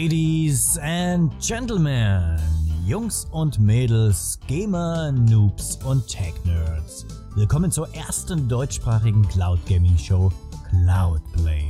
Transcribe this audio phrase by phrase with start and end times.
[0.00, 2.38] Ladies and Gentlemen,
[2.86, 7.04] Jungs und Mädels, Gamer, Noobs und Tech-Nerds.
[7.34, 10.30] Willkommen zur ersten deutschsprachigen Cloud Gaming Show
[10.70, 11.64] Cloudplay.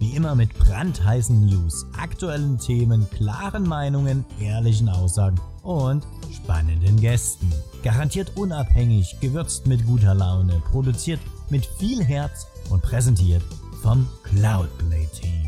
[0.00, 7.52] Wie immer mit brandheißen News, aktuellen Themen, klaren Meinungen, ehrlichen Aussagen und spannenden Gästen.
[7.84, 13.44] Garantiert unabhängig, gewürzt mit guter Laune, produziert mit viel Herz und präsentiert
[13.80, 15.43] vom Cloudplay Team.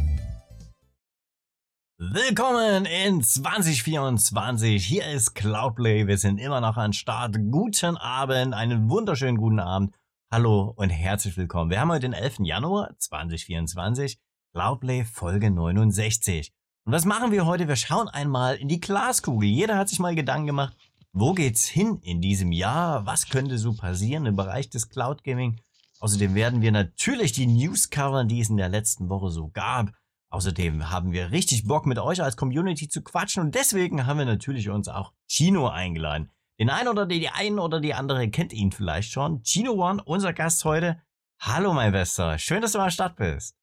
[1.99, 4.85] Willkommen in 2024.
[4.85, 6.07] Hier ist Cloudplay.
[6.07, 7.39] Wir sind immer noch an Start.
[7.51, 9.95] Guten Abend, einen wunderschönen guten Abend.
[10.31, 11.71] Hallo und herzlich willkommen.
[11.71, 12.41] Wir haben heute den 11.
[12.41, 14.19] Januar 2024.
[14.53, 16.53] Cloudplay Folge 69.
[16.85, 17.67] Und was machen wir heute?
[17.67, 19.49] Wir schauen einmal in die Glaskugel.
[19.49, 20.77] Jeder hat sich mal Gedanken gemacht,
[21.15, 23.07] wo geht's hin in diesem Jahr?
[23.07, 25.63] Was könnte so passieren im Bereich des Cloud Gaming?
[26.01, 29.93] Außerdem werden wir natürlich die News covern, die es in der letzten Woche so gab.
[30.31, 34.27] Außerdem haben wir richtig Bock mit euch als Community zu quatschen und deswegen haben wir
[34.27, 36.31] natürlich uns auch Chino eingeladen.
[36.59, 39.43] Den einen oder die, die einen oder die andere kennt ihn vielleicht schon.
[39.43, 41.01] Chino One, unser Gast heute.
[41.39, 43.57] Hallo mein Bester, schön, dass du am Start bist.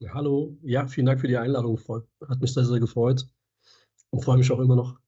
[0.00, 1.78] Ja, hallo, ja, vielen Dank für die Einladung.
[2.28, 3.26] Hat mich sehr, sehr gefreut
[4.10, 4.98] und freue mich auch immer noch.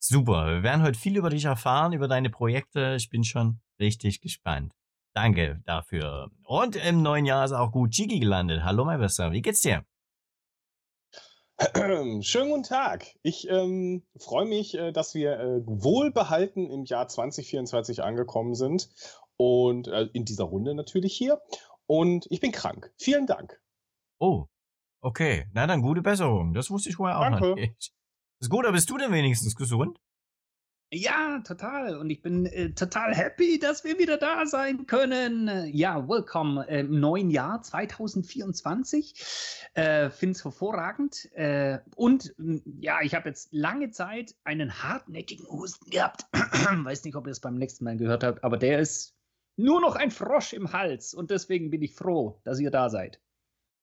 [0.00, 2.94] Super, wir werden heute viel über dich erfahren, über deine Projekte.
[2.96, 4.72] Ich bin schon richtig gespannt.
[5.14, 6.30] Danke dafür.
[6.44, 8.62] Und im neuen Jahr ist auch gut Chigi gelandet.
[8.62, 9.32] Hallo, mein Bester.
[9.32, 9.84] Wie geht's dir?
[12.22, 13.06] Schönen guten Tag.
[13.22, 18.88] Ich ähm, freue mich, äh, dass wir äh, wohlbehalten im Jahr 2024 angekommen sind
[19.36, 21.40] und äh, in dieser Runde natürlich hier.
[21.86, 22.92] Und ich bin krank.
[22.96, 23.60] Vielen Dank.
[24.20, 24.46] Oh,
[25.00, 25.46] okay.
[25.52, 26.54] Na dann gute Besserung.
[26.54, 27.54] Das wusste ich vorher auch Danke.
[27.54, 27.92] nicht.
[28.40, 29.98] Ist gut, aber bist du denn wenigstens gesund?
[30.90, 31.98] Ja, total.
[31.98, 35.70] Und ich bin äh, total happy, dass wir wieder da sein können.
[35.74, 39.68] Ja, willkommen äh, im neuen Jahr 2024.
[39.74, 41.28] Äh, Finde es hervorragend.
[41.34, 42.34] Äh, und
[42.80, 46.24] ja, ich habe jetzt lange Zeit einen hartnäckigen Husten gehabt.
[46.32, 49.14] Weiß nicht, ob ihr es beim nächsten Mal gehört habt, aber der ist
[49.58, 51.12] nur noch ein Frosch im Hals.
[51.12, 53.20] Und deswegen bin ich froh, dass ihr da seid.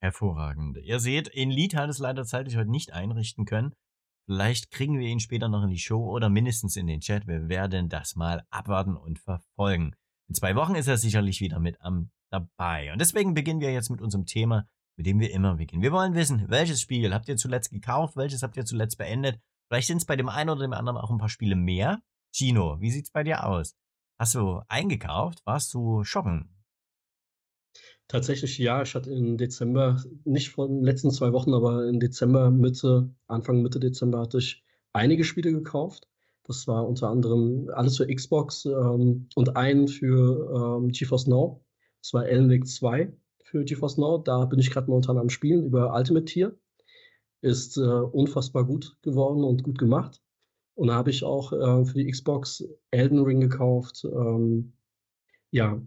[0.01, 0.77] Hervorragend.
[0.77, 3.75] Ihr seht, in Lied hat es leider zeitlich heute nicht einrichten können.
[4.25, 7.27] Vielleicht kriegen wir ihn später noch in die Show oder mindestens in den Chat.
[7.27, 9.95] Wir werden das mal abwarten und verfolgen.
[10.27, 12.91] In zwei Wochen ist er sicherlich wieder mit am dabei.
[12.91, 15.83] Und deswegen beginnen wir jetzt mit unserem Thema, mit dem wir immer beginnen.
[15.83, 19.39] Wir wollen wissen, welches Spiel habt ihr zuletzt gekauft, welches habt ihr zuletzt beendet?
[19.69, 22.01] Vielleicht sind es bei dem einen oder dem anderen auch ein paar Spiele mehr.
[22.33, 23.75] Gino, wie sieht's bei dir aus?
[24.19, 25.45] Hast du eingekauft?
[25.45, 26.54] Warst du shoppen?
[28.07, 32.51] Tatsächlich ja, ich hatte im Dezember, nicht von den letzten zwei Wochen, aber im Dezember,
[32.51, 36.07] Mitte, Anfang Mitte Dezember hatte ich einige Spiele gekauft.
[36.43, 41.65] Das war unter anderem alles für Xbox ähm, und einen für ähm, GeForce Now.
[42.01, 43.11] Das war Alan Wake 2
[43.43, 44.19] für GeForce Now.
[44.19, 46.55] Da bin ich gerade momentan am Spielen über Ultimate Tier.
[47.41, 50.21] Ist äh, unfassbar gut geworden und gut gemacht.
[50.75, 54.05] Und da habe ich auch äh, für die Xbox Elden Ring gekauft.
[54.05, 54.73] Ähm,
[55.49, 55.81] ja,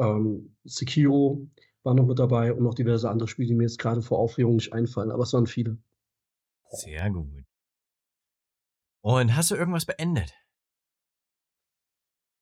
[0.00, 1.48] ähm, Sekiro
[1.82, 4.56] war noch mit dabei und noch diverse andere Spiele, die mir jetzt gerade vor Aufregung
[4.56, 5.78] nicht einfallen, aber es waren viele.
[6.70, 7.44] Sehr gut.
[9.02, 10.34] Und hast du irgendwas beendet?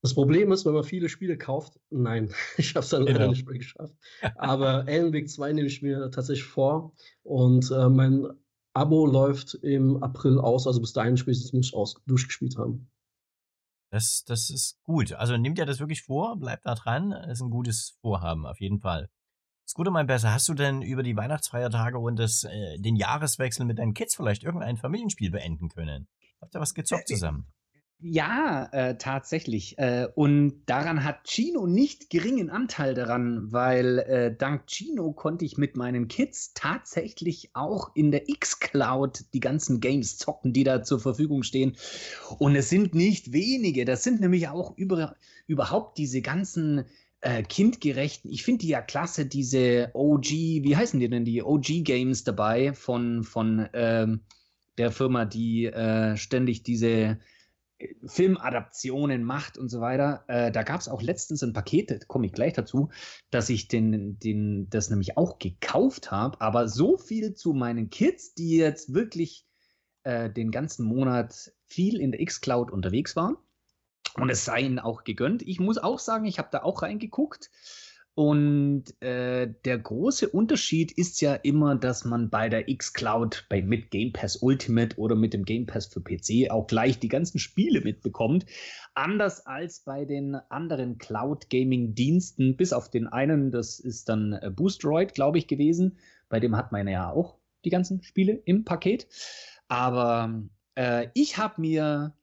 [0.03, 3.31] Das Problem ist, wenn man viele Spiele kauft, nein, ich habe es dann leider genau.
[3.31, 3.95] nicht mehr geschafft.
[4.37, 8.29] Aber Alan Wake 2 nehme ich mir tatsächlich vor und äh, mein
[8.75, 12.89] Abo läuft im April aus, also bis dahin spätestens muss ich aus durchgespielt haben.
[13.91, 15.13] Das, das ist gut.
[15.15, 17.11] Also nimmt ihr das wirklich vor, bleibt da dran.
[17.11, 19.09] Das ist ein gutes Vorhaben, auf jeden Fall.
[19.65, 23.67] Das Gute, mein Besser, hast du denn über die Weihnachtsfeiertage und das, äh, den Jahreswechsel
[23.67, 26.09] mit deinen Kids vielleicht irgendein Familienspiel beenden können?
[26.41, 27.53] Habt ihr was gezockt äh, zusammen?
[28.01, 29.77] Ja, äh, tatsächlich.
[29.79, 35.59] Äh, und daran hat Chino nicht geringen Anteil daran, weil äh, dank Chino konnte ich
[35.59, 41.01] mit meinen Kids tatsächlich auch in der X-Cloud die ganzen Games zocken, die da zur
[41.01, 41.77] Verfügung stehen.
[42.39, 43.85] Und es sind nicht wenige.
[43.85, 45.17] Das sind nämlich auch über,
[45.49, 46.85] überhaupt diese ganzen
[47.21, 48.31] äh, kindgerechten.
[48.31, 53.25] Ich finde die ja klasse, diese OG, wie heißen die denn, die OG-Games dabei von,
[53.25, 54.21] von ähm,
[54.77, 57.19] der Firma, die äh, ständig diese
[58.07, 60.25] Filmadaptionen macht und so weiter.
[60.27, 62.91] Äh, da gab es auch letztens ein Paket, komme ich gleich dazu,
[63.31, 66.41] dass ich den, den, das nämlich auch gekauft habe.
[66.41, 69.47] Aber so viel zu meinen Kids, die jetzt wirklich
[70.03, 73.37] äh, den ganzen Monat viel in der X-Cloud unterwegs waren.
[74.15, 75.43] Und es sei ihnen auch gegönnt.
[75.43, 77.51] Ich muss auch sagen, ich habe da auch reingeguckt.
[78.19, 83.93] Und äh, der große Unterschied ist ja immer, dass man bei der X-Cloud bei, mit
[83.93, 87.81] Game Pass Ultimate oder mit dem Game Pass für PC auch gleich die ganzen Spiele
[87.81, 88.45] mitbekommt.
[88.95, 94.33] Anders als bei den anderen Cloud Gaming Diensten, bis auf den einen, das ist dann
[94.33, 95.97] äh, Boostroid, glaube ich, gewesen.
[96.29, 99.07] Bei dem hat man ja auch die ganzen Spiele im Paket.
[99.69, 100.43] Aber
[100.75, 102.17] äh, ich habe mir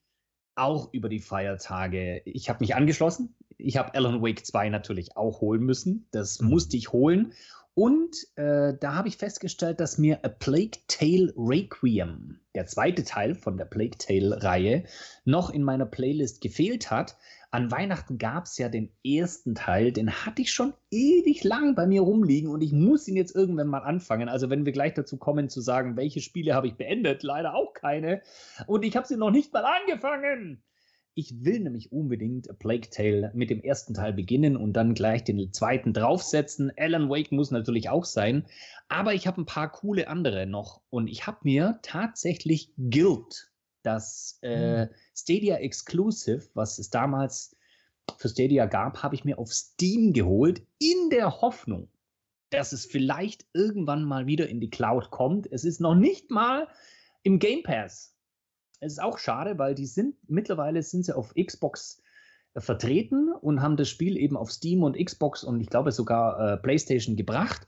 [0.56, 3.34] auch über die Feiertage, ich habe mich angeschlossen.
[3.58, 6.08] Ich habe Alan Wake 2 natürlich auch holen müssen.
[6.12, 6.50] Das mhm.
[6.50, 7.34] musste ich holen.
[7.76, 13.36] Und äh, da habe ich festgestellt, dass mir A Plague Tale Requiem, der zweite Teil
[13.36, 14.86] von der Plague Tale-Reihe,
[15.26, 17.18] noch in meiner Playlist gefehlt hat.
[17.52, 21.86] An Weihnachten gab es ja den ersten Teil, den hatte ich schon ewig lang bei
[21.86, 24.30] mir rumliegen und ich muss ihn jetzt irgendwann mal anfangen.
[24.30, 27.74] Also wenn wir gleich dazu kommen zu sagen, welche Spiele habe ich beendet, leider auch
[27.74, 28.22] keine.
[28.68, 30.64] Und ich habe sie noch nicht mal angefangen.
[31.18, 35.24] Ich will nämlich unbedingt A Plague Tale mit dem ersten Teil beginnen und dann gleich
[35.24, 36.74] den zweiten draufsetzen.
[36.76, 38.46] Alan Wake muss natürlich auch sein,
[38.90, 43.50] aber ich habe ein paar coole andere noch und ich habe mir tatsächlich Guild,
[43.82, 44.90] das äh, hm.
[45.16, 47.56] Stadia Exclusive, was es damals
[48.18, 51.88] für Stadia gab, habe ich mir auf Steam geholt in der Hoffnung,
[52.50, 55.50] dass es vielleicht irgendwann mal wieder in die Cloud kommt.
[55.50, 56.68] Es ist noch nicht mal
[57.24, 58.15] im Game Pass
[58.86, 62.02] es ist auch schade, weil die sind mittlerweile sind sie auf Xbox
[62.54, 66.54] äh, vertreten und haben das Spiel eben auf Steam und Xbox und ich glaube sogar
[66.54, 67.68] äh, PlayStation gebracht.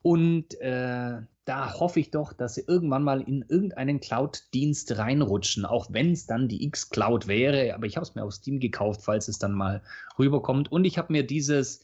[0.00, 5.92] Und äh, da hoffe ich doch, dass sie irgendwann mal in irgendeinen Cloud-Dienst reinrutschen, auch
[5.92, 7.74] wenn es dann die X-Cloud wäre.
[7.74, 9.82] Aber ich habe es mir auf Steam gekauft, falls es dann mal
[10.18, 10.70] rüberkommt.
[10.70, 11.82] Und ich habe mir dieses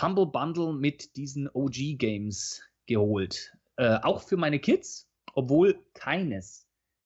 [0.00, 3.56] Humble Bundle mit diesen OG-Games geholt.
[3.76, 6.63] Äh, auch für meine Kids, obwohl keines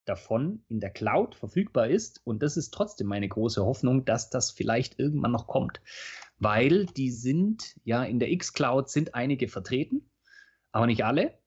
[0.08, 2.20] davon in der Cloud verfügbar ist.
[2.24, 5.80] Und das ist trotzdem meine große Hoffnung, dass das vielleicht irgendwann noch kommt.
[6.38, 10.10] Weil die sind, ja, in der X-Cloud sind einige vertreten,
[10.72, 11.38] aber nicht alle.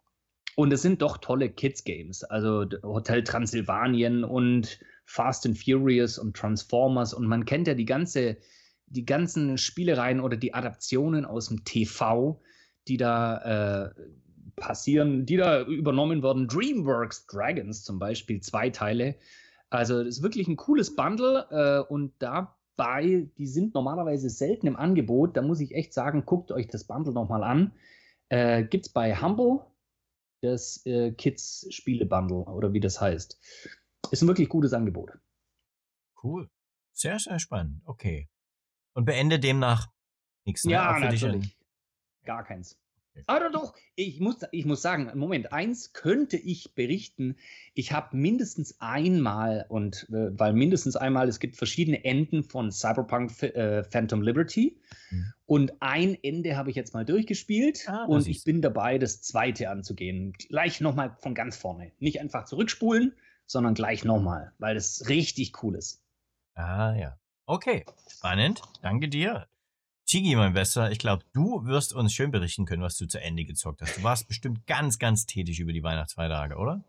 [0.56, 2.24] Und es sind doch tolle Kids-Games.
[2.26, 7.14] Also Hotel Transylvanien und Fast and Furious und Transformers.
[7.14, 8.38] Und man kennt ja die ganze,
[8.86, 12.42] die ganzen Spielereien oder die Adaptionen aus dem TV,
[12.88, 13.94] die da äh,
[14.56, 16.48] passieren, die da übernommen wurden.
[16.48, 19.16] DreamWorks Dragons zum Beispiel, zwei Teile.
[19.70, 24.76] Also das ist wirklich ein cooles Bundle äh, und dabei, die sind normalerweise selten im
[24.76, 25.38] Angebot.
[25.38, 27.74] Da muss ich echt sagen, guckt euch das Bundle nochmal an.
[28.30, 29.62] Äh, Gibt es bei Humble
[30.42, 33.40] das äh, Kids Spiele Bundle oder wie das heißt.
[34.12, 35.12] Ist ein wirklich gutes Angebot.
[36.24, 36.50] Cool.
[36.94, 37.82] Sehr, sehr spannend.
[37.86, 38.30] Okay.
[38.94, 39.88] Und beende demnach
[40.46, 40.66] nichts.
[40.66, 40.74] Ne?
[40.74, 41.58] Ja, natürlich.
[42.26, 42.78] Gar keins.
[43.28, 47.36] Aber doch, ich muss, ich muss sagen, Moment, eins könnte ich berichten.
[47.74, 53.44] Ich habe mindestens einmal, und äh, weil mindestens einmal, es gibt verschiedene Enden von Cyberpunk
[53.44, 54.78] äh, Phantom Liberty.
[55.10, 55.34] Mhm.
[55.46, 59.70] Und ein Ende habe ich jetzt mal durchgespielt ah, und ich bin dabei, das zweite
[59.70, 60.34] anzugehen.
[60.34, 61.92] Gleich nochmal von ganz vorne.
[62.00, 63.14] Nicht einfach zurückspulen,
[63.46, 66.02] sondern gleich nochmal, weil es richtig cool ist.
[66.54, 67.18] Ah ja.
[67.46, 68.62] Okay, spannend.
[68.82, 69.48] Danke dir.
[70.12, 73.46] Chigi, mein Bester, ich glaube, du wirst uns schön berichten können, was du zu Ende
[73.46, 73.96] gezockt hast.
[73.96, 76.84] Du warst bestimmt ganz, ganz tätig über die Weihnachtsfeiertage, oder?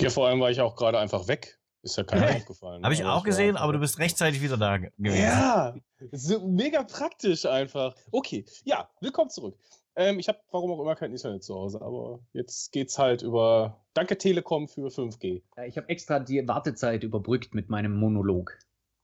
[0.00, 1.60] Ja, vor allem war ich auch gerade einfach weg.
[1.82, 2.82] Ist ja keiner aufgefallen.
[2.82, 5.16] Habe ich also auch gesehen, aber du bist rechtzeitig wieder da gewesen.
[5.16, 5.76] Ja,
[6.10, 7.94] so mega praktisch einfach.
[8.10, 9.56] Okay, ja, willkommen zurück.
[9.94, 13.80] Ähm, ich habe, warum auch immer, kein Internet zu Hause, aber jetzt geht's halt über.
[13.94, 15.42] Danke Telekom für 5G.
[15.56, 18.58] Ja, ich habe extra die Wartezeit überbrückt mit meinem Monolog.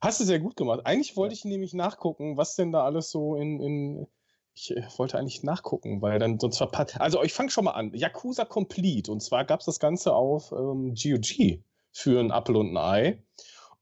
[0.05, 0.83] Hast du sehr gut gemacht.
[0.85, 4.07] Eigentlich wollte ich nämlich nachgucken, was denn da alles so in, in
[4.55, 7.01] ich äh, wollte eigentlich nachgucken, weil dann sonst verpasst.
[7.01, 7.93] Also ich fange schon mal an.
[7.95, 9.11] Yakuza Complete.
[9.11, 13.23] Und zwar gab es das Ganze auf ähm, GOG für ein Apple und ein Ei.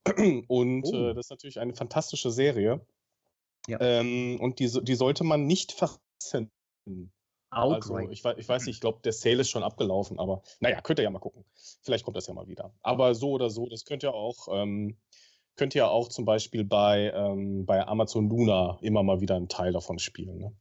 [0.48, 0.94] Und oh.
[0.94, 2.84] äh, das ist natürlich eine fantastische Serie.
[3.68, 3.80] Ja.
[3.80, 6.50] Ähm, und die, die sollte man nicht verpassen.
[7.50, 10.98] Also, ich, ich weiß nicht, ich glaube, der Sale ist schon abgelaufen, aber naja, könnt
[10.98, 11.44] ihr ja mal gucken.
[11.82, 12.74] Vielleicht kommt das ja mal wieder.
[12.82, 14.96] Aber so oder so, das könnt ihr auch ähm,
[15.56, 19.72] könnt ihr auch zum Beispiel bei, ähm, bei Amazon Luna immer mal wieder einen Teil
[19.72, 20.38] davon spielen.
[20.38, 20.56] Ne?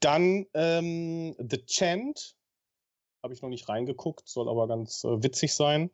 [0.00, 2.34] Dann ähm, The Chant,
[3.22, 5.90] habe ich noch nicht reingeguckt, soll aber ganz äh, witzig sein.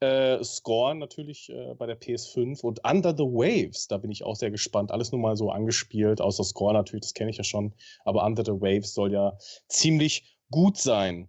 [0.00, 4.36] Äh, Score natürlich äh, bei der PS5 und Under the Waves, da bin ich auch
[4.36, 4.92] sehr gespannt.
[4.92, 7.74] Alles nur mal so angespielt, außer Score natürlich, das kenne ich ja schon.
[8.04, 9.36] Aber Under the Waves soll ja
[9.68, 11.28] ziemlich gut sein.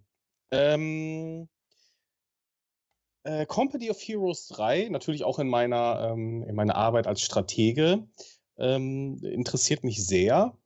[0.50, 1.48] Ähm,
[3.24, 8.06] äh, Company of Heroes 3, natürlich auch in meiner, ähm, in meiner Arbeit als Stratege,
[8.58, 10.56] ähm, interessiert mich sehr.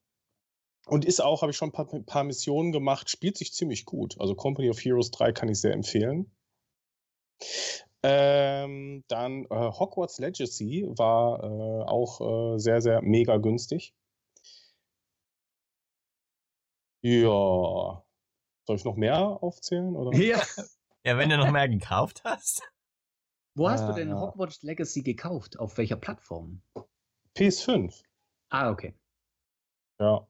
[0.87, 4.21] Und ist auch, habe ich schon ein paar, paar, Missionen gemacht, spielt sich ziemlich gut.
[4.21, 6.31] Also Company of Heroes 3 kann ich sehr empfehlen.
[8.05, 12.21] Ähm, dann äh, Hogwarts Legacy war äh, auch
[12.55, 13.95] äh, sehr, sehr mega günstig.
[17.03, 18.05] Ja.
[18.67, 19.97] Soll ich noch mehr aufzählen?
[19.97, 20.17] Oder?
[20.17, 20.41] Ja,
[21.07, 22.63] ja, wenn du noch mehr gekauft hast.
[23.55, 25.59] Wo hast du denn Hogwarts Legacy gekauft?
[25.59, 26.61] Auf welcher Plattform?
[27.37, 28.03] PS5.
[28.51, 28.95] Ah, okay.
[29.99, 30.27] Ja.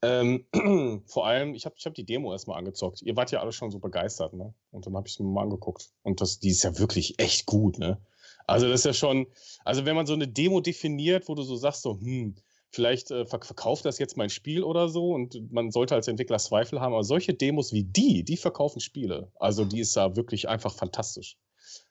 [0.00, 0.46] Ähm,
[1.06, 3.02] vor allem, ich habe ich hab die Demo erstmal angezockt.
[3.02, 4.54] Ihr wart ja alle schon so begeistert, ne?
[4.70, 5.92] Und dann habe ich es mir mal angeguckt.
[6.02, 8.00] Und das, die ist ja wirklich echt gut, ne?
[8.46, 9.26] Also das ist ja schon,
[9.64, 12.34] also wenn man so eine Demo definiert, wo du so sagst, so, hm,
[12.72, 16.80] vielleicht äh, verkauft das jetzt mein Spiel oder so und man sollte als Entwickler Zweifel
[16.80, 19.30] haben, aber solche Demos wie die, die verkaufen Spiele.
[19.38, 21.36] Also die ist ja wirklich einfach fantastisch.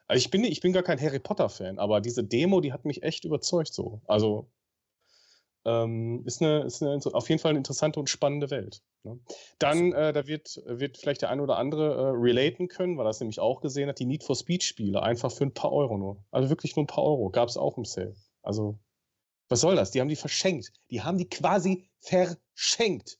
[0.08, 3.04] Also ich bin, ich bin gar kein Harry Potter-Fan, aber diese Demo, die hat mich
[3.04, 4.02] echt überzeugt so.
[4.08, 4.50] Also
[5.64, 8.82] ähm, ist, eine, ist eine, auf jeden Fall eine interessante und spannende Welt.
[9.04, 9.20] Ne?
[9.60, 13.10] Dann, äh, da wird, wird vielleicht der eine oder andere äh, relaten können, weil er
[13.10, 16.24] das nämlich auch gesehen hat, die Need for Speed-Spiele einfach für ein paar Euro nur.
[16.32, 17.30] Also wirklich nur ein paar Euro.
[17.30, 18.16] Gab es auch im Sale.
[18.42, 18.80] Also,
[19.51, 19.91] was soll das?
[19.91, 20.72] Die haben die verschenkt.
[20.89, 23.20] Die haben die quasi verschenkt.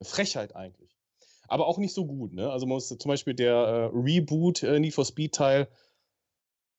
[0.00, 0.96] Frechheit eigentlich.
[1.46, 2.32] Aber auch nicht so gut.
[2.32, 2.50] Ne?
[2.50, 5.68] Also, man muss zum Beispiel der äh, Reboot äh, Need for Speed-Teil.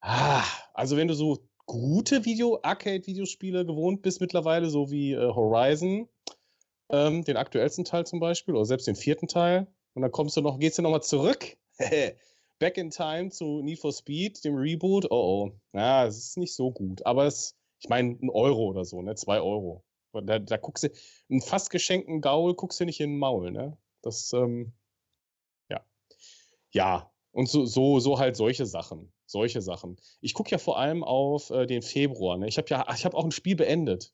[0.01, 6.09] Ah, also, wenn du so gute Video, Arcade-Videospiele gewohnt bist mittlerweile, so wie äh, Horizon,
[6.89, 9.67] ähm, den aktuellsten Teil zum Beispiel, oder selbst den vierten Teil.
[9.93, 11.55] Und dann kommst du noch, gehst du nochmal zurück.
[12.59, 15.05] Back in Time zu Need for Speed, dem Reboot.
[15.11, 15.51] Oh oh.
[15.73, 17.05] Ja, es ist nicht so gut.
[17.05, 19.15] Aber es, ich meine, ein Euro oder so, ne?
[19.15, 19.83] Zwei Euro.
[20.13, 20.89] Da, da guckst du,
[21.29, 23.77] einen fast geschenkten Gaul guckst du nicht in den Maul, ne?
[24.01, 24.73] Das, ähm,
[25.69, 25.85] ja.
[26.71, 27.11] Ja.
[27.31, 29.97] Und so, so, so halt solche Sachen solche Sachen.
[30.21, 32.37] Ich gucke ja vor allem auf äh, den Februar.
[32.37, 32.47] Ne?
[32.47, 34.13] Ich habe ja, ich habe auch ein Spiel beendet.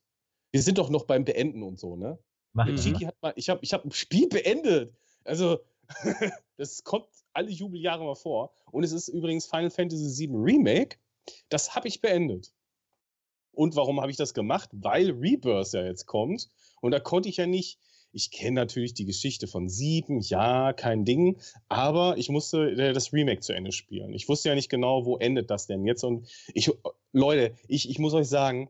[0.52, 2.18] Wir sind doch noch beim Beenden und so, ne?
[2.54, 3.06] Mhm.
[3.06, 4.96] Hat mal, ich habe ich hab ein Spiel beendet.
[5.24, 5.60] Also,
[6.58, 8.52] das kommt alle Jubeljahre mal vor.
[8.72, 10.98] Und es ist übrigens Final Fantasy VII Remake.
[11.50, 12.52] Das habe ich beendet.
[13.52, 14.70] Und warum habe ich das gemacht?
[14.74, 16.50] Weil Rebirth ja jetzt kommt.
[16.82, 17.80] Und da konnte ich ja nicht
[18.12, 23.14] ich kenne natürlich die Geschichte von sieben, ja, kein Ding, aber ich musste äh, das
[23.14, 24.14] Remake zu Ende spielen.
[24.14, 26.04] Ich wusste ja nicht genau, wo endet das denn jetzt.
[26.04, 26.72] Und ich,
[27.12, 28.70] Leute, ich, ich muss euch sagen,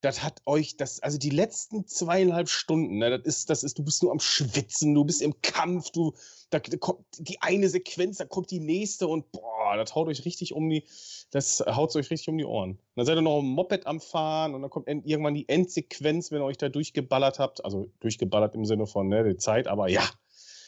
[0.00, 3.84] das hat euch, das, also die letzten zweieinhalb Stunden, ne, das ist, das ist, du
[3.84, 6.12] bist nur am Schwitzen, du bist im Kampf, du,
[6.50, 10.24] da, da kommt die eine Sequenz, da kommt die nächste und boah, das haut euch
[10.24, 10.84] richtig um die,
[11.30, 12.78] das haut euch richtig um die Ohren.
[12.96, 16.42] dann seid ihr noch im Moped am Fahren und dann kommt irgendwann die Endsequenz, wenn
[16.42, 20.08] ihr euch da durchgeballert habt, also durchgeballert im Sinne von ne, der Zeit, aber ja,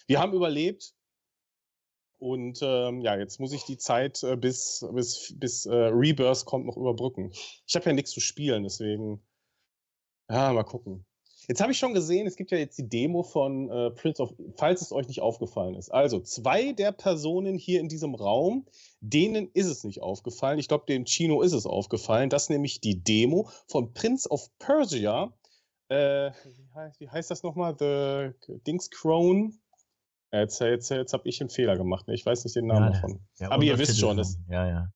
[0.07, 0.95] wir haben überlebt.
[2.19, 6.65] Und ähm, ja, jetzt muss ich die Zeit äh, bis, bis, bis äh, Rebirth kommt
[6.65, 7.31] noch überbrücken.
[7.67, 9.23] Ich habe ja nichts zu spielen, deswegen.
[10.31, 11.05] Ja, mal gucken.
[11.49, 14.35] Jetzt habe ich schon gesehen, es gibt ja jetzt die Demo von äh, Prince of,
[14.57, 15.91] falls es euch nicht aufgefallen ist.
[15.91, 18.67] Also zwei der Personen hier in diesem Raum,
[19.01, 20.59] denen ist es nicht aufgefallen.
[20.59, 22.31] Ich glaube, dem Chino ist es aufgefallen.
[22.31, 25.33] Das ist nämlich die Demo von Prince of Persia.
[25.89, 27.77] Äh, wie, heißt, wie heißt das nochmal?
[27.79, 29.53] The Dings Crone.
[30.33, 32.09] Jetzt, jetzt, jetzt habe ich einen Fehler gemacht.
[32.09, 32.15] Ne?
[32.15, 33.21] Ich weiß nicht den Namen ja, davon.
[33.39, 34.93] Ja, Aber ihr wisst schon, das, ja, ja.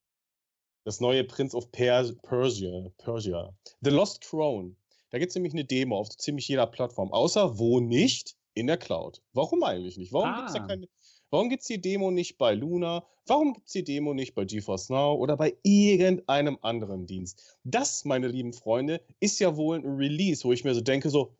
[0.83, 3.53] das neue Prince of Persia, Persia.
[3.79, 4.75] The Lost Crown.
[5.11, 8.77] Da gibt es nämlich eine Demo auf ziemlich jeder Plattform, außer wo nicht in der
[8.77, 9.21] Cloud.
[9.33, 10.13] Warum eigentlich nicht?
[10.13, 10.37] Warum ah.
[10.37, 10.87] gibt es da keine.
[11.29, 13.05] Warum gibt es die Demo nicht bei Luna?
[13.25, 17.57] Warum gibt es die Demo nicht bei GeForce Now oder bei irgendeinem anderen Dienst?
[17.63, 21.33] Das, meine lieben Freunde, ist ja wohl ein Release, wo ich mir so denke, so,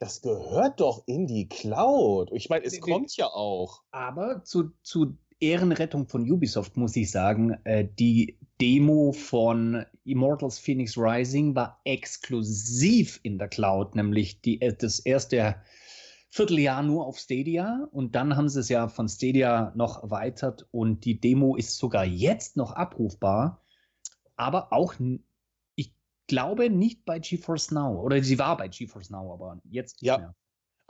[0.00, 2.32] das gehört doch in die Cloud.
[2.32, 3.82] Ich meine, es kommt ja auch.
[3.90, 10.96] Aber zu, zu Ehrenrettung von Ubisoft muss ich sagen, äh, die Demo von Immortals Phoenix
[10.98, 15.56] Rising war exklusiv in der Cloud, nämlich die, äh, das erste
[16.28, 17.88] Vierteljahr nur auf Stadia.
[17.90, 20.66] Und dann haben sie es ja von Stadia noch erweitert.
[20.70, 23.64] Und die Demo ist sogar jetzt noch abrufbar,
[24.36, 24.94] aber auch,
[25.74, 25.94] ich
[26.26, 28.00] glaube, nicht bei GeForce Now.
[28.00, 30.18] Oder sie war bei GeForce Now, aber jetzt nicht ja.
[30.18, 30.34] mehr.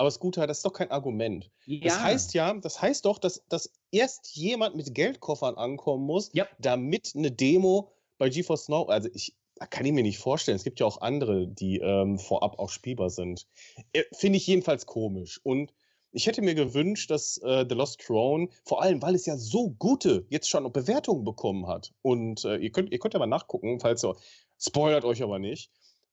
[0.00, 1.50] Aber das Gute, das ist doch kein Argument.
[1.66, 1.80] Ja.
[1.84, 6.46] Das heißt ja, das heißt doch, dass, dass erst jemand mit Geldkoffern ankommen muss, ja.
[6.58, 9.36] damit eine Demo bei GeForce Now, also ich,
[9.68, 10.56] kann ich mir nicht vorstellen.
[10.56, 13.46] Es gibt ja auch andere, die ähm, vorab auch spielbar sind.
[13.92, 15.38] Äh, Finde ich jedenfalls komisch.
[15.42, 15.74] Und
[16.12, 19.68] ich hätte mir gewünscht, dass äh, The Lost Crown, vor allem, weil es ja so
[19.68, 21.92] gute jetzt schon Bewertungen bekommen hat.
[22.00, 24.16] Und äh, ihr, könnt, ihr könnt ja mal nachgucken, falls ihr,
[24.58, 25.70] spoilert euch aber nicht,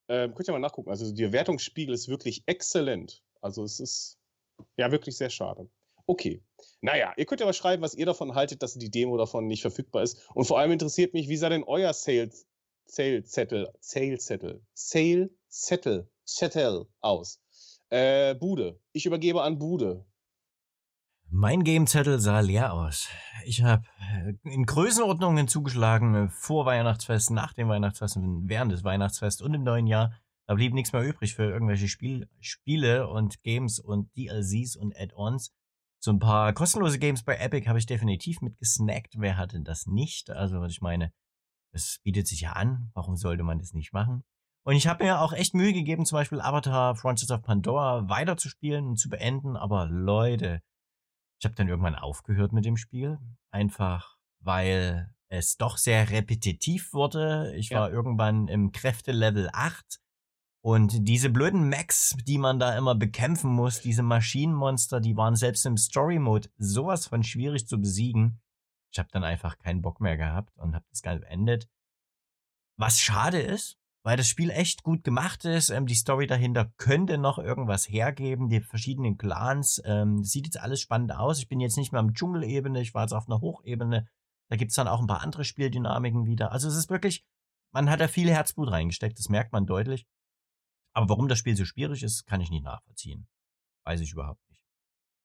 [0.08, 0.90] äh, könnt ihr mal nachgucken.
[0.90, 3.24] Also der Wertungsspiegel ist wirklich exzellent.
[3.48, 4.18] Also es ist
[4.76, 5.70] ja wirklich sehr schade.
[6.06, 6.44] Okay.
[6.82, 9.62] Naja, ihr könnt ja mal schreiben, was ihr davon haltet, dass die Demo davon nicht
[9.62, 10.30] verfügbar ist.
[10.34, 17.42] Und vor allem interessiert mich, wie sah denn euer Sale-Zettel, Sale-Zettel, Sale-Zettel, Zettel aus?
[17.90, 18.82] Äh, Bude.
[18.92, 20.06] Ich übergebe an Bude.
[21.30, 23.08] Mein Gamezettel sah leer aus.
[23.46, 29.42] Ich habe äh, in Größenordnungen zugeschlagen äh, vor Weihnachtsfest, nach dem Weihnachtsfest, während des Weihnachtsfests
[29.42, 30.14] und im neuen Jahr.
[30.48, 35.54] Da blieb nichts mehr übrig für irgendwelche Spiel Spiele und Games und DLCs und Add-ons.
[36.00, 39.16] So ein paar kostenlose Games bei Epic habe ich definitiv mitgesnackt.
[39.18, 40.30] Wer hatte das nicht?
[40.30, 41.12] Also, ich meine,
[41.74, 42.92] es bietet sich ja an.
[42.94, 44.24] Warum sollte man das nicht machen?
[44.64, 48.86] Und ich habe mir auch echt Mühe gegeben, zum Beispiel Avatar Frontiers of Pandora weiterzuspielen
[48.88, 49.58] und zu beenden.
[49.58, 50.62] Aber Leute,
[51.40, 53.18] ich habe dann irgendwann aufgehört mit dem Spiel.
[53.52, 57.54] Einfach, weil es doch sehr repetitiv wurde.
[57.56, 57.82] Ich ja.
[57.82, 60.00] war irgendwann im Kräftelevel 8.
[60.68, 65.66] Und diese blöden Mechs, die man da immer bekämpfen muss, diese Maschinenmonster, die waren selbst
[65.66, 68.42] im Story-Mode sowas von schwierig zu besiegen.
[68.92, 71.70] Ich habe dann einfach keinen Bock mehr gehabt und habe das Ganze beendet.
[72.76, 75.70] Was schade ist, weil das Spiel echt gut gemacht ist.
[75.70, 78.50] Ähm, die Story dahinter könnte noch irgendwas hergeben.
[78.50, 79.82] Die verschiedenen Clans.
[79.86, 81.40] Ähm, sieht jetzt alles spannend aus.
[81.40, 84.10] Ich bin jetzt nicht mehr am Dschungelebene, ich war jetzt auf einer Hochebene.
[84.50, 86.52] Da gibt es dann auch ein paar andere Spieldynamiken wieder.
[86.52, 87.24] Also es ist wirklich,
[87.72, 90.06] man hat da viel Herzblut reingesteckt, das merkt man deutlich.
[90.98, 93.28] Aber warum das Spiel so schwierig ist, kann ich nicht nachvollziehen.
[93.86, 94.64] Weiß ich überhaupt nicht.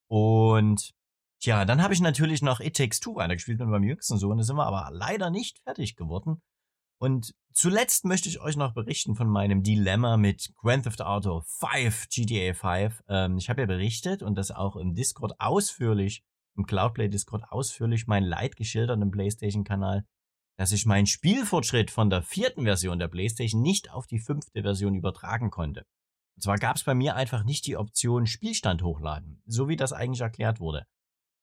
[0.06, 0.92] Und
[1.40, 4.36] tja, dann habe ich natürlich noch It Takes Two weitergespielt mit meinem jüngsten Sohn.
[4.36, 6.42] Da sind wir aber leider nicht fertig geworden.
[7.00, 12.10] Und zuletzt möchte ich euch noch berichten von meinem Dilemma mit Grand Theft Auto 5,
[12.10, 13.04] GTA 5.
[13.08, 16.22] Ähm, ich habe ja berichtet und das auch im Discord ausführlich,
[16.54, 20.04] im Cloudplay Discord ausführlich mein Leid geschildert im PlayStation-Kanal,
[20.56, 24.94] dass ich meinen Spielfortschritt von der vierten Version der PlayStation nicht auf die fünfte Version
[24.94, 25.87] übertragen konnte.
[26.37, 29.92] Und zwar gab es bei mir einfach nicht die Option Spielstand hochladen, so wie das
[29.92, 30.87] eigentlich erklärt wurde.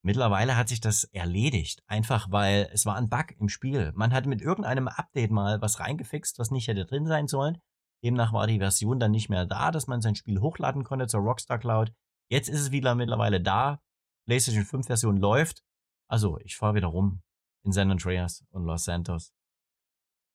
[0.01, 3.91] Mittlerweile hat sich das erledigt, einfach weil es war ein Bug im Spiel.
[3.95, 7.57] Man hat mit irgendeinem Update mal was reingefixt, was nicht hätte drin sein sollen.
[8.03, 11.19] Demnach war die Version dann nicht mehr da, dass man sein Spiel hochladen konnte zur
[11.19, 11.91] Rockstar Cloud.
[12.29, 13.81] Jetzt ist es wieder mittlerweile da.
[14.25, 15.63] PlayStation 5 Version läuft.
[16.07, 17.21] Also, ich fahre wieder rum
[17.63, 19.33] in San Andreas und Los Santos.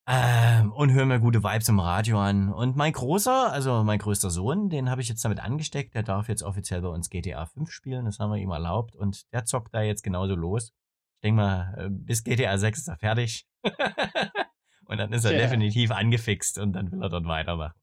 [0.07, 2.53] Ähm, und höre mir gute Vibes im Radio an.
[2.53, 5.95] Und mein großer, also mein größter Sohn, den habe ich jetzt damit angesteckt.
[5.95, 8.05] Der darf jetzt offiziell bei uns GTA 5 spielen.
[8.05, 8.95] Das haben wir ihm erlaubt.
[8.95, 10.73] Und der zockt da jetzt genauso los.
[11.17, 13.47] Ich denke mal, äh, bis GTA 6 ist er fertig.
[14.85, 15.39] und dann ist er ja.
[15.39, 17.81] definitiv angefixt und dann will er dort weitermachen.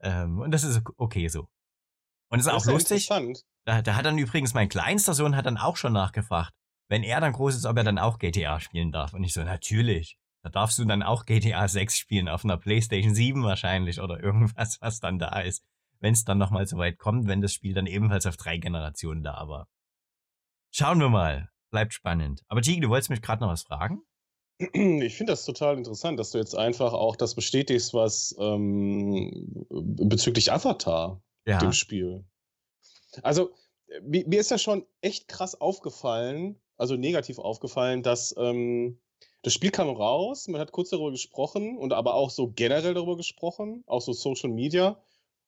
[0.00, 1.48] Ähm, und das ist okay so.
[2.28, 3.08] Und es ist das auch ist lustig.
[3.64, 6.52] Da, da hat dann übrigens mein kleinster Sohn hat dann auch schon nachgefragt,
[6.92, 9.14] wenn er dann groß ist, ob er dann auch GTA spielen darf.
[9.14, 10.18] Und ich so, natürlich.
[10.42, 14.76] Da darfst du dann auch GTA 6 spielen auf einer PlayStation 7 wahrscheinlich oder irgendwas,
[14.82, 15.64] was dann da ist.
[16.00, 19.22] Wenn es dann nochmal so weit kommt, wenn das Spiel dann ebenfalls auf drei Generationen
[19.22, 19.68] da war.
[20.70, 21.48] Schauen wir mal.
[21.70, 22.42] Bleibt spannend.
[22.48, 24.02] Aber Gigi, du wolltest mich gerade noch was fragen?
[24.58, 30.52] Ich finde das total interessant, dass du jetzt einfach auch das bestätigst, was ähm, bezüglich
[30.52, 31.58] Avatar, ja.
[31.58, 32.26] dem Spiel.
[33.22, 33.54] Also,
[34.02, 38.98] mir ist ja schon echt krass aufgefallen, also negativ aufgefallen, dass ähm,
[39.42, 43.16] das Spiel kam raus, man hat kurz darüber gesprochen und aber auch so generell darüber
[43.16, 45.00] gesprochen, auch so Social Media.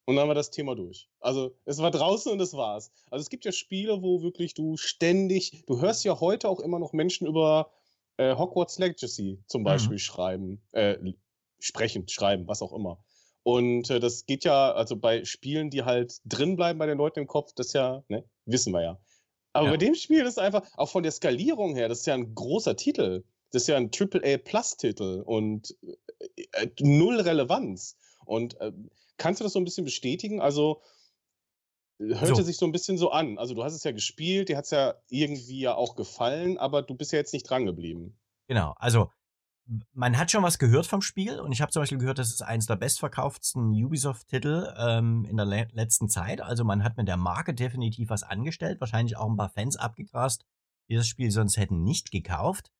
[0.06, 1.08] Und dann war das Thema durch.
[1.20, 2.92] Also es war draußen und das war's.
[3.10, 6.78] Also es gibt ja Spiele, wo wirklich du ständig, du hörst ja heute auch immer
[6.78, 7.70] noch Menschen über
[8.18, 9.64] äh, Hogwarts Legacy zum mhm.
[9.64, 9.98] Beispiel mhm.
[9.98, 10.96] schreiben, äh,
[11.58, 13.02] sprechen, schreiben, was auch immer.
[13.44, 17.20] Und äh, das geht ja, also bei Spielen, die halt drin bleiben bei den Leuten
[17.20, 19.00] im Kopf, das ja, ne, wissen wir ja.
[19.54, 19.70] Aber ja.
[19.70, 22.76] bei dem Spiel ist einfach, auch von der Skalierung her, das ist ja ein großer
[22.76, 23.24] Titel.
[23.52, 27.96] Das ist ja ein AAA-Plus-Titel und äh, äh, null Relevanz.
[28.26, 28.72] Und äh,
[29.16, 30.40] kannst du das so ein bisschen bestätigen?
[30.40, 30.82] Also
[32.00, 32.42] hörte so.
[32.42, 33.38] sich so ein bisschen so an.
[33.38, 36.82] Also du hast es ja gespielt, dir hat es ja irgendwie ja auch gefallen, aber
[36.82, 38.18] du bist ja jetzt nicht dran geblieben.
[38.48, 39.10] Genau, also
[39.92, 42.42] man hat schon was gehört vom Spiel und ich habe zum Beispiel gehört, das ist
[42.42, 46.40] eines der bestverkauftesten Ubisoft-Titel ähm, in der le letzten Zeit.
[46.40, 50.44] Also man hat mit der Marke definitiv was angestellt, wahrscheinlich auch ein paar Fans abgegrast,
[50.88, 52.70] die das Spiel sonst hätten nicht gekauft.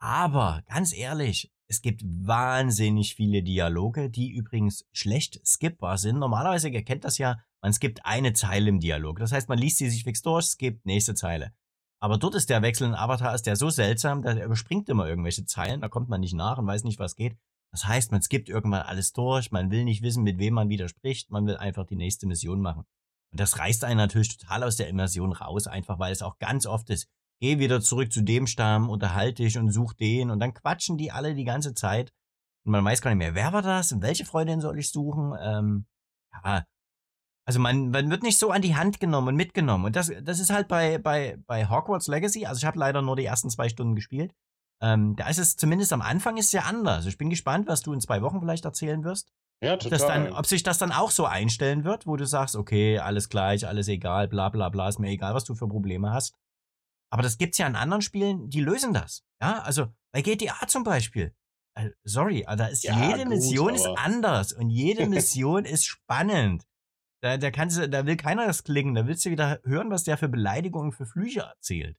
[0.00, 6.18] Aber ganz ehrlich, es gibt wahnsinnig viele Dialoge, die übrigens schlecht skippbar sind.
[6.18, 9.18] Normalerweise, ihr kennt das ja, man skippt eine Zeile im Dialog.
[9.18, 11.52] Das heißt, man liest sie sich fix durch, skippt nächste Zeile.
[12.00, 15.08] Aber dort ist der Wechsel in Avatar ist der so seltsam, dass er überspringt immer
[15.08, 17.36] irgendwelche Zeilen, da kommt man nicht nach und weiß nicht, was geht.
[17.72, 21.30] Das heißt, man skippt irgendwann alles durch, man will nicht wissen, mit wem man widerspricht,
[21.30, 22.84] man will einfach die nächste Mission machen.
[23.30, 26.66] Und das reißt einen natürlich total aus der Immersion raus, einfach weil es auch ganz
[26.66, 27.08] oft ist,
[27.40, 31.12] geh wieder zurück zu dem Stamm, unterhalte dich und such den und dann quatschen die
[31.12, 32.12] alle die ganze Zeit
[32.64, 35.34] und man weiß gar nicht mehr, wer war das welche Freundin soll ich suchen.
[35.40, 35.86] Ähm,
[36.32, 36.64] ja,
[37.48, 40.38] also man, man wird nicht so an die Hand genommen und mitgenommen und das, das
[40.38, 43.70] ist halt bei, bei, bei Hogwarts Legacy, also ich habe leider nur die ersten zwei
[43.70, 44.34] Stunden gespielt,
[44.82, 47.06] ähm, da ist es zumindest am Anfang ist ja anders.
[47.06, 49.32] Ich bin gespannt, was du in zwei Wochen vielleicht erzählen wirst.
[49.64, 50.00] Ja, total.
[50.00, 53.30] Ob, dann, ob sich das dann auch so einstellen wird, wo du sagst, okay, alles
[53.30, 56.34] gleich, alles egal, bla bla bla, ist mir egal, was du für Probleme hast.
[57.10, 59.24] Aber das gibt's ja in anderen Spielen, die lösen das.
[59.40, 61.34] Ja, also bei GTA zum Beispiel.
[61.74, 66.67] Äh, sorry, da ist ja, jede gut, Mission ist anders und jede Mission ist spannend.
[67.20, 68.94] Da, da, kannst da will keiner das klingen.
[68.94, 71.96] Da willst du wieder hören, was der für Beleidigungen, für Flüche erzählt.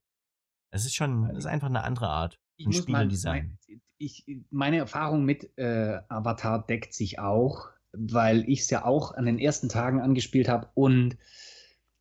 [0.70, 3.58] Das ist schon, das ist einfach eine andere Art von Spieldesign.
[3.68, 7.70] Mein, ich, meine Erfahrung mit äh, Avatar deckt sich auch.
[7.92, 10.68] weil ich es ja auch an den ersten Tagen angespielt habe.
[10.74, 11.16] Und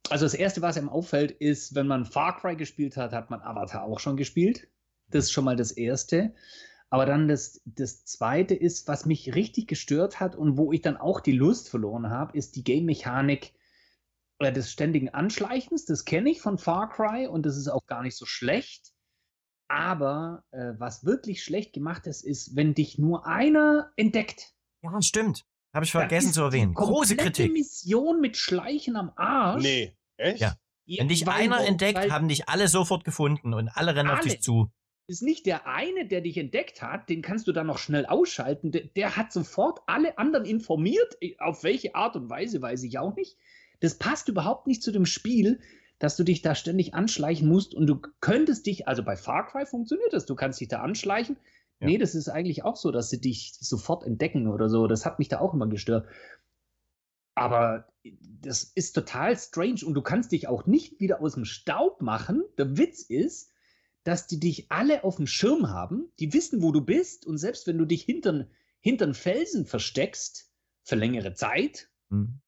[0.10, 3.42] also das Erste, was einem auffällt, ist, wenn man Far Cry gespielt hat, hat man
[3.42, 4.68] Avatar auch schon gespielt.
[5.10, 6.34] Das ist schon mal das Erste.
[6.90, 10.98] Aber dann das, das Zweite ist, was mich richtig gestört hat und wo ich dann
[10.98, 13.54] auch die Lust verloren habe, ist die Game-Mechanik
[14.40, 15.86] äh, des ständigen Anschleichens.
[15.86, 18.92] Das kenne ich von Far Cry und das ist auch gar nicht so schlecht.
[19.68, 24.56] Aber äh, was wirklich schlecht gemacht ist, ist, wenn dich nur einer entdeckt.
[24.82, 25.46] Ja, stimmt.
[25.76, 26.74] Habe ich vergessen zu erwähnen.
[26.74, 27.54] Große Kritik.
[27.54, 29.62] Mission mit Schleichen am Arsch.
[29.62, 30.40] Nee, echt?
[30.40, 30.56] Ja.
[30.88, 34.18] Wenn dich einer entdeckt, haben dich alle sofort gefunden und alle rennen alle.
[34.18, 34.72] auf dich zu.
[35.10, 38.72] Ist nicht der eine, der dich entdeckt hat, den kannst du dann noch schnell ausschalten.
[38.72, 41.18] Der, der hat sofort alle anderen informiert.
[41.40, 43.36] Auf welche Art und Weise weiß ich auch nicht.
[43.80, 45.62] Das passt überhaupt nicht zu dem Spiel,
[45.98, 49.66] dass du dich da ständig anschleichen musst und du könntest dich, also bei Far Cry
[49.66, 51.38] funktioniert das, du kannst dich da anschleichen.
[51.80, 51.88] Ja.
[51.88, 54.86] Nee, das ist eigentlich auch so, dass sie dich sofort entdecken oder so.
[54.86, 56.08] Das hat mich da auch immer gestört.
[57.34, 62.00] Aber das ist total strange und du kannst dich auch nicht wieder aus dem Staub
[62.00, 62.44] machen.
[62.60, 63.52] Der Witz ist,
[64.10, 67.68] dass die dich alle auf dem Schirm haben, die wissen, wo du bist und selbst
[67.68, 72.42] wenn du dich hintern, hintern Felsen versteckst für längere Zeit, mhm.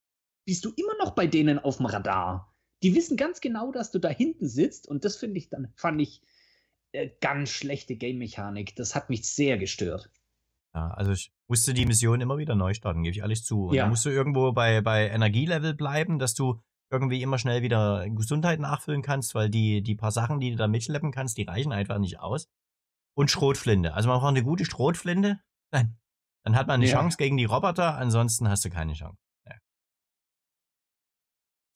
[0.43, 2.51] bist du immer noch bei denen auf dem Radar.
[2.81, 6.01] Die wissen ganz genau, dass du da hinten sitzt und das finde ich dann, fand
[6.01, 6.23] ich
[6.93, 8.75] äh, ganz schlechte Game-Mechanik.
[8.75, 10.09] Das hat mich sehr gestört.
[10.73, 13.67] Ja, also ich musste die Mission immer wieder neu starten, gebe ich ehrlich zu.
[13.67, 13.87] Und ja.
[13.87, 16.59] musst du irgendwo bei, bei Energielevel bleiben, dass du
[16.91, 20.67] irgendwie immer schnell wieder Gesundheit nachfüllen kannst, weil die, die paar Sachen, die du da
[20.67, 22.49] mitschleppen kannst, die reichen einfach nicht aus.
[23.13, 23.93] Und Schrotflinte.
[23.93, 25.39] Also man braucht eine gute Schrotflinte.
[25.71, 25.97] Nein.
[26.43, 26.93] Dann hat man eine ja.
[26.93, 29.17] Chance gegen die Roboter, ansonsten hast du keine Chance.
[29.47, 29.55] Ja.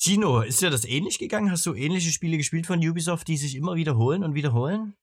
[0.02, 1.52] Gino, ist dir das ähnlich gegangen?
[1.52, 4.96] Hast du ähnliche Spiele gespielt von Ubisoft, die sich immer wiederholen und wiederholen?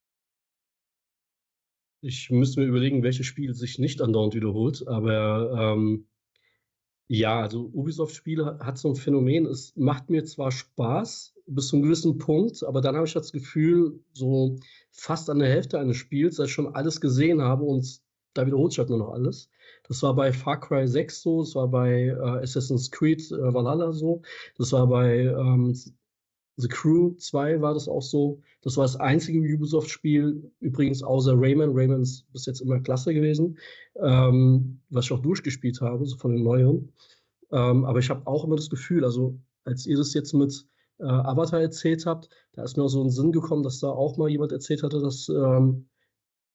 [2.05, 6.09] Ich müsste mir überlegen, welches Spiel sich nicht andauernd wiederholt, aber ähm,
[7.15, 11.83] ja, also Ubisoft-Spiele hat so ein Phänomen, es macht mir zwar Spaß bis zu einem
[11.83, 14.57] gewissen Punkt, aber dann habe ich das Gefühl, so
[14.91, 18.01] fast an der Hälfte eines Spiels, dass ich schon alles gesehen habe und
[18.33, 19.51] da wiederholt sich halt nur noch alles.
[19.89, 23.93] Das war bei Far Cry 6 so, das war bei äh, Assassin's Creed äh, Valhalla
[23.93, 24.23] so,
[24.57, 25.75] das war bei ähm,
[26.57, 28.43] The Crew 2 war das auch so.
[28.61, 31.71] Das war das einzige Ubisoft-Spiel, übrigens außer Rayman.
[31.73, 33.59] Rayman ist bis jetzt immer klasse gewesen,
[33.97, 36.93] ähm, was ich auch durchgespielt habe, so von den neueren.
[37.51, 40.67] Ähm, aber ich habe auch immer das Gefühl, also als ihr das jetzt mit
[40.99, 44.17] äh, Avatar erzählt habt, da ist mir auch so ein Sinn gekommen, dass da auch
[44.17, 45.89] mal jemand erzählt hatte, dass ähm,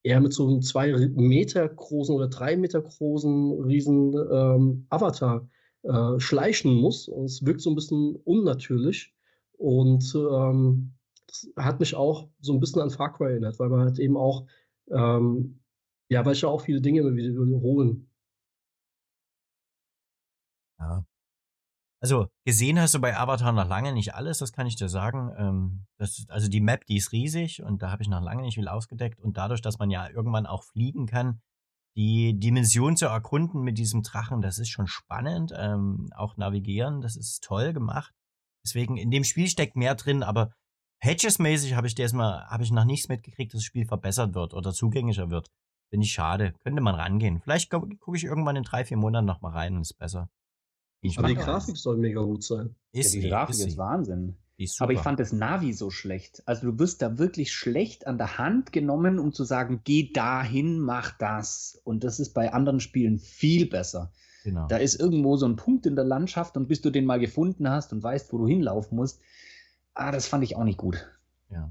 [0.04, 5.50] er mit so einem zwei Meter großen oder drei Meter großen riesen ähm, Avatar
[5.84, 7.08] äh, schleichen muss.
[7.08, 9.14] Und es wirkt so ein bisschen unnatürlich.
[9.58, 10.94] Und ähm,
[11.28, 14.18] das hat mich auch so ein bisschen an Far Cry erinnert, weil man halt eben
[14.18, 14.48] auch,
[14.90, 15.60] ähm,
[16.10, 18.10] ja, weil ich ja auch viele Dinge immer wieder wiederholen.
[20.80, 21.06] Ja.
[22.00, 25.32] Also gesehen hast du bei Avatar noch lange nicht alles, das kann ich dir sagen.
[25.38, 28.56] Ähm, das, also die Map, die ist riesig und da habe ich noch lange nicht
[28.56, 29.20] viel ausgedeckt.
[29.20, 31.42] Und dadurch, dass man ja irgendwann auch fliegen kann,
[31.96, 35.52] die Dimension zu erkunden mit diesem Drachen, das ist schon spannend.
[35.58, 38.14] Ähm, auch navigieren, das ist toll gemacht.
[38.66, 40.52] Deswegen, in dem Spiel steckt mehr drin, aber
[41.00, 44.74] Patches-mäßig habe ich erstmal, habe ich noch nichts mitgekriegt, dass das Spiel verbessert wird oder
[44.74, 45.50] zugänglicher wird.
[45.90, 46.54] Finde ich schade.
[46.64, 47.40] Könnte man rangehen.
[47.42, 50.30] Vielleicht gucke ich irgendwann in drei, vier Monaten nochmal rein und ist besser.
[51.02, 51.84] Ich aber die Grafik das.
[51.84, 52.76] soll mega gut sein.
[52.92, 54.38] Ist ja, die Grafik ist, ist Wahnsinn.
[54.58, 56.42] Ist aber ich fand das Navi so schlecht.
[56.48, 60.80] Also du wirst da wirklich schlecht an der Hand genommen, um zu sagen, geh dahin,
[60.80, 61.80] mach das.
[61.84, 64.12] Und das ist bei anderen Spielen viel besser.
[64.48, 64.66] Genau.
[64.68, 67.70] Da ist irgendwo so ein Punkt in der Landschaft und bis du den mal gefunden
[67.70, 69.20] hast und weißt, wo du hinlaufen musst,
[69.94, 71.06] ah, das fand ich auch nicht gut.
[71.50, 71.70] Ja.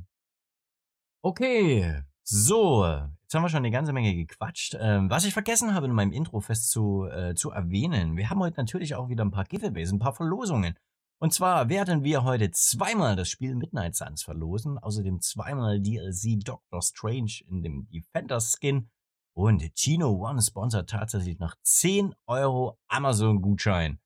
[1.22, 4.76] Okay, so, jetzt haben wir schon eine ganze Menge gequatscht.
[4.78, 8.40] Ähm, was ich vergessen habe in meinem Intro fest zu, äh, zu erwähnen, wir haben
[8.40, 10.74] heute natürlich auch wieder ein paar Giveaways, ein paar Verlosungen.
[11.18, 16.82] Und zwar werden wir heute zweimal das Spiel Midnight Suns verlosen, außerdem zweimal DLC Doctor
[16.82, 18.90] Strange in dem Defender Skin
[19.36, 24.00] und Chino One sponsert tatsächlich noch 10 Euro Amazon-Gutschein.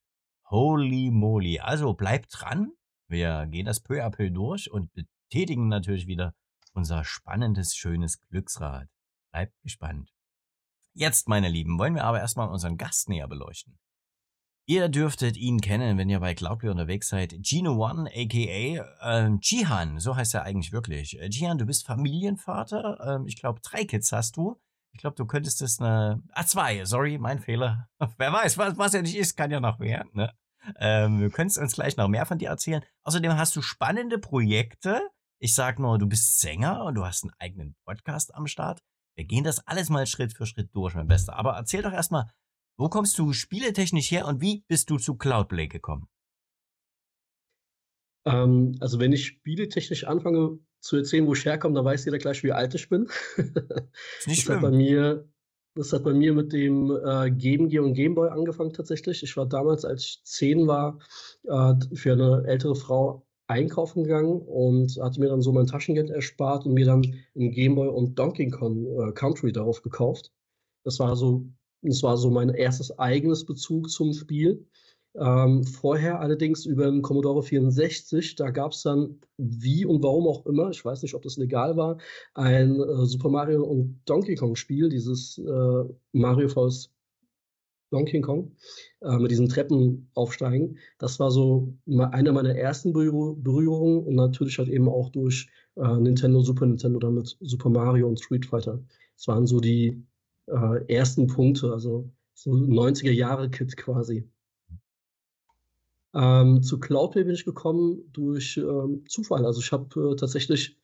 [0.46, 1.60] Holy moly.
[1.60, 2.72] Also bleibt dran.
[3.08, 6.34] Wir gehen das peu à peu durch und betätigen natürlich wieder
[6.72, 8.88] unser spannendes, schönes Glücksrad.
[9.32, 10.12] Bleibt gespannt.
[10.94, 13.78] Jetzt, meine Lieben, wollen wir aber erstmal unseren Gast näher beleuchten.
[14.66, 17.36] Ihr dürftet ihn kennen, wenn ihr bei Cloudplay unterwegs seid.
[17.42, 21.12] Gino One, aka äh, Jihan, so heißt er eigentlich wirklich.
[21.30, 22.98] Jihan, du bist Familienvater.
[23.06, 24.60] Ähm, ich glaube, drei Kids hast du.
[24.92, 26.22] Ich glaube, du könntest es eine.
[26.32, 27.88] Ah, zwei, sorry, mein Fehler.
[28.18, 30.04] Wer weiß, was, was er nicht ist, kann ja noch mehr.
[30.12, 30.32] Ne?
[30.76, 32.84] Ähm, wir können uns gleich noch mehr von dir erzählen.
[33.04, 35.00] Außerdem hast du spannende Projekte.
[35.38, 38.80] Ich sag nur, du bist Sänger und du hast einen eigenen Podcast am Start.
[39.16, 41.36] Wir gehen das alles mal Schritt für Schritt durch, mein Bester.
[41.36, 42.30] Aber erzähl doch erstmal,
[42.80, 46.08] Wo kommst du spieletechnisch her und wie bist du zu Cloudplay gekommen?
[48.24, 52.42] Ähm, also wenn ich spieletechnisch anfange zu erzählen, wo ich herkomme, dann weiß jeder gleich,
[52.42, 53.06] wie alt ich bin.
[53.36, 55.28] Ist nicht das, hat bei mir,
[55.74, 59.22] das hat bei mir mit dem äh, Game Gear und Game Boy angefangen tatsächlich.
[59.22, 60.98] Ich war damals, als ich zehn war,
[61.44, 66.66] äh, für eine ältere Frau einkaufen gegangen und hatte mir dann so mein Taschengeld erspart
[66.66, 67.02] und mir dann
[67.36, 70.32] ein Game Boy und Donkey Kong äh, Country darauf gekauft.
[70.84, 71.46] Das war so,
[71.82, 74.66] das war so mein erstes eigenes Bezug zum Spiel.
[75.16, 80.46] Ähm, vorher allerdings über den Commodore 64, da gab es dann, wie und warum auch
[80.46, 81.98] immer, ich weiß nicht, ob das legal war,
[82.34, 86.90] ein äh, Super Mario und Donkey Kong Spiel, dieses äh, Mario vs.
[87.90, 88.54] Donkey Kong,
[89.00, 90.78] äh, mit diesen Treppen aufsteigen.
[90.98, 95.96] Das war so eine meiner ersten Berühr Berührungen und natürlich halt eben auch durch äh,
[95.96, 98.80] Nintendo, Super Nintendo, damit Super Mario und Street Fighter.
[99.16, 100.06] Das waren so die
[100.46, 104.28] äh, ersten Punkte, also so 90er Jahre Kit quasi.
[106.14, 109.46] Ähm, zu Cloudplay bin ich gekommen durch ähm, Zufall.
[109.46, 110.76] Also ich habe äh, tatsächlich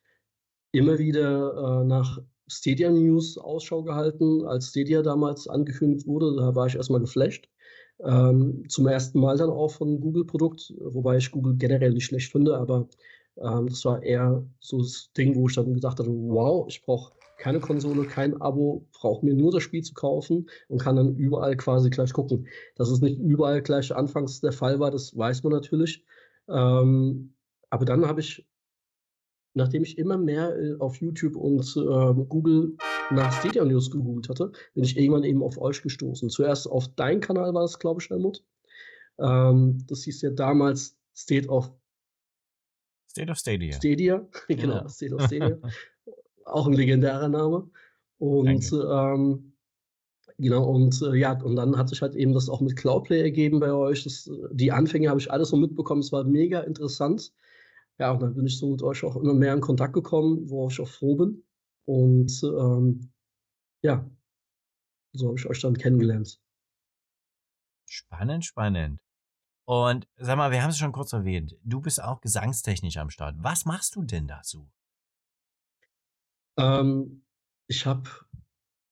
[0.72, 6.36] immer wieder äh, nach Stadia News Ausschau gehalten, als Stadia damals angekündigt wurde.
[6.36, 7.48] Da war ich erstmal geflasht.
[8.00, 12.56] Ähm, zum ersten Mal dann auch von Google-Produkt, wobei ich Google generell nicht schlecht finde,
[12.58, 12.88] aber
[13.38, 17.12] ähm, das war eher so das Ding, wo ich dann gesagt hatte, wow, ich brauche
[17.38, 21.56] keine Konsole, kein Abo, brauche mir nur das Spiel zu kaufen und kann dann überall
[21.56, 22.48] quasi gleich gucken.
[22.76, 26.04] Dass es nicht überall gleich anfangs der Fall war, das weiß man natürlich.
[26.48, 27.34] Ähm,
[27.70, 28.46] aber dann habe ich,
[29.54, 32.76] nachdem ich immer mehr äh, auf YouTube und äh, Google
[33.10, 36.30] nach Stadia News gegoogelt hatte, bin ich irgendwann eben auf euch gestoßen.
[36.30, 38.44] Zuerst auf dein Kanal war das, glaube ich, Helmut.
[39.18, 41.70] Ähm, das hieß ja damals State of
[43.10, 43.72] State of Stadia.
[43.72, 44.88] Stadia, genau, Ja.
[44.88, 45.58] State of Stadia.
[46.46, 47.68] Auch ein legendärer Name.
[48.18, 49.52] Und ähm,
[50.38, 53.60] genau, und äh, ja, und dann hat sich halt eben das auch mit Cloudplay ergeben
[53.60, 54.04] bei euch.
[54.04, 56.00] Das, äh, die Anfänge habe ich alles so mitbekommen.
[56.00, 57.32] Es war mega interessant.
[57.98, 60.72] Ja, und dann bin ich so mit euch auch immer mehr in Kontakt gekommen, worauf
[60.72, 61.42] ich auch froh bin.
[61.84, 63.10] Und ähm,
[63.82, 64.08] ja,
[65.12, 66.40] so habe ich euch dann kennengelernt.
[67.88, 69.00] Spannend, spannend.
[69.64, 71.56] Und sag mal, wir haben es schon kurz erwähnt.
[71.64, 73.36] Du bist auch gesangstechnisch am Start.
[73.38, 74.68] Was machst du denn dazu?
[76.58, 77.22] Ähm,
[77.68, 78.08] ich habe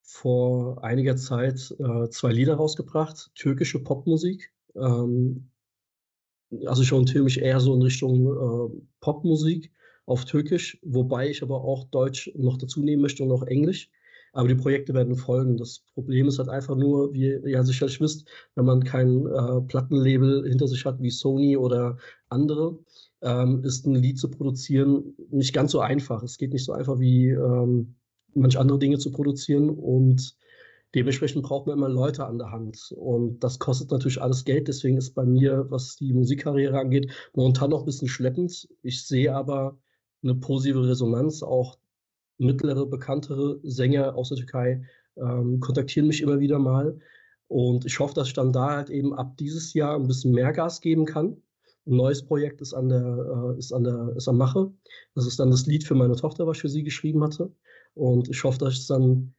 [0.02, 4.52] vor einiger Zeit äh, zwei Lieder rausgebracht, türkische Popmusik.
[4.76, 5.50] Ähm,
[6.66, 9.72] also ich orientiere mich eher so in Richtung äh, Popmusik
[10.06, 13.90] auf Türkisch, wobei ich aber auch Deutsch noch dazu nehmen möchte und auch Englisch.
[14.32, 15.56] Aber die Projekte werden folgen.
[15.56, 19.60] Das Problem ist halt einfach nur, wie ihr ja sicherlich wisst, wenn man kein äh,
[19.62, 21.98] Plattenlabel hinter sich hat wie Sony oder
[22.34, 22.78] andere,
[23.22, 26.22] ähm, ist ein Lied zu produzieren nicht ganz so einfach.
[26.22, 27.94] Es geht nicht so einfach wie ähm,
[28.34, 30.36] manche andere Dinge zu produzieren und
[30.94, 34.68] dementsprechend braucht man immer Leute an der Hand und das kostet natürlich alles Geld.
[34.68, 38.68] Deswegen ist bei mir, was die Musikkarriere angeht, momentan noch ein bisschen schleppend.
[38.82, 39.78] Ich sehe aber
[40.22, 41.42] eine positive Resonanz.
[41.42, 41.78] Auch
[42.38, 44.82] mittlere, bekanntere Sänger aus der Türkei
[45.16, 46.98] ähm, kontaktieren mich immer wieder mal.
[47.48, 50.52] Und ich hoffe, dass ich dann da halt eben ab dieses Jahr ein bisschen mehr
[50.52, 51.36] Gas geben kann.
[51.86, 54.72] Ein neues Projekt ist an der, äh, ist an der, ist am Mache.
[55.14, 57.52] Das ist dann das Lied für meine Tochter, was ich für sie geschrieben hatte.
[57.94, 59.34] Und ich hoffe, dass ich es dann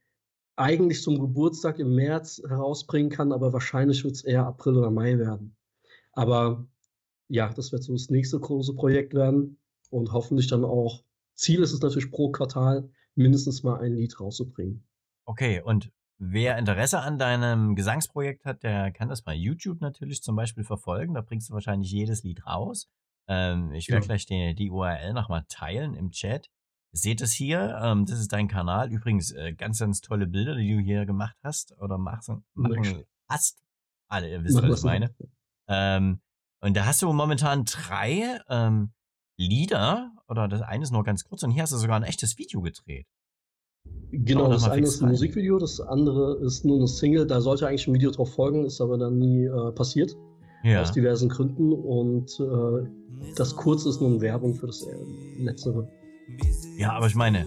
[0.56, 5.18] eigentlich zum Geburtstag im März herausbringen kann, aber wahrscheinlich wird es eher April oder Mai
[5.18, 5.54] werden.
[6.12, 6.66] Aber
[7.28, 9.58] ja, das wird so das nächste große Projekt werden
[9.90, 11.04] und hoffentlich dann auch,
[11.34, 14.82] Ziel ist es natürlich pro Quartal mindestens mal ein Lied rauszubringen.
[15.26, 20.36] Okay, und wer Interesse an deinem Gesangsprojekt hat, der kann das bei YouTube natürlich zum
[20.36, 21.14] Beispiel verfolgen.
[21.14, 22.88] Da bringst du wahrscheinlich jedes Lied raus.
[23.28, 24.06] Ähm, ich werde Ja.
[24.06, 26.48] gleich die, die URL nochmal teilen im Chat.
[26.92, 28.90] Seht es hier, ähm, das ist dein Kanal.
[28.92, 33.62] Übrigens, äh, ganz, ganz tolle Bilder, die du hier gemacht hast oder machst, machen hast.
[34.08, 35.14] Alle, ihr wisst, was ich meine.
[35.68, 36.20] Ähm,
[36.60, 38.92] und da hast du momentan drei ähm,
[39.38, 42.38] Lieder, oder das eine ist nur ganz kurz, und hier hast du sogar ein echtes
[42.38, 43.06] Video gedreht.
[44.24, 45.10] Genau, das eine ist ein.
[45.10, 47.26] Musikvideo, das andere ist nur eine Single.
[47.26, 50.16] Da sollte eigentlich ein Video drauf folgen, ist aber dann nie äh, passiert,
[50.64, 50.82] Ja.
[50.82, 51.72] aus diversen Gründen.
[51.72, 52.88] Und äh,
[53.36, 55.88] das kurze ist nun Werbung für das äh, letztere.
[56.78, 57.46] Ja, aber ich meine,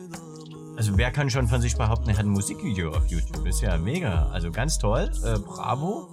[0.78, 3.46] also wer kann schon von sich behaupten, er hat ein Musikvideo auf YouTube?
[3.48, 4.30] Ist ja mega.
[4.30, 5.10] Also ganz toll.
[5.26, 6.08] Äh, bravo.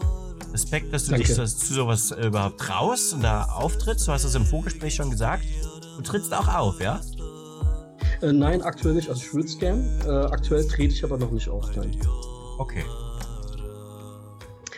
[0.53, 1.27] Respekt, dass du Danke.
[1.27, 4.09] dich das, zu sowas äh, überhaupt traust und da auftrittst.
[4.09, 5.45] Du hast es im Vorgespräch schon gesagt.
[5.97, 7.01] Du trittst auch auf, ja?
[8.23, 9.09] Äh, nein, aktuell nicht.
[9.09, 9.85] Also ich würde es gern.
[10.07, 11.65] Äh, aktuell trete ich aber noch nicht auf.
[11.77, 11.97] Nein.
[12.59, 12.85] Okay.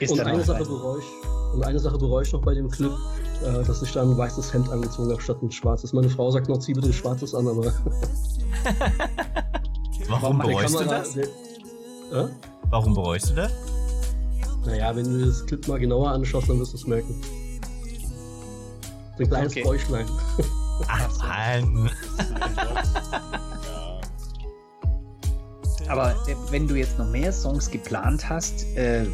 [0.01, 1.07] Ist und, eine Sache bereue ich,
[1.55, 2.93] und eine Sache bereue ich noch bei dem Clip,
[3.45, 5.93] äh, dass ich da ein weißes Hemd angezogen habe statt ein schwarzes.
[5.93, 7.65] Meine Frau sagt noch, zieh bitte ein schwarzes an, aber
[10.09, 11.15] Warum bereust du Kamera- das?
[11.15, 12.29] Der, äh?
[12.71, 13.53] Warum bereust du das?
[14.65, 17.21] Naja, wenn du das Clip mal genauer anschaust, dann wirst du es merken.
[19.19, 19.65] Ein kleines okay.
[19.65, 20.07] Bäuchlein.
[20.87, 21.91] Ach, Mann.
[25.89, 29.07] Aber äh, wenn du jetzt noch mehr Songs geplant hast, äh,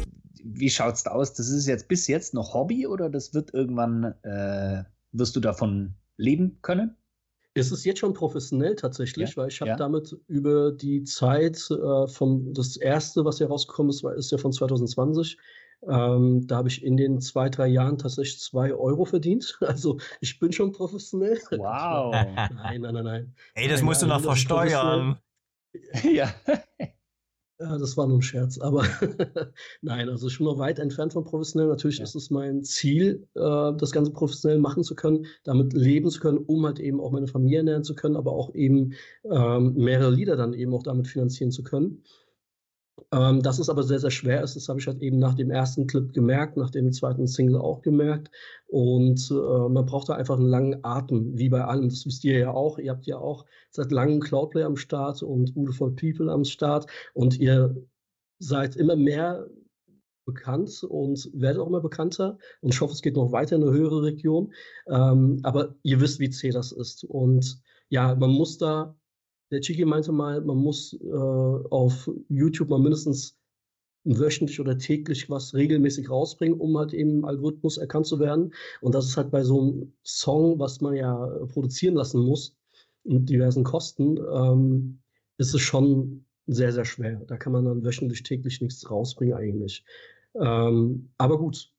[0.43, 1.33] wie schaut's da aus?
[1.33, 5.95] Das ist jetzt bis jetzt noch Hobby oder das wird irgendwann, äh, wirst du davon
[6.17, 6.95] leben können?
[7.53, 9.77] Es ist jetzt schon professionell tatsächlich, ja, weil ich habe ja.
[9.77, 14.37] damit über die Zeit äh, vom das erste, was hier rausgekommen ist, war, ist ja
[14.37, 15.37] von 2020.
[15.87, 19.57] Ähm, da habe ich in den zwei, drei Jahren tatsächlich zwei Euro verdient.
[19.65, 21.39] Also ich bin schon professionell.
[21.51, 22.11] Wow.
[22.13, 23.35] nein, nein, nein, nein.
[23.55, 25.17] Ey, das nein, musst du noch versteuern.
[26.03, 26.33] Ja.
[27.59, 28.85] Ja, das war nur ein Scherz, aber
[29.81, 31.67] nein, also ich bin noch weit entfernt von professionell.
[31.69, 32.03] Natürlich ja.
[32.03, 36.37] ist es mein Ziel, äh, das Ganze professionell machen zu können, damit leben zu können,
[36.37, 38.93] um halt eben auch meine Familie ernähren zu können, aber auch eben
[39.23, 42.03] ähm, mehrere Lieder dann eben auch damit finanzieren zu können.
[43.11, 45.51] Ähm, dass es aber sehr, sehr schwer ist, das habe ich halt eben nach dem
[45.51, 48.31] ersten Clip gemerkt, nach dem zweiten Single auch gemerkt.
[48.67, 51.89] Und äh, man braucht da einfach einen langen Atem, wie bei allem.
[51.89, 52.77] Das wisst ihr ja auch.
[52.79, 56.87] Ihr habt ja auch seit langem Cloudplay am Start und Beautiful People am Start.
[57.13, 57.75] Und ihr
[58.39, 59.45] seid immer mehr
[60.25, 62.37] bekannt und werdet auch immer bekannter.
[62.61, 64.53] Und ich hoffe, es geht noch weiter in eine höhere Region.
[64.87, 67.03] Ähm, aber ihr wisst, wie zäh das ist.
[67.03, 68.95] Und ja, man muss da
[69.51, 73.37] der Chiki meinte mal, man muss äh, auf YouTube mal mindestens
[74.05, 78.53] wöchentlich oder täglich was regelmäßig rausbringen, um halt eben im Algorithmus erkannt zu werden.
[78.81, 82.55] Und das ist halt bei so einem Song, was man ja produzieren lassen muss,
[83.03, 84.99] mit diversen Kosten, ähm,
[85.37, 87.21] ist es schon sehr, sehr schwer.
[87.27, 89.83] Da kann man dann wöchentlich, täglich nichts rausbringen eigentlich.
[90.35, 91.71] Ähm, aber gut,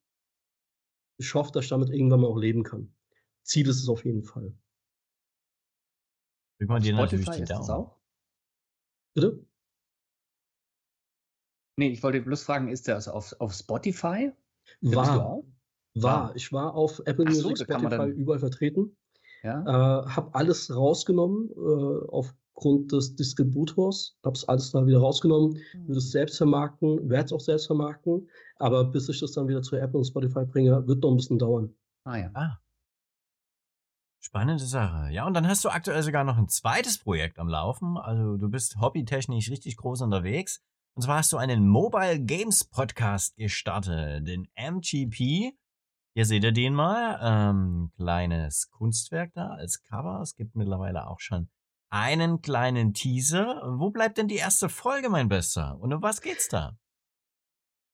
[1.17, 2.93] ich hoffe, dass ich damit irgendwann mal auch leben kann.
[3.43, 4.53] Ziel ist es auf jeden Fall.
[6.57, 7.69] Drück mal dir natürlich die Daumen.
[7.69, 7.97] Auch?
[9.13, 9.45] Bitte?
[11.77, 14.31] Nee, ich wollte bloß fragen, ist das auf, auf Spotify?
[14.81, 15.43] War.
[15.93, 16.35] War.
[16.35, 18.95] Ich war auf Apple so, Music, Spotify überall vertreten.
[19.43, 19.61] Ja.
[19.61, 24.17] Äh, habe alles rausgenommen äh, aufgrund des Distributors.
[24.25, 25.61] Habe es alles da wieder rausgenommen.
[25.73, 25.87] Mhm.
[25.87, 28.27] Würde es selbst vermarkten, werde es auch selbst vermarkten.
[28.57, 31.39] Aber bis ich das dann wieder zu Apple und Spotify bringe, wird noch ein bisschen
[31.39, 31.73] dauern.
[32.03, 32.31] Ah ja.
[32.33, 32.57] Ah.
[34.27, 35.09] Spannende Sache.
[35.13, 37.95] Ja, und dann hast du aktuell sogar noch ein zweites Projekt am Laufen.
[37.95, 40.61] Also du bist hobbytechnisch richtig groß unterwegs.
[40.95, 45.53] Und zwar hast du einen Mobile Games Podcast gestartet, den MGP.
[46.13, 47.17] Hier seht ihr den mal.
[47.21, 50.19] Ähm, kleines Kunstwerk da als Cover.
[50.21, 51.47] Es gibt mittlerweile auch schon
[51.89, 53.61] einen kleinen Teaser.
[53.77, 55.79] Wo bleibt denn die erste Folge, mein Bester?
[55.79, 56.77] Und um was geht's da?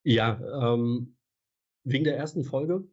[0.04, 1.16] Ja, ähm,
[1.84, 2.88] wegen der ersten Folge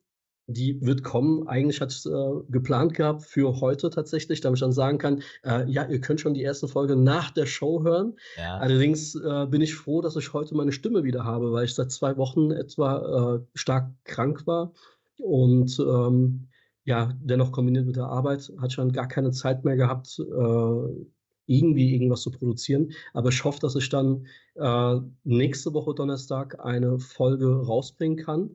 [0.52, 1.46] die wird kommen.
[1.46, 2.10] Eigentlich hat es äh,
[2.48, 6.34] geplant gehabt für heute tatsächlich, damit ich dann sagen kann, äh, ja, ihr könnt schon
[6.34, 8.16] die erste Folge nach der Show hören.
[8.36, 8.58] Ja.
[8.58, 11.90] Allerdings äh, bin ich froh, dass ich heute meine Stimme wieder habe, weil ich seit
[11.90, 14.72] zwei Wochen etwa äh, stark krank war
[15.18, 16.48] und ähm,
[16.84, 21.06] ja, dennoch kombiniert mit der Arbeit hatte ich dann gar keine Zeit mehr gehabt, äh,
[21.46, 22.92] irgendwie irgendwas zu produzieren.
[23.12, 28.50] Aber ich hoffe, dass ich dann äh, nächste Woche Donnerstag eine Folge rausbringen kann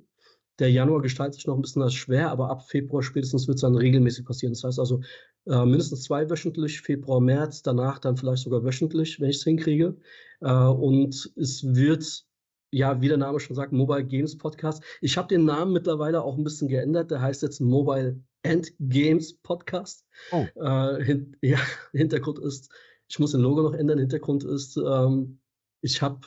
[0.60, 3.62] der Januar gestaltet sich noch ein bisschen als schwer, aber ab Februar spätestens wird es
[3.62, 4.54] dann regelmäßig passieren.
[4.54, 5.02] Das heißt also
[5.48, 9.98] äh, mindestens zwei wöchentlich, Februar, März, danach dann vielleicht sogar wöchentlich, wenn ich es hinkriege.
[10.42, 12.26] Äh, und es wird,
[12.72, 14.84] ja, wie der Name schon sagt, Mobile Games Podcast.
[15.02, 17.12] Ich habe den Namen mittlerweile auch ein bisschen geändert.
[17.12, 20.06] Der heißt jetzt Mobile and Games Podcast.
[20.32, 20.46] Oh.
[20.56, 21.60] Äh, hin, ja,
[21.92, 22.72] Hintergrund ist,
[23.10, 24.00] ich muss den Logo noch ändern.
[24.00, 25.40] Hintergrund ist, ähm,
[25.82, 26.20] ich habe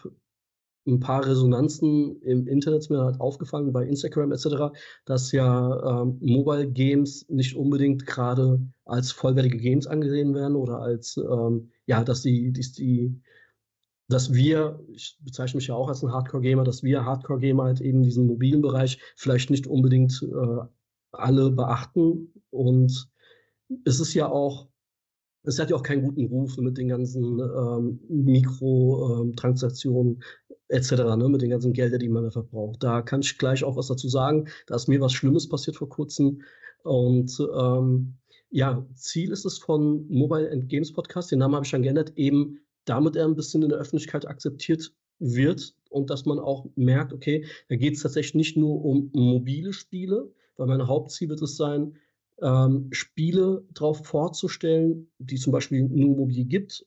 [0.88, 4.74] ein paar Resonanzen im Internet mir halt aufgefallen, bei Instagram etc.,
[5.04, 11.16] dass ja ähm, Mobile Games nicht unbedingt gerade als vollwertige Games angesehen werden oder als,
[11.16, 13.20] ähm, ja, dass die, die, die,
[14.08, 18.02] dass wir, ich bezeichne mich ja auch als ein Hardcore-Gamer, dass wir Hardcore-Gamer halt eben
[18.02, 20.64] diesen mobilen Bereich vielleicht nicht unbedingt äh,
[21.12, 22.32] alle beachten.
[22.50, 23.10] Und
[23.84, 24.68] es ist ja auch
[25.48, 30.22] es hat ja auch keinen guten Ruf mit den ganzen ähm, Mikrotransaktionen
[30.68, 32.82] etc., ne, mit den ganzen Geldern, die man da verbraucht.
[32.82, 34.48] Da kann ich gleich auch was dazu sagen.
[34.66, 36.42] Da ist mir was Schlimmes passiert vor kurzem.
[36.82, 38.14] Und ähm,
[38.50, 42.12] ja, Ziel ist es von Mobile and Games Podcast, den Namen habe ich schon geändert,
[42.16, 47.12] eben damit er ein bisschen in der Öffentlichkeit akzeptiert wird und dass man auch merkt,
[47.12, 51.56] okay, da geht es tatsächlich nicht nur um mobile Spiele, weil mein Hauptziel wird es
[51.56, 51.96] sein,
[52.40, 56.86] ähm, Spiele darauf vorzustellen, die zum Beispiel nur mobil gibt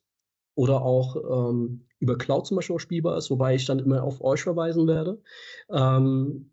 [0.56, 4.22] oder auch ähm, über Cloud zum Beispiel auch spielbar ist, wobei ich dann immer auf
[4.22, 5.22] euch verweisen werde.
[5.70, 6.52] Ähm,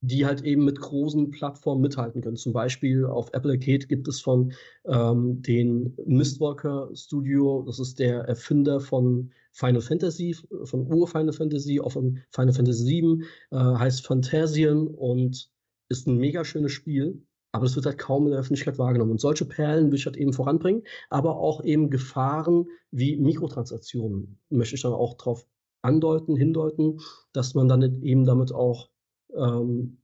[0.00, 2.36] die halt eben mit großen Plattformen mithalten können.
[2.36, 4.52] Zum Beispiel auf Apple Arcade gibt es von
[4.84, 11.92] ähm, den Mistwalker Studio, das ist der Erfinder von Final Fantasy, von Ur-Final Fantasy, auch
[11.92, 15.50] von Final Fantasy VII, äh, heißt Phantasian und
[15.88, 17.25] ist ein mega schönes Spiel.
[17.56, 19.12] Aber es wird halt kaum in der Öffentlichkeit wahrgenommen.
[19.12, 24.74] Und solche Perlen will ich halt eben voranbringen, aber auch eben Gefahren wie Mikrotransaktionen möchte
[24.74, 25.46] ich dann auch darauf
[25.80, 27.00] andeuten, hindeuten,
[27.32, 28.90] dass man dann eben damit auch
[29.34, 30.02] ähm,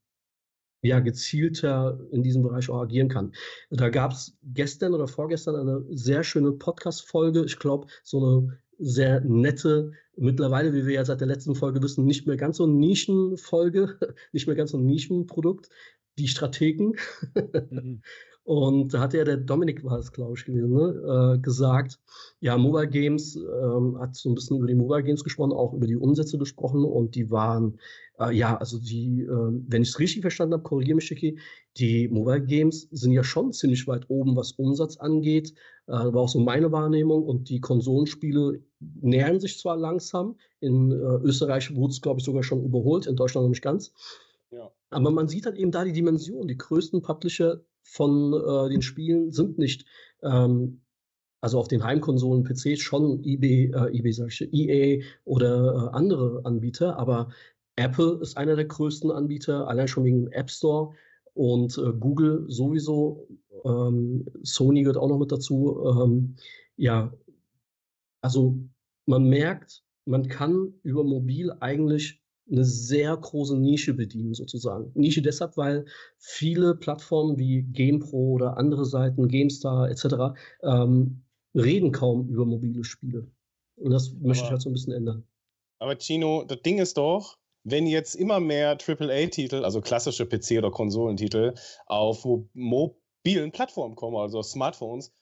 [0.80, 3.34] ja, gezielter in diesem Bereich auch agieren kann.
[3.68, 7.44] Da gab es gestern oder vorgestern eine sehr schöne Podcast-Folge.
[7.44, 12.06] Ich glaube, so eine sehr nette, mittlerweile, wie wir ja seit der letzten Folge wissen,
[12.06, 13.98] nicht mehr ganz so Nischenfolge,
[14.32, 15.68] nicht mehr ganz so ein Nischenprodukt,
[16.18, 16.96] die Strategen.
[17.70, 18.02] Mhm.
[18.44, 22.00] Und da hat ja der Dominik, war es glaube ich gewesen, ne, äh, gesagt,
[22.40, 25.86] ja, Mobile Games, ähm, hat so ein bisschen über die Mobile Games gesprochen, auch über
[25.86, 27.78] die Umsätze gesprochen und die waren,
[28.18, 29.28] äh, ja, also die, äh,
[29.68, 31.38] wenn ich es richtig verstanden habe, korrigiere mich, Schicki,
[31.76, 35.54] die Mobile Games sind ja schon ziemlich weit oben, was Umsatz angeht,
[35.86, 40.94] äh, war auch so meine Wahrnehmung und die Konsolenspiele nähern sich zwar langsam, in äh,
[40.94, 43.92] Österreich wurde es, glaube ich, sogar schon überholt, in Deutschland noch nicht ganz.
[44.90, 46.48] Aber man sieht halt eben da die Dimension.
[46.48, 49.84] Die größten Publisher von äh, den Spielen sind nicht,
[50.22, 50.82] ähm,
[51.40, 56.42] also auf den Heimkonsolen, PCs schon eBay, äh, eBay sag ich, EA oder äh, andere
[56.44, 57.30] Anbieter, aber
[57.76, 60.94] Apple ist einer der größten Anbieter, allein schon wegen dem App Store
[61.34, 63.26] und äh, Google sowieso.
[63.64, 65.82] Ähm, Sony gehört auch noch mit dazu.
[65.86, 66.36] Ähm,
[66.76, 67.12] ja,
[68.20, 68.58] also
[69.06, 72.21] man merkt, man kann über mobil eigentlich
[72.52, 74.92] eine sehr große Nische bedienen, sozusagen.
[74.94, 75.86] Nische deshalb, weil
[76.18, 80.38] viele Plattformen wie GamePro oder andere Seiten, GameStar etc.
[80.62, 81.22] Ähm,
[81.54, 83.26] reden kaum über mobile Spiele.
[83.76, 85.24] Und das aber, möchte ich halt so ein bisschen ändern.
[85.78, 90.70] Aber Chino, das Ding ist doch, wenn jetzt immer mehr AAA-Titel, also klassische PC- oder
[90.70, 91.54] Konsolentitel,
[91.86, 95.12] auf mobilen Plattformen kommen, also Smartphones,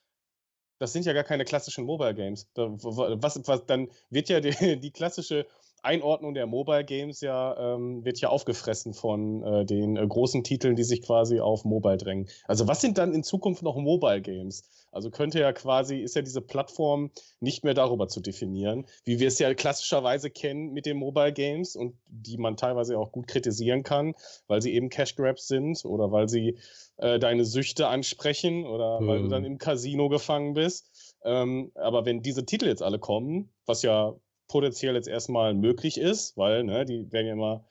[0.80, 2.48] das sind ja gar keine klassischen Mobile Games.
[2.54, 4.50] was, was, dann wird ja die,
[4.80, 5.46] die klassische
[5.82, 10.76] Einordnung der Mobile Games ja ähm, wird ja aufgefressen von äh, den äh, großen Titeln,
[10.76, 12.28] die sich quasi auf Mobile drängen.
[12.44, 14.68] Also was sind dann in Zukunft noch Mobile Games?
[14.92, 17.10] Also könnte ja quasi, ist ja diese Plattform
[17.40, 21.76] nicht mehr darüber zu definieren, wie wir es ja klassischerweise kennen mit den Mobile Games
[21.76, 24.14] und die man teilweise auch gut kritisieren kann,
[24.48, 26.58] weil sie eben Cash Grabs sind oder weil sie
[26.96, 29.06] äh, deine Süchte ansprechen oder mhm.
[29.06, 29.52] weil du dann mhm.
[29.52, 31.14] im Casino gefangen bist.
[31.24, 34.14] Ähm, aber wenn diese Titel jetzt alle kommen, was ja
[34.50, 37.64] potenziell jetzt erstmal möglich ist, weil ne, die werden ja immer,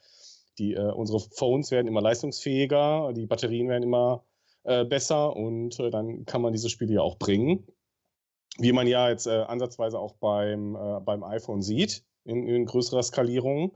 [0.58, 4.24] die, äh, unsere Phones werden immer leistungsfähiger, die Batterien werden immer
[4.64, 7.68] äh, besser und äh, dann kann man diese Spiele ja auch bringen.
[8.58, 13.04] Wie man ja jetzt äh, ansatzweise auch beim, äh, beim iPhone sieht, in, in größerer
[13.04, 13.74] Skalierung,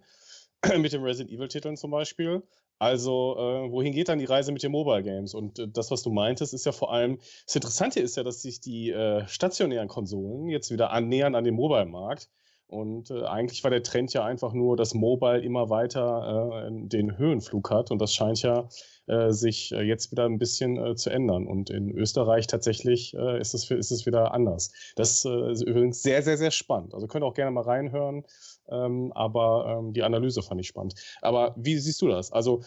[0.78, 2.44] mit den Resident Evil-Titeln zum Beispiel.
[2.80, 5.34] Also, äh, wohin geht dann die Reise mit den Mobile Games?
[5.34, 8.42] Und äh, das, was du meintest, ist ja vor allem, das Interessante ist ja, dass
[8.42, 12.30] sich die äh, stationären Konsolen jetzt wieder annähern an den Mobile-Markt.
[12.74, 17.18] Und äh, eigentlich war der Trend ja einfach nur, dass Mobile immer weiter äh, den
[17.18, 17.92] Höhenflug hat.
[17.92, 18.68] Und das scheint ja
[19.06, 21.46] äh, sich äh, jetzt wieder ein bisschen äh, zu ändern.
[21.48, 24.72] Und in Österreich tatsächlich äh, ist, es, ist es wieder anders.
[24.96, 26.94] Das ist übrigens sehr, sehr, sehr spannend.
[26.94, 28.26] Also könnt ihr auch gerne mal reinhören.
[28.70, 30.96] Ähm, aber ähm, die Analyse fand ich spannend.
[31.22, 32.32] Aber wie siehst du das?
[32.32, 32.64] Also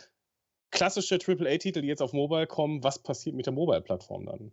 [0.71, 4.53] klassische AAA-Titel, die jetzt auf Mobile kommen, was passiert mit der Mobile-Plattform dann?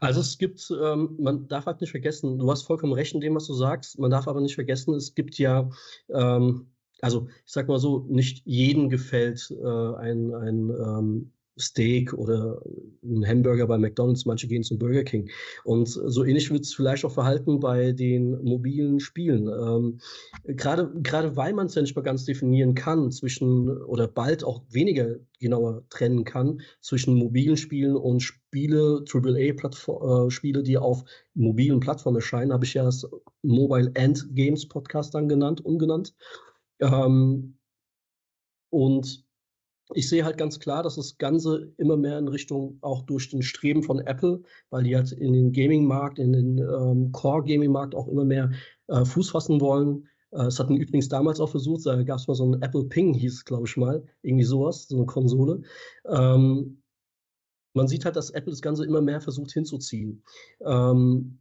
[0.00, 3.34] Also es gibt, ähm, man darf halt nicht vergessen, du hast vollkommen recht in dem,
[3.34, 5.70] was du sagst, man darf aber nicht vergessen, es gibt ja,
[6.08, 12.60] ähm, also ich sag mal so, nicht jedem gefällt äh, ein, ein ähm, Steak oder
[13.02, 15.30] ein Hamburger bei McDonald's, manche gehen zum Burger King.
[15.64, 19.48] Und so ähnlich wird es vielleicht auch verhalten bei den mobilen Spielen.
[19.48, 20.00] Ähm,
[20.44, 24.62] gerade, gerade weil man es ja nicht mehr ganz definieren kann zwischen oder bald auch
[24.70, 31.04] weniger genauer trennen kann zwischen mobilen Spielen und Spiele, AAA-Spiele, äh, die auf
[31.34, 33.08] mobilen Plattformen erscheinen, habe ich ja das
[33.42, 36.14] Mobile End Games Podcast dann genannt, umgenannt.
[36.80, 37.56] Ähm,
[38.70, 39.24] und
[39.94, 43.42] ich sehe halt ganz klar, dass das Ganze immer mehr in Richtung auch durch den
[43.42, 48.24] Streben von Apple, weil die halt in den Gaming-Markt, in den ähm, Core-Gaming-Markt auch immer
[48.24, 48.50] mehr
[48.88, 50.08] äh, Fuß fassen wollen.
[50.32, 53.14] Äh, es hatten übrigens damals auch versucht, da gab es mal so ein Apple Ping,
[53.14, 55.62] hieß es, glaube ich mal, irgendwie sowas, so eine Konsole.
[56.06, 56.82] Ähm,
[57.74, 60.22] man sieht halt, dass Apple das Ganze immer mehr versucht hinzuziehen.
[60.64, 61.40] Ähm,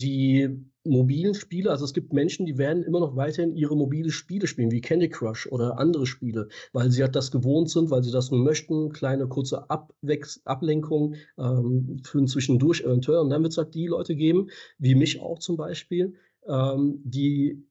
[0.00, 4.46] die mobilen Spiele, also es gibt Menschen, die werden immer noch weiterhin ihre mobile Spiele
[4.46, 8.12] spielen, wie Candy Crush oder andere Spiele, weil sie halt das gewohnt sind, weil sie
[8.12, 13.18] das möchten, kleine kurze Abwex Ablenkung ähm, für Zwischendurch eventuell.
[13.18, 16.14] Und dann wird es halt die Leute geben, wie mich auch zum Beispiel,
[16.48, 17.66] ähm, die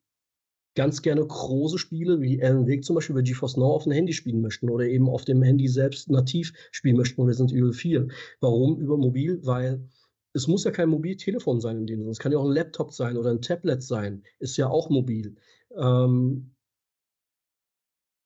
[0.75, 4.13] ganz gerne große Spiele wie Alan Wake zum Beispiel bei GeForce Now auf dem Handy
[4.13, 8.07] spielen möchten oder eben auf dem Handy selbst nativ spielen möchten oder sind Evil 4.
[8.41, 9.39] Warum über mobil?
[9.43, 9.87] Weil
[10.35, 12.11] es muss ja kein Mobiltelefon sein in dem Sinne.
[12.11, 14.23] Es kann ja auch ein Laptop sein oder ein Tablet sein.
[14.39, 15.35] Ist ja auch mobil.
[15.77, 16.51] Ähm,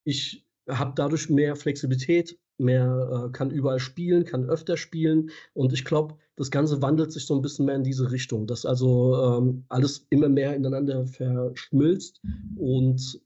[0.04, 5.30] ich habe dadurch mehr Flexibilität, mehr, äh, kann überall spielen, kann öfter spielen.
[5.54, 8.66] Und ich glaube, das Ganze wandelt sich so ein bisschen mehr in diese Richtung, dass
[8.66, 12.22] also ähm, alles immer mehr ineinander verschmilzt.
[12.58, 13.22] Und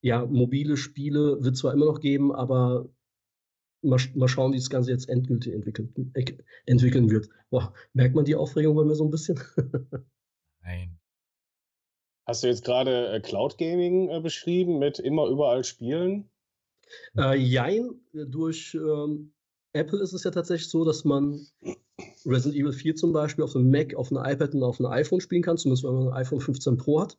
[0.00, 2.88] ja, mobile Spiele wird zwar immer noch geben, aber
[3.82, 5.92] mal, mal schauen, wie das Ganze jetzt endgültig entwickeln,
[6.66, 7.28] entwickeln wird.
[7.50, 9.40] Boah, merkt man die Aufregung bei mir so ein bisschen?
[10.62, 10.98] Nein.
[12.26, 16.28] Hast du jetzt gerade äh, Cloud Gaming äh, beschrieben mit immer überall spielen?
[17.16, 19.32] Äh, jein, durch ähm,
[19.72, 21.46] Apple ist es ja tatsächlich so, dass man
[22.26, 25.20] Resident Evil 4 zum Beispiel auf einem Mac, auf einem iPad und auf einem iPhone
[25.20, 27.18] spielen kann, zumindest wenn man ein iPhone 15 Pro hat.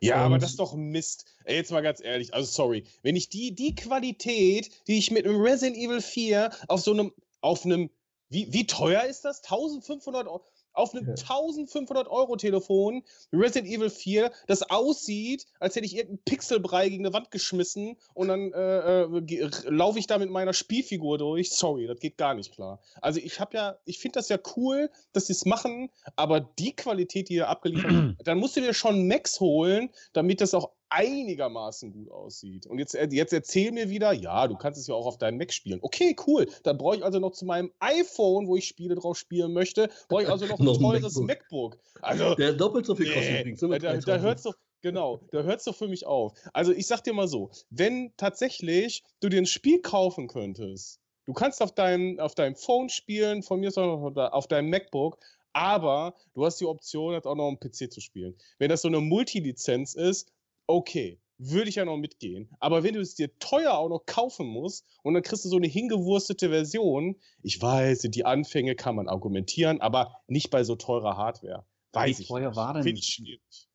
[0.00, 1.26] Ja, und aber das ist doch Mist.
[1.44, 5.26] Ey, jetzt mal ganz ehrlich, also sorry, wenn ich die, die Qualität, die ich mit
[5.26, 7.90] einem Resident Evil 4 auf so einem, auf einem,
[8.28, 9.42] wie, wie teuer ist das?
[9.44, 10.44] 1500 Euro?
[10.72, 11.10] Auf einem ja.
[11.12, 13.02] 1500 Euro Telefon
[13.32, 18.28] Resident Evil 4, das aussieht, als hätte ich irgendeinen Pixelbrei gegen eine Wand geschmissen und
[18.28, 21.50] dann äh, äh, laufe ich da mit meiner Spielfigur durch.
[21.50, 22.80] Sorry, das geht gar nicht klar.
[23.00, 26.74] Also ich habe ja, ich finde das ja cool, dass sie es machen, aber die
[26.74, 30.70] Qualität, die ihr abgeliefert habt, dann musst du dir schon Max holen, damit das auch
[30.92, 32.66] einigermaßen gut aussieht.
[32.66, 35.38] Und jetzt, äh, jetzt erzähl mir wieder, ja, du kannst es ja auch auf deinem
[35.38, 35.78] Mac spielen.
[35.82, 36.46] Okay, cool.
[36.62, 40.24] Dann brauche ich also noch zu meinem iPhone, wo ich Spiele drauf spielen möchte, brauche
[40.24, 41.72] ich also noch ein teures MacBook.
[41.72, 41.78] MacBook.
[42.02, 43.60] Also, Der doppelt so viel kostet nee, übrigens.
[43.60, 46.34] Da, da hört es doch, genau, da hört es doch für mich auf.
[46.52, 51.32] Also ich sag dir mal so, wenn tatsächlich du dir ein Spiel kaufen könntest, du
[51.32, 55.18] kannst auf deinem, auf deinem Phone spielen, von mir ist auch auf deinem MacBook,
[55.54, 58.34] aber du hast die Option, auch noch am PC zu spielen.
[58.58, 60.32] Wenn das so eine Multilizenz ist,
[60.66, 62.48] okay, würde ich ja noch mitgehen.
[62.60, 65.56] Aber wenn du es dir teuer auch noch kaufen musst und dann kriegst du so
[65.56, 71.16] eine hingewurstete Version, ich weiß, die Anfänge kann man argumentieren, aber nicht bei so teurer
[71.16, 71.66] Hardware.
[71.92, 73.20] Weiß wie teuer ich war denn, ich.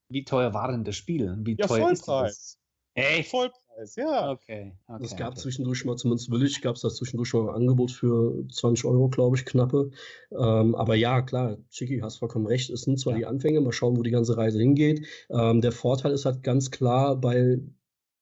[0.09, 1.35] Wie teuer war denn das Spiel?
[1.41, 2.31] Wie ja, teuer Vollpreis.
[2.31, 2.59] Ist
[2.93, 3.29] Echt?
[3.29, 3.66] Vollpreis.
[3.77, 4.31] Preis, ja.
[4.31, 4.73] Okay.
[4.87, 5.41] okay es gab okay.
[5.41, 9.37] zwischendurch mal, zumindest willig, gab es da zwischendurch mal ein Angebot für 20 Euro, glaube
[9.37, 9.91] ich, knappe.
[10.31, 12.71] Ähm, aber ja, klar, Chicky, hast vollkommen recht.
[12.71, 13.19] Es sind zwar ja.
[13.19, 15.05] die Anfänge, mal schauen, wo die ganze Reise hingeht.
[15.29, 17.69] Ähm, der Vorteil ist halt ganz klar, weil,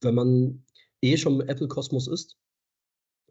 [0.02, 0.64] wenn man
[1.02, 2.38] eh schon im Apple-Kosmos ist,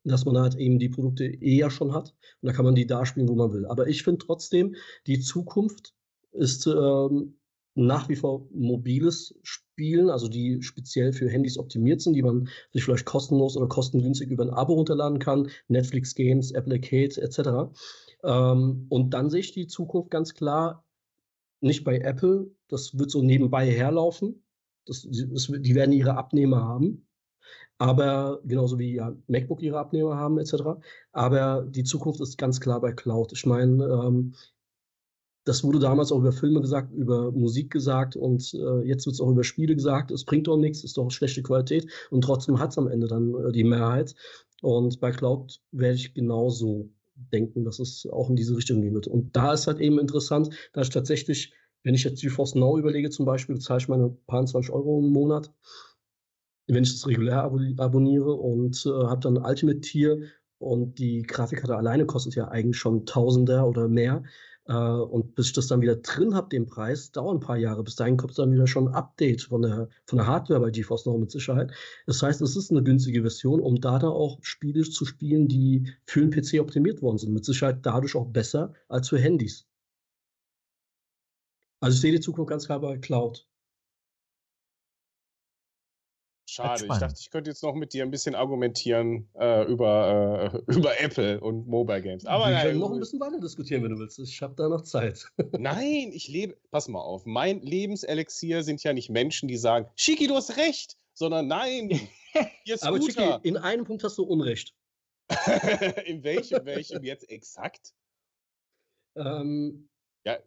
[0.04, 2.86] dass man halt eben die Produkte eh ja schon hat und da kann man die
[2.86, 3.66] da spielen, wo man will.
[3.66, 5.94] Aber ich finde trotzdem, die Zukunft
[6.32, 7.36] ist ähm,
[7.74, 12.84] nach wie vor mobiles Spielen, also die speziell für Handys optimiert sind, die man sich
[12.84, 17.74] vielleicht kostenlos oder kostengünstig über ein Abo runterladen kann, Netflix Games, Apple Arcade etc.
[18.22, 20.84] Ähm, und dann sehe ich die Zukunft ganz klar
[21.60, 24.44] nicht bei Apple, das wird so nebenbei herlaufen,
[24.86, 27.06] das, das, die werden ihre Abnehmer haben,
[27.78, 30.54] aber genauso wie ja, MacBook ihre Abnehmer haben etc.
[31.12, 33.32] Aber die Zukunft ist ganz klar bei Cloud.
[33.32, 34.34] Ich meine, ähm,
[35.44, 39.20] das wurde damals auch über Filme gesagt, über Musik gesagt und äh, jetzt wird es
[39.20, 40.10] auch über Spiele gesagt.
[40.10, 43.34] Es bringt doch nichts, ist doch schlechte Qualität und trotzdem hat es am Ende dann
[43.34, 44.14] äh, die Mehrheit.
[44.62, 46.88] Und bei Cloud werde ich genauso
[47.32, 49.06] denken, dass es auch in diese Richtung gehen wird.
[49.06, 53.10] Und da ist halt eben interessant, dass ich tatsächlich, wenn ich jetzt GeForce Now überlege
[53.10, 55.52] zum Beispiel, zahle ich meine paar 20 Euro im Monat,
[56.66, 57.42] wenn ich das regulär
[57.76, 60.22] abonniere und äh, habe dann Ultimate Tier
[60.58, 64.22] und die Grafikkarte alleine kostet ja eigentlich schon Tausender oder mehr.
[64.66, 67.82] Äh, und bis ich das dann wieder drin habe, den Preis, dauert ein paar Jahre.
[67.84, 71.06] Bis dahin kommt dann wieder schon ein Update von der, von der Hardware bei GeForce
[71.06, 71.72] noch mit Sicherheit.
[72.06, 75.92] Das heißt, es ist eine günstige Version, um da dann auch Spiele zu spielen, die
[76.06, 77.32] für den PC optimiert worden sind.
[77.32, 79.66] Mit Sicherheit dadurch auch besser als für Handys.
[81.80, 83.46] Also ich sehe die Zukunft ganz klar bei Cloud.
[86.54, 90.72] Schade, ich dachte, ich könnte jetzt noch mit dir ein bisschen argumentieren äh, über, äh,
[90.72, 92.24] über Apple und Mobile Games.
[92.26, 94.20] Aber wir können noch ein bisschen weiter diskutieren, wenn du willst.
[94.20, 95.26] Ich habe da noch Zeit.
[95.58, 96.56] nein, ich lebe.
[96.70, 97.26] Pass mal auf.
[97.26, 102.08] Mein Lebenselixier sind ja nicht Menschen, die sagen, Shiki, du hast recht, sondern nein, hier
[102.74, 104.74] ist Aber Chiki, in einem Punkt hast du Unrecht.
[106.04, 107.94] in welchem, welchem jetzt exakt?
[109.16, 109.88] Ähm,
[110.24, 110.38] ja,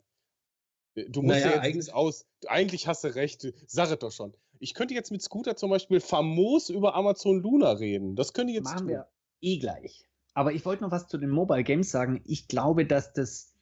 [1.09, 2.25] Du musst naja, ja eigentlich aus.
[2.47, 3.45] Eigentlich hast du recht.
[3.67, 4.33] Sag es doch schon.
[4.59, 8.15] Ich könnte jetzt mit Scooter zum Beispiel famos über Amazon Luna reden.
[8.15, 8.87] Das könnte jetzt Machen tun.
[8.89, 9.07] wir
[9.41, 10.05] eh gleich.
[10.33, 12.21] Aber ich wollte noch was zu den Mobile Games sagen.
[12.25, 13.53] Ich glaube, dass das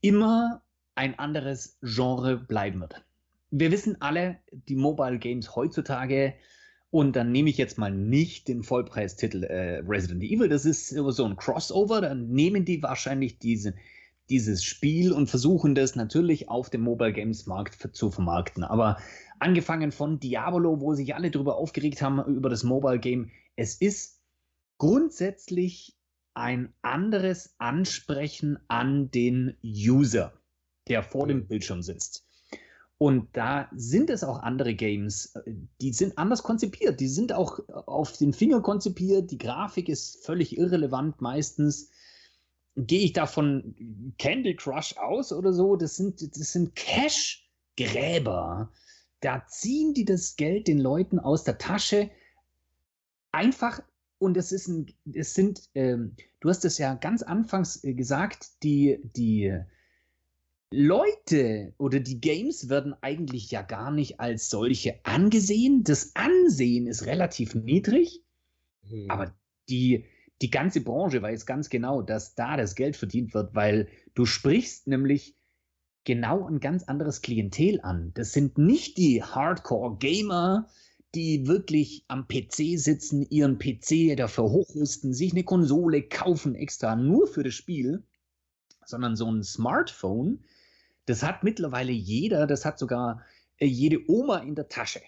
[0.00, 0.62] immer
[0.94, 3.04] ein anderes Genre bleiben wird.
[3.50, 6.34] Wir wissen alle, die Mobile Games heutzutage,
[6.90, 11.24] und dann nehme ich jetzt mal nicht den Vollpreistitel äh, Resident Evil, das ist so
[11.24, 13.74] ein Crossover, dann nehmen die wahrscheinlich diesen
[14.30, 18.64] dieses Spiel und versuchen das natürlich auf dem Mobile Games Markt zu vermarkten.
[18.64, 18.98] Aber
[19.38, 24.20] angefangen von Diablo, wo sich alle darüber aufgeregt haben über das Mobile Game, es ist
[24.78, 25.96] grundsätzlich
[26.34, 30.32] ein anderes Ansprechen an den User,
[30.88, 32.24] der vor dem Bildschirm sitzt.
[32.96, 35.32] Und da sind es auch andere Games,
[35.80, 40.58] die sind anders konzipiert, die sind auch auf den Finger konzipiert, die Grafik ist völlig
[40.58, 41.90] irrelevant meistens
[42.86, 45.76] gehe ich da von Candy Crush aus oder so?
[45.76, 48.72] Das sind, das sind Cash-Gräber.
[49.20, 52.10] Da ziehen die das Geld den Leuten aus der Tasche.
[53.32, 53.82] Einfach,
[54.18, 58.62] und es ist ein, es sind, ähm, du hast es ja ganz anfangs äh, gesagt,
[58.62, 59.60] die, die
[60.70, 65.82] Leute oder die Games werden eigentlich ja gar nicht als solche angesehen.
[65.82, 68.22] Das Ansehen ist relativ niedrig,
[68.88, 69.10] hm.
[69.10, 69.34] aber
[69.68, 70.04] die,
[70.42, 74.86] die ganze Branche weiß ganz genau, dass da das Geld verdient wird, weil du sprichst
[74.86, 75.36] nämlich
[76.04, 78.12] genau ein ganz anderes Klientel an.
[78.14, 80.68] Das sind nicht die Hardcore-Gamer,
[81.14, 87.26] die wirklich am PC sitzen, ihren PC dafür hochrüsten, sich eine Konsole kaufen extra nur
[87.26, 88.04] für das Spiel,
[88.84, 90.44] sondern so ein Smartphone,
[91.06, 93.22] das hat mittlerweile jeder, das hat sogar
[93.56, 95.00] äh, jede Oma in der Tasche.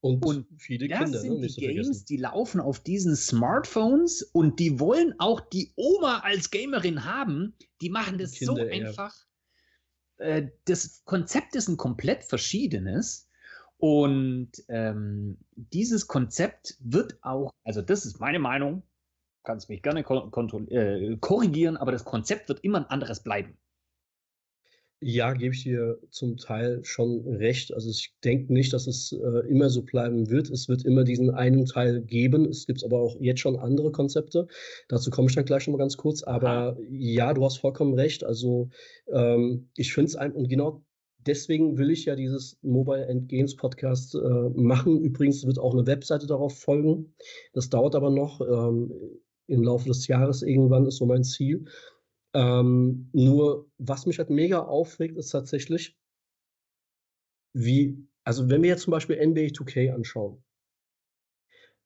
[0.00, 1.46] Und, und viele das Kinder, sind ne?
[1.46, 2.06] die Games, vergessen.
[2.08, 7.54] die laufen auf diesen Smartphones und die wollen auch die Oma als Gamerin haben.
[7.82, 9.14] Die machen das Kinder, so einfach.
[10.16, 13.28] Äh, das Konzept ist ein komplett verschiedenes.
[13.76, 18.82] Und ähm, dieses Konzept wird auch, also das ist meine Meinung,
[19.42, 23.56] kannst mich gerne äh, korrigieren, aber das Konzept wird immer ein anderes bleiben.
[25.02, 27.72] Ja, gebe ich dir zum Teil schon recht.
[27.72, 30.50] Also ich denke nicht, dass es äh, immer so bleiben wird.
[30.50, 32.44] Es wird immer diesen einen Teil geben.
[32.44, 34.46] Es gibt aber auch jetzt schon andere Konzepte.
[34.88, 36.22] Dazu komme ich dann gleich noch mal ganz kurz.
[36.22, 38.24] Aber ja, du hast vollkommen recht.
[38.24, 38.68] Also
[39.10, 40.84] ähm, ich finde es ein und genau
[41.26, 44.18] deswegen will ich ja dieses Mobile End Games Podcast äh,
[44.54, 45.00] machen.
[45.00, 47.14] Übrigens wird auch eine Webseite darauf folgen.
[47.54, 48.42] Das dauert aber noch.
[48.42, 48.92] Ähm,
[49.46, 51.64] Im Laufe des Jahres irgendwann ist so mein Ziel.
[52.32, 55.96] Ähm, nur, was mich halt mega aufregt, ist tatsächlich,
[57.52, 60.42] wie, also wenn wir jetzt zum Beispiel NBA 2K anschauen.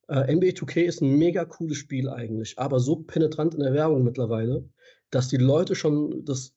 [0.09, 4.05] Äh, NBA 2K ist ein mega cooles Spiel eigentlich, aber so penetrant in der Werbung
[4.05, 4.69] mittlerweile,
[5.11, 6.55] dass die Leute schon das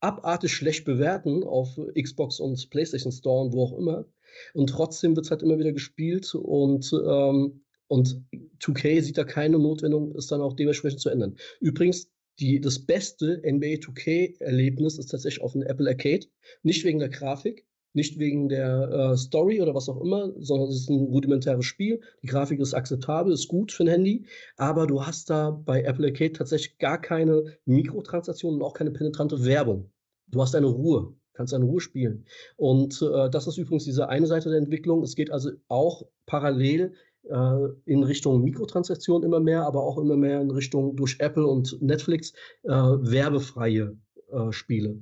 [0.00, 4.04] abartig schlecht bewerten auf Xbox und PlayStation Store und wo auch immer.
[4.52, 8.22] Und trotzdem wird es halt immer wieder gespielt und, ähm, und
[8.60, 11.36] 2K sieht da keine Notwendigung, es dann auch dementsprechend zu ändern.
[11.60, 16.26] Übrigens, die, das beste NBA 2K-Erlebnis ist tatsächlich auf dem Apple Arcade.
[16.62, 20.76] Nicht wegen der Grafik, nicht wegen der äh, Story oder was auch immer, sondern es
[20.76, 22.00] ist ein rudimentäres Spiel.
[22.22, 24.26] Die Grafik ist akzeptabel, ist gut für ein Handy,
[24.56, 29.44] aber du hast da bei Apple Arcade tatsächlich gar keine Mikrotransaktionen und auch keine penetrante
[29.44, 29.90] Werbung.
[30.28, 32.24] Du hast eine Ruhe, kannst eine Ruhe spielen.
[32.56, 35.02] Und äh, das ist übrigens diese eine Seite der Entwicklung.
[35.02, 36.94] Es geht also auch parallel
[37.24, 42.32] in Richtung Mikrotransaktionen immer mehr, aber auch immer mehr in Richtung durch Apple und Netflix
[42.64, 43.96] äh, werbefreie
[44.32, 45.00] äh, Spiele.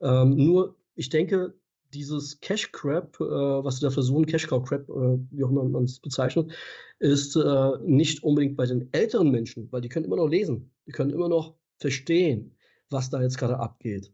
[0.00, 1.54] Ähm, nur, ich denke,
[1.94, 5.64] dieses Cash Crap, äh, was sie da versuchen, Cash Cow Crap, äh, wie auch immer
[5.64, 6.52] man es bezeichnet,
[6.98, 10.92] ist äh, nicht unbedingt bei den älteren Menschen, weil die können immer noch lesen, die
[10.92, 12.54] können immer noch verstehen,
[12.90, 14.12] was da jetzt gerade abgeht.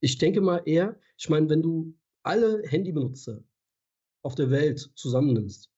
[0.00, 3.42] Ich denke mal eher, ich meine, wenn du alle Handybenutzer
[4.22, 5.70] auf der Welt zusammennimmst,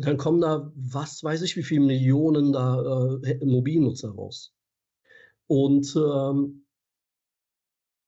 [0.00, 4.54] dann kommen da, was weiß ich, wie viele Millionen da äh, Mobilnutzer raus.
[5.46, 6.66] Und ähm,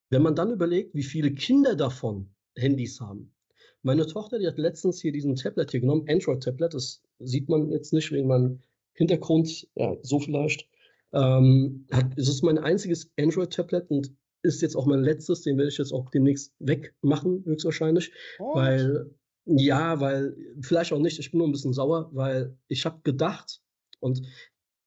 [0.09, 3.33] wenn man dann überlegt, wie viele Kinder davon Handys haben.
[3.81, 7.93] Meine Tochter, die hat letztens hier diesen Tablet hier genommen, Android-Tablet, das sieht man jetzt
[7.93, 8.59] nicht wegen meinem
[8.93, 10.67] Hintergrund, ja, so vielleicht.
[11.13, 15.69] Ähm, hat, es ist mein einziges Android-Tablet und ist jetzt auch mein letztes, den werde
[15.69, 18.55] ich jetzt auch demnächst wegmachen, höchstwahrscheinlich, oh.
[18.55, 19.09] weil
[19.45, 21.19] ja, weil vielleicht auch nicht.
[21.19, 23.61] Ich bin nur ein bisschen sauer, weil ich habe gedacht
[23.99, 24.21] und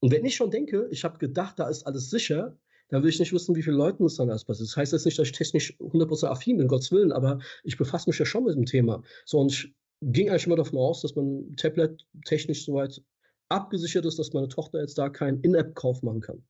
[0.03, 2.57] und wenn ich schon denke, ich habe gedacht, da ist alles sicher,
[2.89, 4.67] dann will ich nicht wissen, wie viele Leuten es dann alles passiert.
[4.67, 8.09] Das heißt jetzt nicht, dass ich technisch 100% affin bin, Gottes Willen, aber ich befasse
[8.09, 9.01] mich ja schon mit dem Thema.
[9.25, 13.01] So, und ich ging eigentlich immer davon aus, dass mein Tablet technisch soweit
[13.47, 16.43] abgesichert ist, dass meine Tochter jetzt da keinen In-App-Kauf machen kann.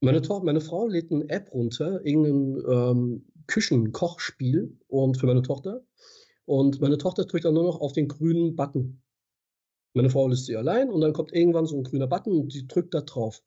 [0.00, 5.84] Meine, Tochter, meine Frau lädt eine App runter, irgendein ähm, Küchenkochspiel und für meine Tochter.
[6.44, 9.02] Und meine Tochter drückt dann nur noch auf den grünen Button.
[9.94, 12.66] Meine Frau lässt sie allein und dann kommt irgendwann so ein grüner Button und sie
[12.68, 13.42] drückt da drauf.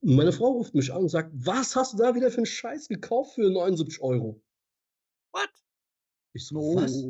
[0.00, 2.46] Und meine Frau ruft mich an und sagt, was hast du da wieder für einen
[2.46, 4.42] Scheiß gekauft für 79 Euro?
[5.32, 5.50] What?
[6.32, 6.76] Ich so, oh.
[6.76, 7.04] was?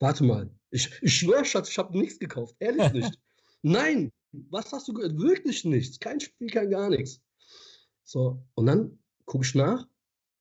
[0.00, 0.50] Warte mal.
[0.70, 2.56] Ich, ich schwöre, Schatz, ich habe nichts gekauft.
[2.58, 3.20] Ehrlich nicht.
[3.62, 5.16] Nein, was hast du gehört?
[5.18, 5.98] Wirklich nichts.
[6.00, 7.20] Kein Spiel, kein gar nichts.
[8.04, 9.86] So, und dann gucke ich nach.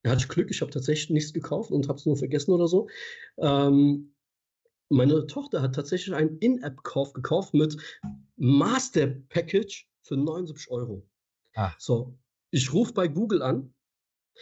[0.03, 2.67] Da hatte ich Glück, ich habe tatsächlich nichts gekauft und habe es nur vergessen oder
[2.67, 2.89] so.
[3.37, 4.13] Ähm,
[4.89, 7.77] meine Tochter hat tatsächlich einen In-App-Kauf gekauft mit
[8.35, 11.07] Master Package für 79 Euro.
[11.55, 11.73] Ah.
[11.79, 12.17] So,
[12.51, 13.73] ich rufe bei Google an.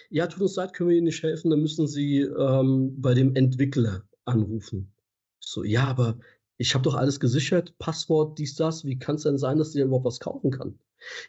[0.10, 3.36] Ja, tut uns leid, können wir Ihnen nicht helfen, dann müssen Sie ähm, bei dem
[3.36, 4.94] Entwickler anrufen.
[5.40, 6.20] So, ja, aber
[6.58, 8.86] ich habe doch alles gesichert, Passwort, dies, das.
[8.86, 10.80] Wie kann es denn sein, dass die überhaupt was kaufen kann?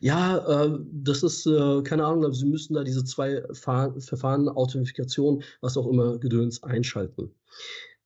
[0.01, 4.49] Ja, äh, das ist, äh, keine Ahnung, aber Sie müssen da diese zwei Fahr Verfahren,
[4.49, 7.35] Authentifikation, was auch immer, Gedöns einschalten.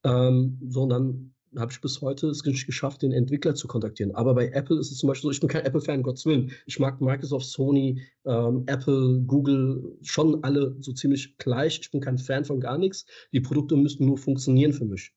[0.04, 4.14] Ähm, so, und dann habe ich bis heute es nicht geschafft, den Entwickler zu kontaktieren.
[4.14, 6.52] Aber bei Apple ist es zum Beispiel so, ich bin kein Apple-Fan, Gottes Willen.
[6.66, 11.80] Ich mag Microsoft, Sony, ähm, Apple, Google schon alle so ziemlich gleich.
[11.80, 13.06] Ich bin kein Fan von gar nichts.
[13.32, 15.12] Die Produkte müssten nur funktionieren für mich.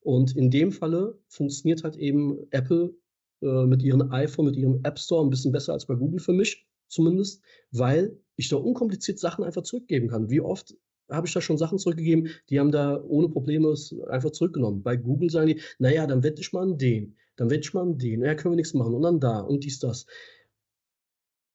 [0.00, 2.94] Und in dem Falle funktioniert halt eben Apple
[3.42, 6.32] äh, mit ihrem iPhone, mit ihrem App Store ein bisschen besser als bei Google für
[6.32, 10.30] mich zumindest, weil ich da unkompliziert Sachen einfach zurückgeben kann.
[10.30, 10.74] Wie oft
[11.10, 14.82] habe ich da schon Sachen zurückgegeben, die haben da ohne Probleme es einfach zurückgenommen.
[14.82, 17.82] Bei Google sagen die, naja, dann wette ich mal an den, dann wette ich mal
[17.82, 20.06] an den, naja, können wir nichts machen und dann da und dies, das.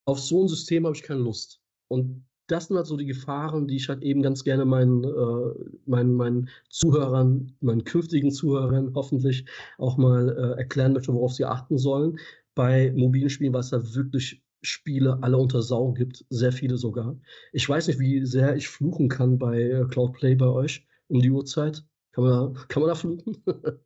[0.05, 1.61] Auf so ein System habe ich keine Lust.
[1.87, 5.77] Und das sind halt so die Gefahren, die ich halt eben ganz gerne meinen, äh,
[5.85, 9.45] meinen, meinen Zuhörern, meinen künftigen Zuhörern hoffentlich
[9.77, 12.17] auch mal äh, erklären möchte, worauf sie achten sollen
[12.55, 17.19] bei mobilen Spielen, was da wirklich Spiele alle unter Sau gibt, sehr viele sogar.
[17.53, 21.29] Ich weiß nicht, wie sehr ich fluchen kann bei äh, Cloudplay bei euch um die
[21.29, 21.83] Uhrzeit.
[22.11, 23.43] Kann man, kann man da fluchen?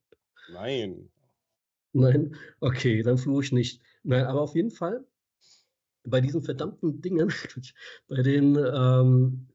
[0.53, 1.09] Nein.
[1.93, 2.35] Nein?
[2.61, 3.81] Okay, dann fluche ich nicht.
[4.03, 5.05] Nein, aber auf jeden Fall
[6.03, 7.31] bei diesen verdammten Dingen,
[8.07, 9.47] bei den, ähm,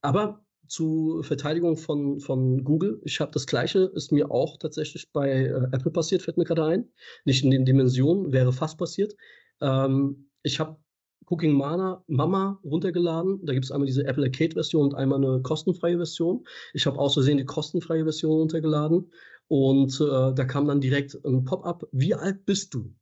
[0.00, 5.30] aber zur Verteidigung von, von Google, ich habe das gleiche, ist mir auch tatsächlich bei
[5.30, 6.88] äh, Apple passiert, fällt mir gerade ein.
[7.24, 9.14] Nicht in den Dimensionen, wäre fast passiert.
[9.60, 10.76] Ähm, ich habe
[11.26, 13.44] Cooking Mana Mama runtergeladen.
[13.44, 16.44] Da gibt es einmal diese Apple Arcade-Version und einmal eine kostenfreie Version.
[16.74, 19.10] Ich habe aus Versehen die kostenfreie Version runtergeladen
[19.48, 21.88] und äh, da kam dann direkt ein Pop-up.
[21.92, 22.94] Wie alt bist du?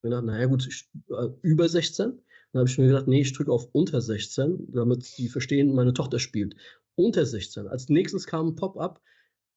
[0.00, 2.22] Ich gedacht, naja gut, ich, äh, über 16.
[2.52, 5.92] Dann habe ich mir gedacht, nee, ich drücke auf unter 16, damit die verstehen, meine
[5.92, 6.56] Tochter spielt.
[6.94, 7.68] Unter 16.
[7.68, 9.02] Als nächstes kam ein Pop-up,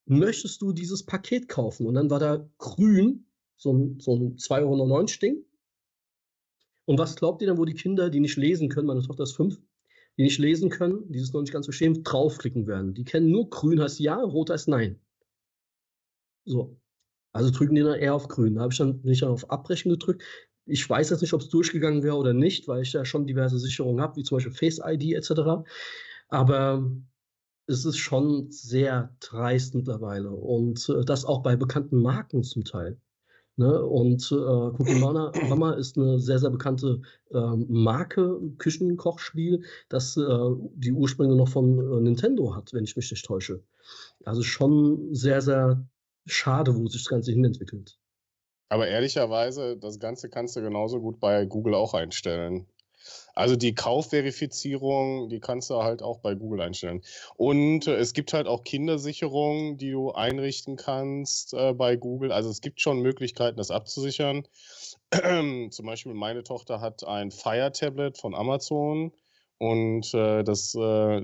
[0.06, 1.88] möchtest du dieses Paket kaufen?
[1.88, 3.26] Und dann war da grün,
[3.56, 5.46] so ein, so ein 2,99 Euro Ding.
[6.84, 9.38] Und was glaubt ihr dann, wo die Kinder, die nicht lesen können, meine Tochter ist
[9.38, 9.62] fünf,
[10.18, 12.94] die nicht lesen können, die es noch nicht ganz verstehen, draufklicken werden?
[12.94, 15.00] Die kennen nur grün heißt ja, rot heißt nein.
[16.44, 16.78] So.
[17.34, 18.56] Also drücken die dann eher auf grün.
[18.56, 20.24] Da habe ich dann nicht auf Abbrechen gedrückt.
[20.66, 23.60] Ich weiß jetzt nicht, ob es durchgegangen wäre oder nicht, weil ich ja schon diverse
[23.60, 25.66] Sicherungen habe, wie zum Beispiel Face ID etc.
[26.30, 26.90] Aber
[27.68, 32.98] es ist schon sehr dreist mittlerweile und äh, das auch bei bekannten Marken zum Teil.
[33.56, 33.84] Ne?
[33.86, 40.50] Und äh, Cookie Mama, Mama ist eine sehr, sehr bekannte äh, Marke, Küchenkochspiel, das äh,
[40.76, 43.62] die Ursprünge noch von äh, Nintendo hat, wenn ich mich nicht täusche.
[44.26, 45.86] Also schon sehr, sehr
[46.26, 47.98] schade, wo sich das Ganze hinentwickelt.
[48.70, 52.68] Aber ehrlicherweise, das Ganze kannst du genauso gut bei Google auch einstellen.
[53.36, 57.02] Also die Kaufverifizierung, die kannst du halt auch bei Google einstellen.
[57.36, 62.32] Und äh, es gibt halt auch Kindersicherungen, die du einrichten kannst äh, bei Google.
[62.32, 64.48] Also es gibt schon Möglichkeiten, das abzusichern.
[65.70, 69.12] Zum Beispiel meine Tochter hat ein Fire Tablet von Amazon
[69.58, 71.22] und äh, das, äh,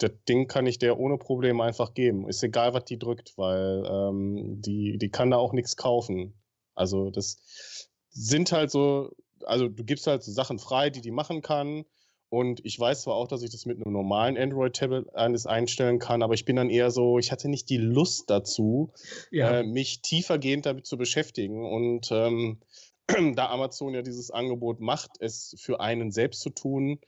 [0.00, 2.28] das Ding kann ich der ohne Probleme einfach geben.
[2.28, 6.34] Ist egal, was die drückt, weil ähm, die, die kann da auch nichts kaufen.
[6.74, 9.10] Also das sind halt so,
[9.44, 11.84] also du gibst halt so Sachen frei, die die machen kann.
[12.30, 16.22] Und ich weiß zwar auch, dass ich das mit einem normalen Android-Tablet alles einstellen kann,
[16.22, 18.92] aber ich bin dann eher so, ich hatte nicht die Lust dazu,
[19.32, 19.58] ja.
[19.58, 21.66] äh, mich tiefergehend damit zu beschäftigen.
[21.66, 22.60] Und ähm,
[23.34, 27.00] da Amazon ja dieses Angebot macht, es für einen selbst zu tun,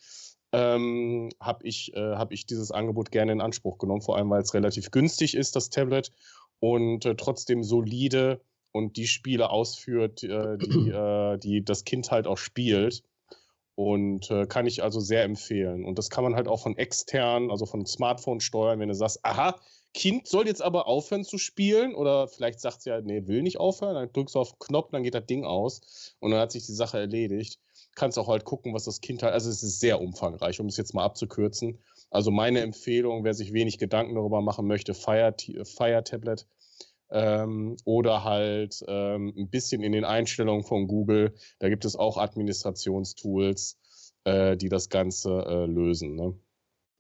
[0.53, 4.43] ähm, habe ich, äh, hab ich dieses Angebot gerne in Anspruch genommen, vor allem weil
[4.43, 6.13] es relativ günstig ist, das Tablet,
[6.61, 8.41] und äh, trotzdem solide
[8.71, 13.03] und die Spiele ausführt, äh, die, äh, die das Kind halt auch spielt.
[13.75, 15.87] Und äh, kann ich also sehr empfehlen.
[15.87, 19.25] Und das kann man halt auch von extern, also von Smartphone steuern, wenn du sagst,
[19.25, 19.59] aha,
[19.95, 23.59] Kind soll jetzt aber aufhören zu spielen oder vielleicht sagt es ja, nee, will nicht
[23.59, 26.53] aufhören, dann drückst du auf den Knopf, dann geht das Ding aus und dann hat
[26.53, 27.59] sich die Sache erledigt.
[27.95, 30.77] Kannst auch halt gucken, was das Kind halt, also es ist sehr umfangreich, um es
[30.77, 31.79] jetzt mal abzukürzen.
[32.11, 35.35] Also meine Empfehlung, wer sich wenig Gedanken darüber machen möchte, Fire,
[35.65, 36.47] Fire Tablet
[37.11, 41.35] ähm, oder halt ähm, ein bisschen in den Einstellungen von Google.
[41.59, 43.79] Da gibt es auch Administrationstools,
[44.25, 46.17] äh, die das Ganze äh, lösen.
[46.17, 46.35] Ne?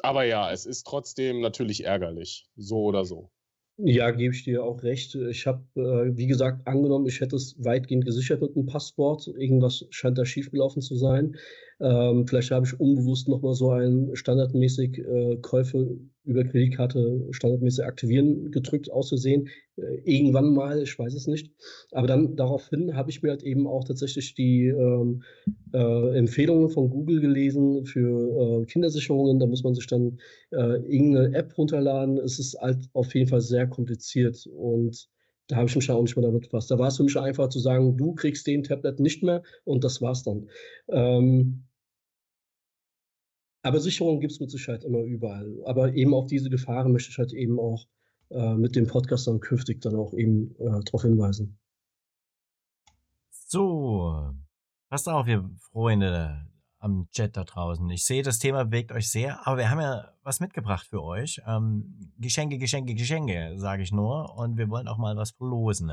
[0.03, 3.31] Aber ja, es ist trotzdem natürlich ärgerlich, so oder so.
[3.79, 5.15] Ja, gebe ich dir auch recht.
[5.15, 9.27] Ich habe, äh, wie gesagt, angenommen, ich hätte es weitgehend gesichert mit einem Passwort.
[9.27, 11.37] Irgendwas scheint da schiefgelaufen zu sein.
[11.83, 18.53] Ähm, vielleicht habe ich unbewusst nochmal so ein standardmäßig äh, Käufe über Kreditkarte standardmäßig aktivieren
[18.53, 19.49] gedrückt auszusehen.
[19.77, 21.51] Äh, irgendwann mal, ich weiß es nicht.
[21.91, 25.25] Aber dann daraufhin habe ich mir halt eben auch tatsächlich die ähm,
[25.73, 29.41] äh, Empfehlungen von Google gelesen für äh, Kindersicherungen.
[29.41, 30.19] Da muss man sich dann
[30.53, 32.19] äh, irgendeine App runterladen.
[32.19, 35.09] Es ist halt auf jeden Fall sehr kompliziert und
[35.49, 36.71] da habe ich mich auch nicht mehr damit befasst.
[36.71, 39.83] Da war es für mich einfach zu sagen, du kriegst den Tablet nicht mehr und
[39.83, 40.49] das war's dann.
[40.89, 41.65] Ähm,
[43.63, 45.63] aber Sicherungen gibt es mit Sicherheit immer überall.
[45.65, 47.87] Aber eben auf diese Gefahren möchte ich halt eben auch
[48.31, 51.59] äh, mit dem Podcast dann künftig dann auch eben äh, darauf hinweisen.
[53.31, 54.33] So,
[54.89, 56.49] passt auf, ihr Freunde
[56.79, 57.89] am Chat da draußen.
[57.91, 61.41] Ich sehe, das Thema bewegt euch sehr, aber wir haben ja was mitgebracht für euch.
[61.47, 64.37] Ähm, Geschenke, Geschenke, Geschenke, sage ich nur.
[64.37, 65.93] Und wir wollen auch mal was verlosen.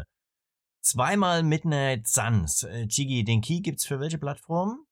[0.82, 2.64] Zweimal Midnight Suns.
[2.64, 4.86] Äh, Chigi, den Key gibt es für welche Plattform?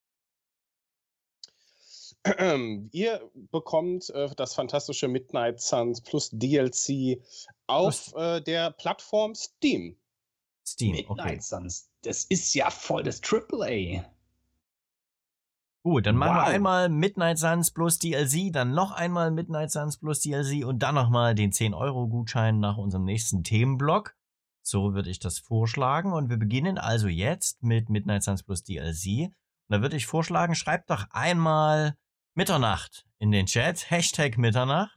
[2.92, 7.22] Ihr bekommt äh, das fantastische Midnight Suns plus DLC
[7.68, 9.98] auf äh, der Plattform Steam.
[10.66, 11.40] Steam, Midnight okay.
[11.40, 14.04] Suns, das ist ja voll das AAA.
[15.84, 16.48] Gut, dann machen wow.
[16.48, 20.96] wir einmal Midnight Suns plus DLC, dann noch einmal Midnight Suns plus DLC und dann
[20.96, 24.14] nochmal den 10-Euro-Gutschein nach unserem nächsten Themenblock.
[24.62, 26.12] So würde ich das vorschlagen.
[26.12, 29.28] Und wir beginnen also jetzt mit Midnight Suns plus DLC.
[29.30, 29.34] Und
[29.70, 31.96] da würde ich vorschlagen, schreibt doch einmal
[32.38, 33.90] Mitternacht in den Chat.
[33.90, 34.96] Hashtag Mitternacht.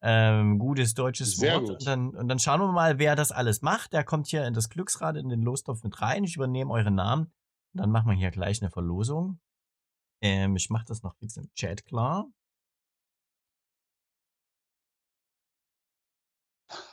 [0.00, 1.66] Ähm, gutes deutsches Sehr Wort.
[1.66, 1.70] Gut.
[1.72, 3.92] Und, dann, und dann schauen wir mal, wer das alles macht.
[3.92, 6.22] Der kommt hier in das Glücksrad, in den Lostopf mit rein.
[6.22, 7.32] Ich übernehme eure Namen.
[7.72, 9.40] Und dann machen wir hier gleich eine Verlosung.
[10.20, 12.30] Ähm, ich mache das noch fix im Chat klar.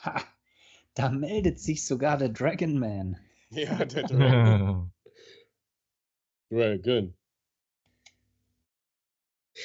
[0.04, 0.20] Ha,
[0.96, 3.20] da meldet sich sogar der Dragon Man.
[3.52, 4.92] Ja, der Dragon.
[6.50, 7.19] Dragon.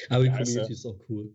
[0.09, 1.33] Aber die ja, Community ist, auch cool.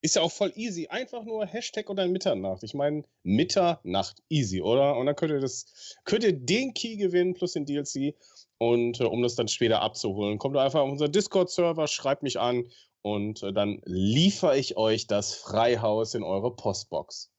[0.00, 0.88] Ist ja auch voll easy.
[0.88, 2.62] Einfach nur Hashtag oder Mitternacht.
[2.62, 4.96] Ich meine, Mitternacht, easy, oder?
[4.96, 8.14] Und dann könnt ihr das, könnt ihr den Key gewinnen plus den DLC.
[8.58, 12.68] Und äh, um das dann später abzuholen, kommt einfach auf unseren Discord-Server, schreibt mich an
[13.02, 17.30] und äh, dann liefere ich euch das Freihaus in eure Postbox.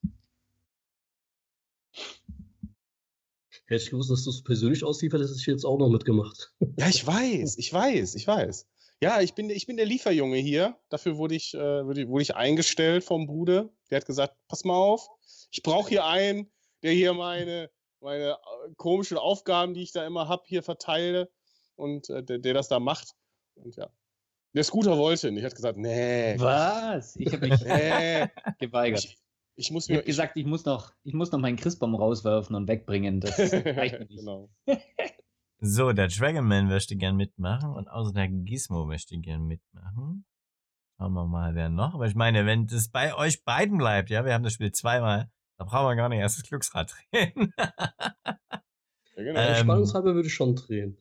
[3.68, 6.54] Hätte ich gewusst, dass du es persönlich auslieferst, hätte ich jetzt auch noch mitgemacht.
[6.78, 8.68] Ja, ich weiß, ich weiß, ich weiß.
[9.02, 10.78] Ja, ich bin, ich bin der Lieferjunge hier.
[10.90, 13.70] Dafür wurde ich, äh, wurde ich eingestellt vom Bruder.
[13.90, 15.08] Der hat gesagt, pass mal auf,
[15.52, 17.70] ich brauche hier einen, der hier meine,
[18.00, 21.30] meine äh, komischen Aufgaben, die ich da immer habe, hier verteile
[21.76, 23.16] und äh, der, der, das da macht.
[23.56, 23.90] Und ja.
[24.54, 26.36] Der Scooter wollte nicht, hat gesagt, nee.
[26.38, 27.16] Was?
[27.18, 28.28] Ich habe mich nee.
[28.60, 29.04] geweigert.
[29.04, 29.18] Ich,
[29.58, 30.00] ich muss mir.
[30.00, 33.20] Ich gesagt, ich muss noch, ich muss noch meinen Christbaum rauswerfen und wegbringen.
[33.20, 34.20] Das reicht mir nicht.
[34.20, 34.50] genau.
[35.60, 40.26] So, der Dragonman möchte gern mitmachen und außer der Gizmo möchte gern mitmachen.
[40.98, 41.94] Schauen wir mal, wer noch.
[41.94, 45.30] Aber ich meine, wenn das bei euch beiden bleibt, ja, wir haben das Spiel zweimal,
[45.58, 47.54] da brauchen wir gar nicht erst das Glücksrad drehen.
[47.58, 48.38] ja,
[49.16, 49.40] genau.
[49.40, 50.98] Ähm, Spannungshalber würde ich schon drehen.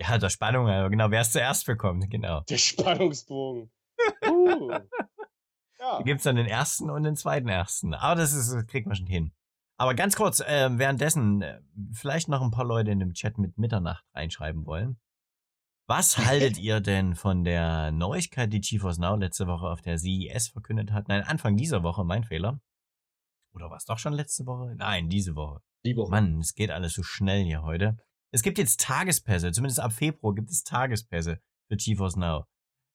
[0.00, 2.42] Ja, der Spannung, genau, wer es zuerst bekommt, genau.
[2.42, 3.70] Der Spannungsbogen.
[4.24, 4.70] Uh.
[4.70, 5.98] ja.
[5.98, 7.94] Da gibt es dann den ersten und den zweiten ersten.
[7.94, 9.32] Aber das ist, kriegt man schon hin.
[9.80, 11.60] Aber ganz kurz, äh, währenddessen äh,
[11.92, 14.98] vielleicht noch ein paar Leute in dem Chat mit Mitternacht reinschreiben wollen.
[15.86, 20.48] Was haltet ihr denn von der Neuigkeit, die GeForce Now letzte Woche auf der CES
[20.48, 21.06] verkündet hat?
[21.06, 22.60] Nein, Anfang dieser Woche, mein Fehler.
[23.54, 24.74] Oder war es doch schon letzte Woche?
[24.76, 25.60] Nein, diese Woche.
[25.84, 26.10] Die Woche.
[26.10, 27.96] Mann, es geht alles so schnell hier heute.
[28.32, 32.44] Es gibt jetzt Tagespässe, zumindest ab Februar gibt es Tagespässe für GeForce Now.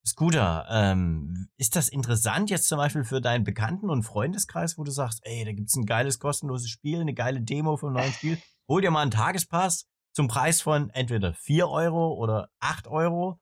[0.05, 4.91] Scooter, ähm, ist das interessant jetzt zum Beispiel für deinen Bekannten- und Freundeskreis, wo du
[4.91, 8.37] sagst, ey, da gibt's ein geiles kostenloses Spiel, eine geile Demo vom neuen Spiel.
[8.67, 13.39] Hol dir mal einen Tagespass zum Preis von entweder 4 Euro oder 8 Euro.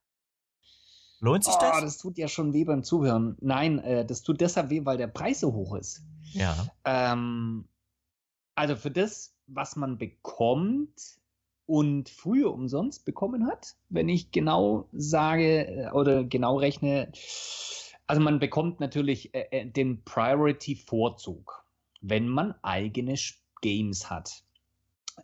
[1.20, 1.82] Lohnt sich oh, das?
[1.82, 3.38] Das tut ja schon weh beim Zuhören.
[3.42, 6.02] Nein, äh, das tut deshalb weh, weil der Preis so hoch ist.
[6.34, 6.56] Ja.
[6.86, 7.68] Ähm,
[8.56, 11.20] also für das, was man bekommt,
[11.72, 17.14] und früher umsonst bekommen hat, wenn ich genau sage äh, oder genau rechne.
[18.08, 21.64] Also man bekommt natürlich äh, äh, den Priority-Vorzug,
[22.02, 23.16] wenn man eigene
[23.62, 24.44] Games hat.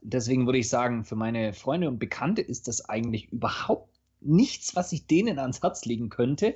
[0.02, 4.94] Deswegen würde ich sagen, für meine Freunde und Bekannte ist das eigentlich überhaupt nichts, was
[4.94, 6.56] ich denen ans Herz legen könnte.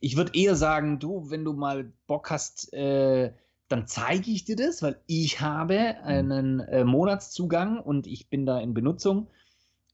[0.00, 3.32] Ich würde eher sagen, du, wenn du mal Bock hast, äh,
[3.70, 6.08] dann zeige ich dir das, weil ich habe mhm.
[6.08, 9.28] einen äh, Monatszugang und ich bin da in Benutzung.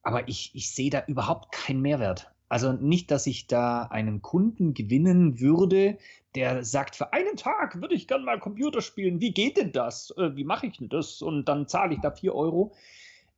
[0.03, 2.33] Aber ich, ich sehe da überhaupt keinen Mehrwert.
[2.49, 5.99] Also nicht, dass ich da einen Kunden gewinnen würde,
[6.35, 9.21] der sagt, für einen Tag würde ich gerne mal Computer spielen.
[9.21, 10.11] Wie geht denn das?
[10.17, 11.21] Äh, wie mache ich denn das?
[11.21, 12.73] Und dann zahle ich da 4 Euro.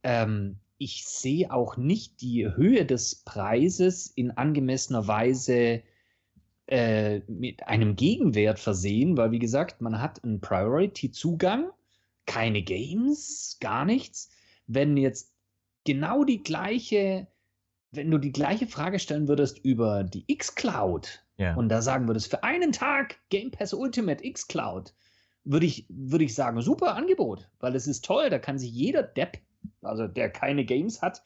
[0.05, 5.83] Ähm, ich sehe auch nicht die Höhe des Preises in angemessener Weise
[6.69, 11.71] äh, mit einem Gegenwert versehen, weil wie gesagt, man hat einen Priority-Zugang,
[12.27, 14.31] keine Games, gar nichts.
[14.67, 15.33] Wenn jetzt
[15.85, 17.27] genau die gleiche,
[17.91, 21.55] wenn du die gleiche Frage stellen würdest über die X-Cloud ja.
[21.55, 24.93] und da sagen würdest, für einen Tag Game Pass Ultimate X-Cloud,
[25.45, 29.03] würde ich, würde ich sagen, super Angebot, weil es ist toll, da kann sich jeder
[29.03, 29.39] Depp,
[29.83, 31.23] also der keine Games hat,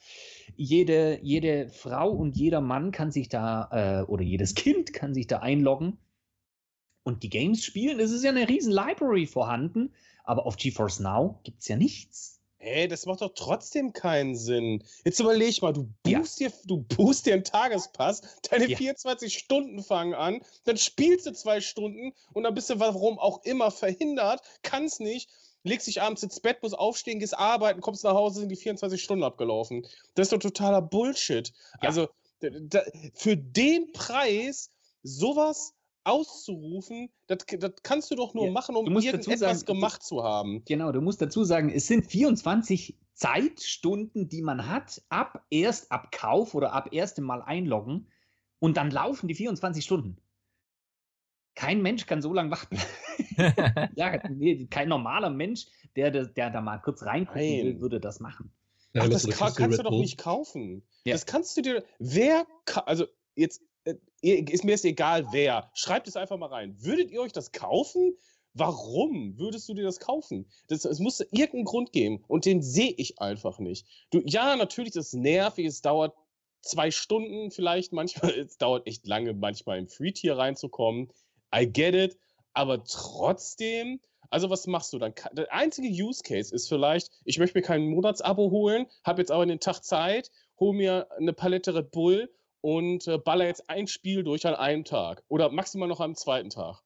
[0.56, 5.26] jede, jede Frau und jeder Mann kann sich da, äh, oder jedes Kind kann sich
[5.26, 5.98] da einloggen
[7.02, 8.00] und die Games spielen.
[8.00, 9.92] Es ist ja eine riesen Library vorhanden,
[10.24, 12.38] aber auf GeForce Now gibt es ja nichts.
[12.64, 14.84] Hey, das macht doch trotzdem keinen Sinn.
[15.04, 16.48] Jetzt überleg mal, du buchst, ja.
[16.48, 18.76] dir, du buchst dir einen Tagespass, deine ja.
[18.76, 23.42] 24 Stunden fangen an, dann spielst du zwei Stunden und dann bist du warum auch
[23.42, 25.28] immer verhindert, kannst nicht,
[25.64, 29.02] legst dich abends ins Bett, musst aufstehen, gehst arbeiten, kommst nach Hause, sind die 24
[29.02, 29.86] Stunden abgelaufen.
[30.14, 31.52] Das ist doch totaler Bullshit.
[31.80, 31.88] Ja.
[31.88, 32.08] Also
[32.40, 32.82] da,
[33.14, 34.70] für den Preis
[35.02, 40.24] sowas auszurufen, das, das kannst du doch nur ja, machen, um irgendetwas sagen, gemacht zu
[40.24, 40.64] haben.
[40.64, 46.10] Genau, du musst dazu sagen, es sind 24 Zeitstunden, die man hat, ab erst ab
[46.10, 48.08] Kauf oder ab erstem Mal einloggen
[48.58, 50.16] und dann laufen die 24 Stunden.
[51.54, 52.78] Kein Mensch kann so lange warten.
[53.96, 58.20] ja, nee, kein normaler Mensch, der, der, der da mal kurz reingucken will, würde das
[58.20, 58.50] machen.
[58.94, 60.82] Ach, das, das kann, kannst du doch nicht kaufen.
[61.04, 61.14] Ja.
[61.14, 61.84] Das kannst du dir.
[61.98, 62.46] Wer,
[62.86, 66.76] also jetzt äh, ist mir jetzt egal wer, schreibt es einfach mal rein.
[66.80, 68.16] Würdet ihr euch das kaufen?
[68.54, 70.46] Warum würdest du dir das kaufen?
[70.68, 73.86] Das, es muss irgendeinen Grund geben und den sehe ich einfach nicht.
[74.10, 76.14] Du, ja, natürlich, das ist nervig, es dauert
[76.60, 81.10] zwei Stunden vielleicht manchmal, es dauert echt lange manchmal im Free-Tier reinzukommen.
[81.54, 82.18] I get it,
[82.54, 84.00] aber trotzdem,
[84.30, 85.14] also was machst du dann?
[85.32, 89.46] Der einzige Use Case ist vielleicht, ich möchte mir kein Monatsabo holen, habe jetzt aber
[89.46, 94.22] den Tag Zeit, hole mir eine Palette Red Bull und äh, baller jetzt ein Spiel
[94.22, 96.82] durch an einem Tag oder maximal noch am zweiten Tag.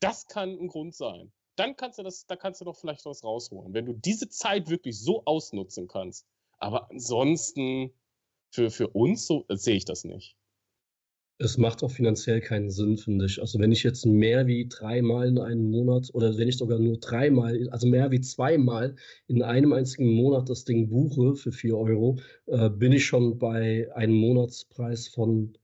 [0.00, 1.32] Das kann ein Grund sein.
[1.56, 4.70] Dann kannst du das, da kannst du doch vielleicht was rausholen, wenn du diese Zeit
[4.70, 6.24] wirklich so ausnutzen kannst.
[6.58, 7.92] Aber ansonsten
[8.50, 10.37] für, für uns so äh, sehe ich das nicht
[11.38, 13.40] es macht auch finanziell keinen Sinn, finde ich.
[13.40, 16.98] Also wenn ich jetzt mehr wie dreimal in einem Monat oder wenn ich sogar nur
[16.98, 18.96] dreimal, also mehr wie zweimal
[19.28, 23.88] in einem einzigen Monat das Ding buche für 4 Euro, äh, bin ich schon bei
[23.94, 25.56] einem Monatspreis von,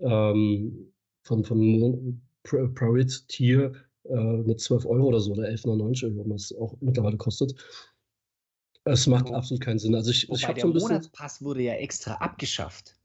[0.00, 3.72] ähm, von, von Priority Tier
[4.04, 7.54] äh, mit 12 Euro oder so oder 11,99 Euro, was auch mittlerweile kostet.
[8.84, 9.94] Es macht absolut keinen Sinn.
[9.94, 12.97] Also ich, Wobei ich der so ein bisschen, Monatspass wurde ja extra abgeschafft.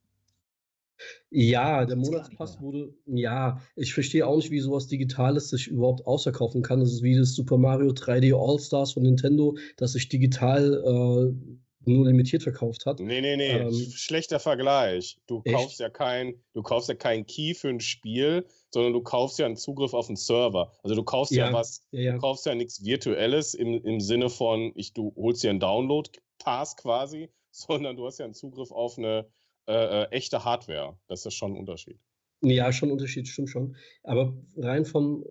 [1.29, 6.61] Ja, der Monatspass wurde, ja, ich verstehe auch nicht, wie sowas Digitales sich überhaupt ausverkaufen
[6.61, 6.79] kann.
[6.79, 12.05] Das ist wie das Super Mario 3D All-Stars von Nintendo, das sich digital äh, nur
[12.05, 12.99] limitiert verkauft hat.
[12.99, 15.17] Nee, nee, nee, ähm, schlechter Vergleich.
[15.27, 15.55] Du echt?
[15.55, 19.45] kaufst ja kein, du kaufst ja keinen Key für ein Spiel, sondern du kaufst ja
[19.45, 20.71] einen Zugriff auf einen Server.
[20.83, 22.11] Also du kaufst ja, ja was, ja, ja.
[22.13, 26.77] du kaufst ja nichts Virtuelles im, im Sinne von, ich, du holst dir einen Download-Pass
[26.77, 29.27] quasi, sondern du hast ja einen Zugriff auf eine
[29.67, 30.97] äh, äh, echte Hardware.
[31.07, 31.99] Das ist schon ein Unterschied.
[32.41, 33.75] Ja, schon ein Unterschied, stimmt schon.
[34.03, 35.23] Aber rein von,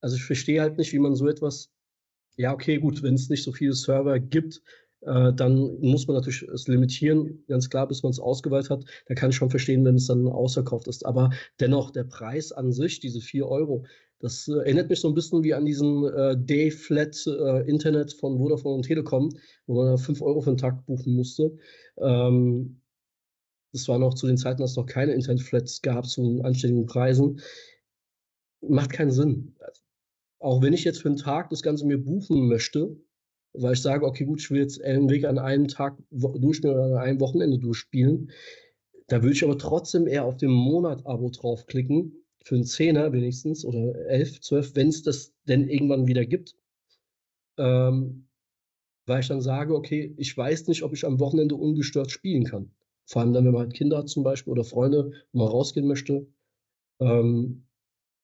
[0.00, 1.70] also ich verstehe halt nicht, wie man so etwas,
[2.36, 4.62] ja, okay, gut, wenn es nicht so viele Server gibt,
[5.02, 8.84] äh, dann muss man natürlich es limitieren, ganz klar, bis man es ausgeweitet hat.
[9.06, 11.04] Da kann ich schon verstehen, wenn es dann ausverkauft ist.
[11.06, 13.84] Aber dennoch, der Preis an sich, diese 4 Euro,
[14.20, 18.76] das äh, erinnert mich so ein bisschen wie an diesen äh, Day-Flat äh, von Vodafone
[18.76, 19.30] und Telekom,
[19.66, 21.56] wo man 5 Euro für einen Tag buchen musste.
[21.98, 22.81] Ähm,
[23.72, 27.40] das war noch zu den Zeiten, als es noch keine Internetflats gab zu anständigen Preisen.
[28.60, 29.54] Macht keinen Sinn.
[30.38, 32.96] Auch wenn ich jetzt für einen Tag das Ganze mir buchen möchte,
[33.54, 36.84] weil ich sage, okay, gut, ich will jetzt Ellen Weg an einem Tag durchspielen oder
[36.86, 38.30] an einem Wochenende durchspielen,
[39.08, 43.94] da würde ich aber trotzdem eher auf den Monat-Abo draufklicken, für einen Zehner wenigstens oder
[44.06, 46.56] elf, zwölf, wenn es das denn irgendwann wieder gibt.
[47.58, 48.26] Ähm,
[49.06, 52.70] weil ich dann sage, okay, ich weiß nicht, ob ich am Wochenende ungestört spielen kann.
[53.06, 55.86] Vor allem dann, wenn man halt Kinder hat zum Beispiel oder Freunde, wo man rausgehen
[55.86, 56.26] möchte.
[57.00, 57.66] Ähm,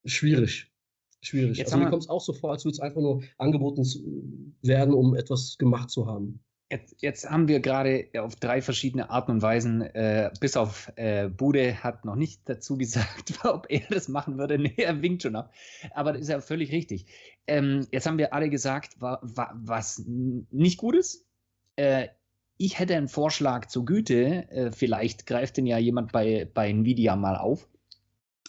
[0.04, 0.72] schwierig.
[1.20, 1.58] Schwierig.
[1.58, 4.94] Jetzt also mir kommt es auch so vor, als würde es einfach nur angeboten werden,
[4.94, 6.40] um etwas gemacht zu haben.
[6.70, 11.28] Jetzt, jetzt, haben wir gerade auf drei verschiedene Arten und Weisen, äh, bis auf äh,
[11.28, 14.58] Bude hat noch nicht dazu gesagt, ob er das machen würde.
[14.58, 15.52] Nee, er winkt schon ab.
[15.92, 17.06] Aber das ist ja völlig richtig.
[17.46, 21.26] Ähm, jetzt haben wir alle gesagt, wa, wa, was nicht gut ist.
[21.76, 22.08] Äh,
[22.58, 24.50] ich hätte einen Vorschlag zur Güte.
[24.50, 27.68] Äh, vielleicht greift den ja jemand bei, bei Nvidia mal auf.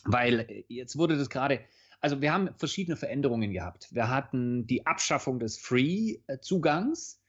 [0.04, 1.62] Weil äh, jetzt wurde das gerade,
[2.02, 3.88] also wir haben verschiedene Veränderungen gehabt.
[3.92, 7.22] Wir hatten die Abschaffung des Free-Zugangs.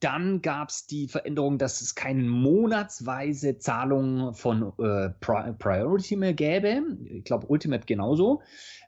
[0.00, 6.34] dann gab es die Veränderung, dass es keine monatsweise Zahlung von äh, Pri Priority mehr
[6.34, 6.82] gäbe.
[7.04, 8.42] Ich glaube, Ultimate genauso.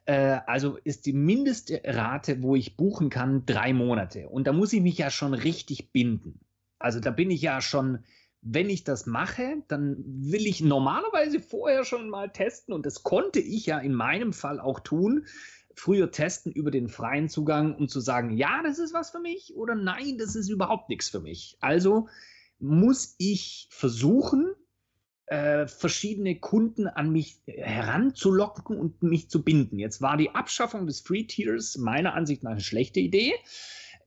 [0.04, 4.28] Äh, also ist die Mindestrate, wo ich buchen kann, drei Monate.
[4.28, 6.40] Und da muss ich mich ja schon richtig binden.
[6.80, 8.04] Also da bin ich ja schon,
[8.42, 12.74] wenn ich das mache, dann will ich normalerweise vorher schon mal testen.
[12.74, 15.26] Und das konnte ich ja in meinem Fall auch tun
[15.80, 19.54] früher testen über den freien Zugang, um zu sagen, ja, das ist was für mich
[19.56, 21.56] oder nein, das ist überhaupt nichts für mich.
[21.60, 22.08] Also
[22.58, 24.52] muss ich versuchen,
[25.26, 29.78] äh, verschiedene Kunden an mich heranzulocken und mich zu binden.
[29.78, 33.32] Jetzt war die Abschaffung des Free Tiers meiner Ansicht nach eine schlechte Idee.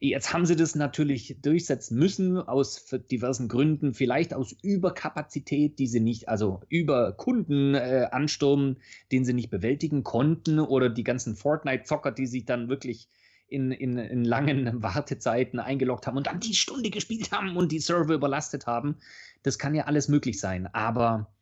[0.04, 6.02] Jetzt haben sie das natürlich durchsetzen müssen aus diversen Gründen, vielleicht aus Überkapazität, die sie
[6.02, 8.76] nicht, also über Kundenansturm, äh,
[9.14, 13.08] den sie nicht bewältigen konnten, oder die ganzen Fortnite-Zocker, die sich dann wirklich
[13.48, 17.80] in, in, in langen Wartezeiten eingeloggt haben und dann die Stunde gespielt haben und die
[17.80, 18.98] Server überlastet haben.
[19.42, 20.68] Das kann ja alles möglich sein.
[20.74, 21.34] Aber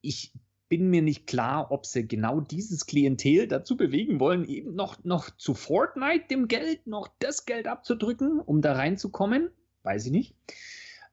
[0.00, 0.32] ich
[0.72, 5.28] bin mir nicht klar, ob sie genau dieses Klientel dazu bewegen wollen, eben noch, noch
[5.36, 9.50] zu Fortnite dem Geld, noch das Geld abzudrücken, um da reinzukommen.
[9.82, 10.34] Weiß ich nicht.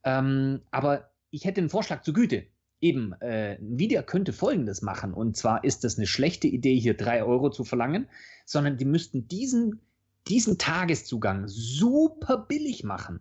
[0.06, 2.46] Ähm, aber ich hätte einen Vorschlag zur Güte.
[2.80, 5.14] Eben, äh, Nvidia könnte Folgendes machen.
[5.14, 8.08] Und zwar ist das eine schlechte Idee, hier drei Euro zu verlangen,
[8.46, 9.82] sondern die müssten diesen,
[10.30, 13.20] diesen Tageszugang super billig machen.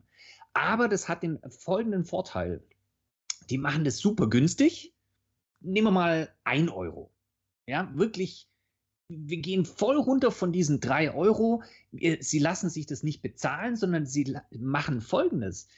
[0.52, 2.62] Aber das hat den folgenden Vorteil.
[3.50, 4.94] Die machen das super günstig
[5.60, 7.12] nehmen wir mal ein Euro.
[7.66, 8.48] Ja, wirklich,
[9.08, 11.62] wir gehen voll runter von diesen drei Euro.
[11.92, 15.68] Sie lassen sich das nicht bezahlen, sondern sie machen Folgendes.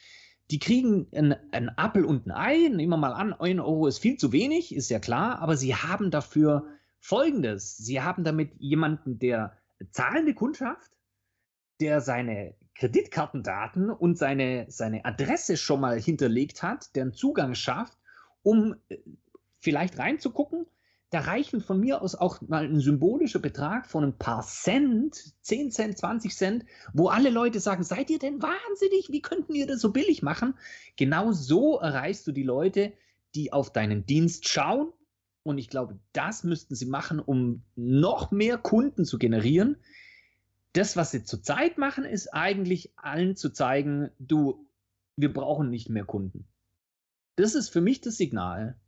[0.50, 2.68] Die kriegen ein, ein Apfel und ein Ei.
[2.68, 5.74] Nehmen wir mal an, ein Euro ist viel zu wenig, ist ja klar, aber sie
[5.74, 6.66] haben dafür
[6.98, 7.76] Folgendes.
[7.76, 9.56] Sie haben damit jemanden, der
[9.92, 10.98] zahlende Kundschaft,
[11.80, 17.98] der seine Kreditkartendaten und seine, seine Adresse schon mal hinterlegt hat, der einen Zugang schafft,
[18.42, 18.98] um äh,
[19.60, 20.66] vielleicht reinzugucken.
[21.10, 25.72] Da reichen von mir aus auch mal ein symbolischer Betrag von ein paar Cent, 10
[25.72, 29.08] Cent, 20 Cent, wo alle Leute sagen, seid ihr denn wahnsinnig?
[29.10, 30.54] Wie könnten ihr das so billig machen?
[30.96, 32.92] Genau so erreichst du die Leute,
[33.34, 34.92] die auf deinen Dienst schauen.
[35.42, 39.78] Und ich glaube, das müssten sie machen, um noch mehr Kunden zu generieren.
[40.74, 44.68] Das, was sie zurzeit machen, ist eigentlich allen zu zeigen, du,
[45.16, 46.46] wir brauchen nicht mehr Kunden.
[47.34, 48.78] Das ist für mich das Signal.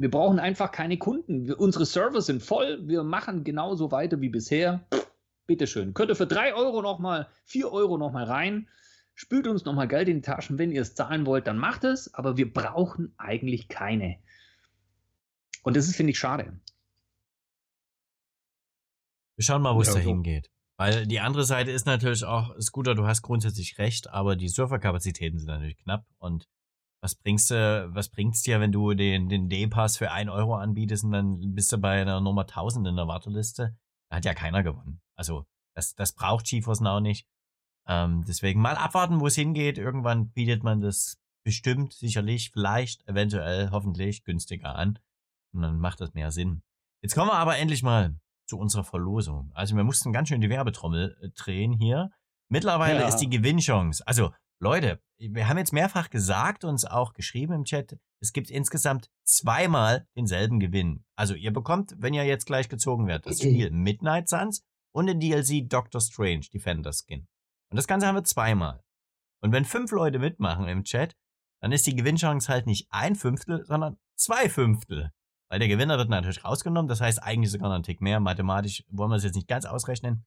[0.00, 1.46] Wir brauchen einfach keine Kunden.
[1.46, 2.88] Wir, unsere Server sind voll.
[2.88, 4.86] Wir machen genauso weiter wie bisher.
[5.46, 5.92] Bitteschön.
[5.92, 8.68] Könnt ihr für 3 Euro nochmal, 4 Euro nochmal rein.
[9.14, 10.58] Spült uns nochmal Geld in die Taschen.
[10.58, 12.14] Wenn ihr es zahlen wollt, dann macht es.
[12.14, 14.16] Aber wir brauchen eigentlich keine.
[15.62, 16.58] Und das ist, finde ich, schade.
[19.36, 20.50] Wir schauen mal, wo es da hingeht.
[20.78, 25.38] Weil die andere Seite ist natürlich auch, Scooter, du hast grundsätzlich recht, aber die Serverkapazitäten
[25.38, 26.48] sind natürlich knapp und
[27.02, 31.04] was bringst du, was bringt's dir, wenn du den, den D-Pass für 1 Euro anbietest
[31.04, 33.76] und dann bist du bei einer Nummer 1000 in der Warteliste?
[34.10, 35.00] Da hat ja keiner gewonnen.
[35.16, 37.26] Also, das, das braucht GeForce Now nicht.
[37.86, 39.78] Ähm, deswegen mal abwarten, wo es hingeht.
[39.78, 44.98] Irgendwann bietet man das bestimmt, sicherlich, vielleicht, eventuell, hoffentlich günstiger an.
[45.52, 46.62] Und dann macht das mehr Sinn.
[47.02, 49.50] Jetzt kommen wir aber endlich mal zu unserer Verlosung.
[49.54, 52.10] Also wir mussten ganz schön die Werbetrommel äh, drehen hier.
[52.48, 53.08] Mittlerweile ja.
[53.08, 54.06] ist die Gewinnchance.
[54.06, 54.32] Also
[54.62, 60.06] Leute, wir haben jetzt mehrfach gesagt, uns auch geschrieben im Chat, es gibt insgesamt zweimal
[60.14, 61.02] denselben Gewinn.
[61.16, 65.18] Also ihr bekommt, wenn ihr jetzt gleich gezogen werdet, das Spiel Midnight Suns und den
[65.18, 67.26] DLC Doctor Strange Defender Skin.
[67.70, 68.84] Und das Ganze haben wir zweimal.
[69.42, 71.16] Und wenn fünf Leute mitmachen im Chat,
[71.62, 75.10] dann ist die Gewinnchance halt nicht ein Fünftel, sondern zwei Fünftel.
[75.48, 78.20] Weil der Gewinner wird natürlich rausgenommen, das heißt eigentlich sogar noch einen Tick mehr.
[78.20, 80.26] Mathematisch wollen wir es jetzt nicht ganz ausrechnen.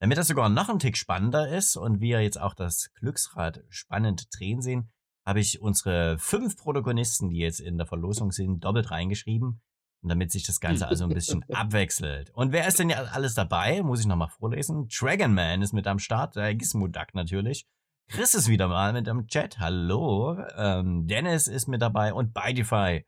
[0.00, 4.28] Damit das sogar noch ein Tick spannender ist und wir jetzt auch das Glücksrad spannend
[4.32, 4.90] drehen sehen,
[5.26, 9.60] habe ich unsere fünf Protagonisten, die jetzt in der Verlosung sind, doppelt reingeschrieben.
[10.02, 12.30] Und damit sich das Ganze also ein bisschen abwechselt.
[12.30, 13.82] Und wer ist denn ja alles dabei?
[13.82, 14.88] Muss ich nochmal vorlesen.
[14.88, 17.66] Dragonman ist mit am Start, der Gizmo Duck natürlich.
[18.08, 19.58] Chris ist wieder mal mit am Chat.
[19.58, 20.42] Hallo.
[20.56, 23.04] Ähm, Dennis ist mit dabei und Bytify.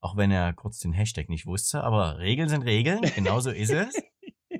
[0.00, 3.00] Auch wenn er kurz den Hashtag nicht wusste, aber Regeln sind Regeln.
[3.16, 4.00] Genauso ist es.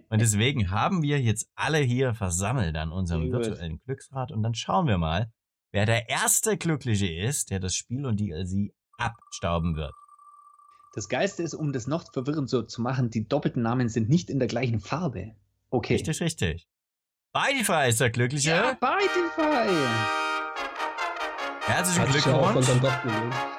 [0.09, 4.87] Und deswegen haben wir jetzt alle hier versammelt an unserem virtuellen Glücksrad und dann schauen
[4.87, 5.33] wir mal,
[5.73, 9.93] wer der erste Glückliche ist, der das Spiel und die DLC abstauben wird.
[10.95, 14.31] Das Geiste ist, um das noch verwirrend so zu machen, die doppelten Namen sind nicht
[14.31, 15.35] in der gleichen Farbe.
[15.71, 15.95] Okay.
[15.95, 16.67] Richtig, richtig.
[17.33, 18.51] Bidify ist der Glückliche.
[18.51, 19.69] Ja, Bidify.
[21.67, 23.56] Herzlichen Glückwunsch.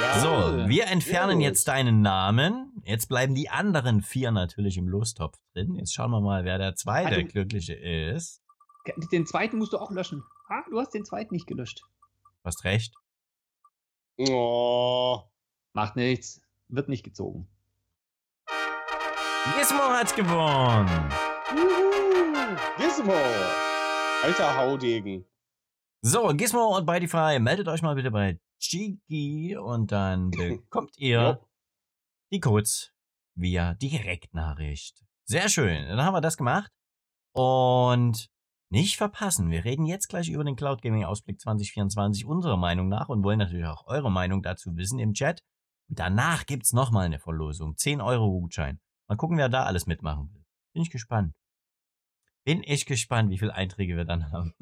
[0.00, 0.20] Ja.
[0.20, 1.48] So, wir entfernen ja.
[1.48, 2.82] jetzt deinen Namen.
[2.84, 5.74] Jetzt bleiben die anderen vier natürlich im Lostopf drin.
[5.74, 8.42] Jetzt schauen wir mal, wer der zweite also, Glückliche ist.
[9.12, 10.24] Den zweiten musst du auch löschen.
[10.48, 11.82] Ah, du hast den zweiten nicht gelöscht.
[12.24, 12.94] Du hast recht.
[14.18, 15.20] Oh.
[15.74, 16.40] Macht nichts.
[16.68, 17.48] Wird nicht gezogen.
[19.56, 21.12] Gizmo hat gewonnen.
[21.54, 22.56] Juhu.
[22.78, 23.14] Gizmo.
[24.22, 25.26] Alter Haudegen.
[26.00, 31.40] So, Gizmo und Bytefy, meldet euch mal bitte bei Chigi und dann bekommt ihr
[32.32, 32.92] die Codes
[33.34, 35.04] via Direktnachricht.
[35.24, 36.70] Sehr schön, dann haben wir das gemacht.
[37.34, 38.28] Und
[38.70, 43.08] nicht verpassen, wir reden jetzt gleich über den Cloud Gaming Ausblick 2024 unserer Meinung nach
[43.08, 45.42] und wollen natürlich auch eure Meinung dazu wissen im Chat.
[45.88, 48.80] Und danach gibt's nochmal eine Verlosung, 10 Euro Gutschein.
[49.08, 50.44] Mal gucken, wer da alles mitmachen will.
[50.72, 51.34] Bin ich gespannt.
[52.44, 54.54] Bin ich gespannt, wie viele Einträge wir dann haben.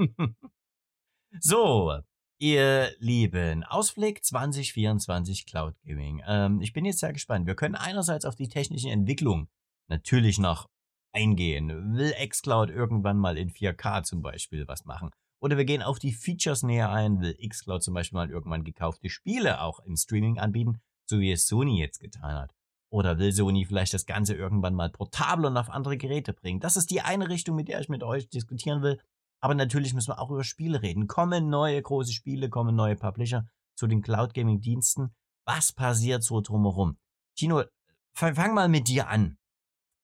[1.39, 2.01] so,
[2.41, 6.23] ihr Lieben, Ausblick 2024 Cloud Gaming.
[6.27, 7.47] Ähm, ich bin jetzt sehr gespannt.
[7.47, 9.49] Wir können einerseits auf die technische Entwicklung
[9.89, 10.67] natürlich noch
[11.13, 11.95] eingehen.
[11.95, 15.11] Will xCloud irgendwann mal in 4K zum Beispiel was machen?
[15.43, 17.21] Oder wir gehen auf die Features näher ein.
[17.21, 21.47] Will xCloud zum Beispiel mal irgendwann gekaufte Spiele auch im Streaming anbieten, so wie es
[21.47, 22.55] Sony jetzt getan hat?
[22.91, 26.61] Oder will Sony vielleicht das Ganze irgendwann mal portabel und auf andere Geräte bringen?
[26.61, 28.99] Das ist die eine Richtung, mit der ich mit euch diskutieren will.
[29.41, 31.07] Aber natürlich müssen wir auch über Spiele reden.
[31.07, 35.15] Kommen neue große Spiele, kommen neue Publisher zu den Cloud Gaming Diensten.
[35.47, 36.99] Was passiert so drumherum?
[37.37, 37.65] Tino,
[38.13, 39.39] fang mal mit dir an.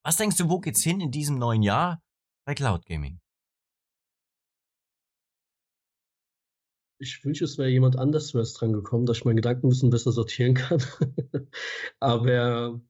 [0.03, 2.01] Was denkst du, wo geht's hin in diesem neuen Jahr
[2.47, 3.21] bei Cloud Gaming?
[6.99, 9.91] Ich wünsche, es wäre jemand anders zuerst dran gekommen, dass ich meine Gedanken ein bisschen
[9.91, 10.81] besser sortieren kann.
[12.01, 12.81] Aber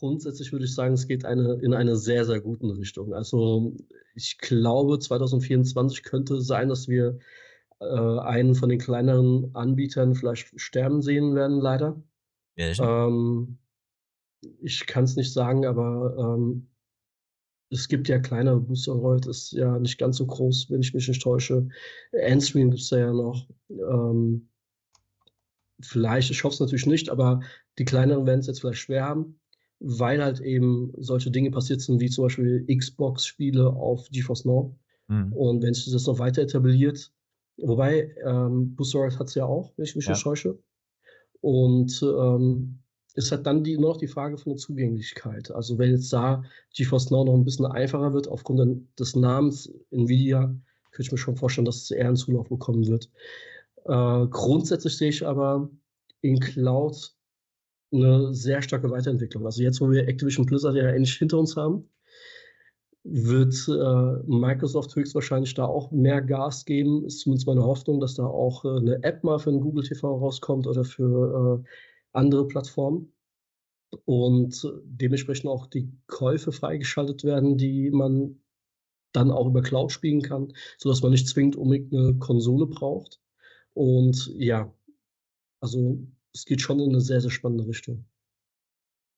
[0.00, 3.12] grundsätzlich würde ich sagen, es geht eine, in eine sehr, sehr guten Richtung.
[3.12, 3.76] Also
[4.14, 7.18] ich glaube, 2024 könnte sein, dass wir
[7.80, 12.02] äh, einen von den kleineren Anbietern vielleicht sterben sehen werden, leider.
[12.56, 12.86] Welchen?
[12.88, 13.58] Ähm,
[14.62, 16.70] ich kann es nicht sagen, aber ähm,
[17.68, 21.22] es gibt ja kleinere Boosteroid, ist ja nicht ganz so groß, wenn ich mich nicht
[21.22, 21.68] täusche.
[22.12, 23.46] Endstream gibt es ja noch.
[23.68, 24.48] Ähm,
[25.78, 27.42] vielleicht, ich hoffe es natürlich nicht, aber
[27.78, 29.39] die kleineren werden es jetzt vielleicht schwer haben,
[29.80, 34.76] weil halt eben solche Dinge passiert sind, wie zum Beispiel Xbox-Spiele auf GeForce Now.
[35.08, 35.32] Hm.
[35.32, 37.12] Und wenn sich das noch weiter etabliert,
[37.56, 40.12] wobei ähm, Boosteroid hat es ja auch, wenn ich mich Ja.
[40.12, 40.58] nicht täusche.
[41.40, 42.78] Und ähm,
[43.14, 45.50] ist halt dann die, nur noch die Frage von der Zugänglichkeit.
[45.50, 46.42] Also wenn jetzt da
[46.74, 50.54] GeForce Now noch ein bisschen einfacher wird aufgrund des Namens Nvidia,
[50.92, 53.10] könnte ich mir schon vorstellen, dass es eher einen Zulauf bekommen wird.
[53.84, 55.70] Äh, grundsätzlich sehe ich aber
[56.20, 57.14] in Cloud
[57.92, 59.44] eine sehr starke Weiterentwicklung.
[59.46, 61.88] Also jetzt, wo wir Activision Blizzard ja endlich hinter uns haben,
[63.02, 67.04] wird äh, Microsoft höchstwahrscheinlich da auch mehr Gas geben.
[67.06, 70.66] Ist zumindest meine Hoffnung, dass da auch äh, eine App mal für Google TV rauskommt
[70.66, 71.68] oder für äh,
[72.12, 73.12] andere Plattformen.
[74.04, 78.40] Und dementsprechend auch die Käufe freigeschaltet werden, die man
[79.12, 83.20] dann auch über Cloud spielen kann, sodass man nicht zwingend unbedingt eine Konsole braucht.
[83.74, 84.72] Und ja,
[85.60, 85.98] also
[86.32, 88.04] es geht schon in eine sehr, sehr spannende Richtung.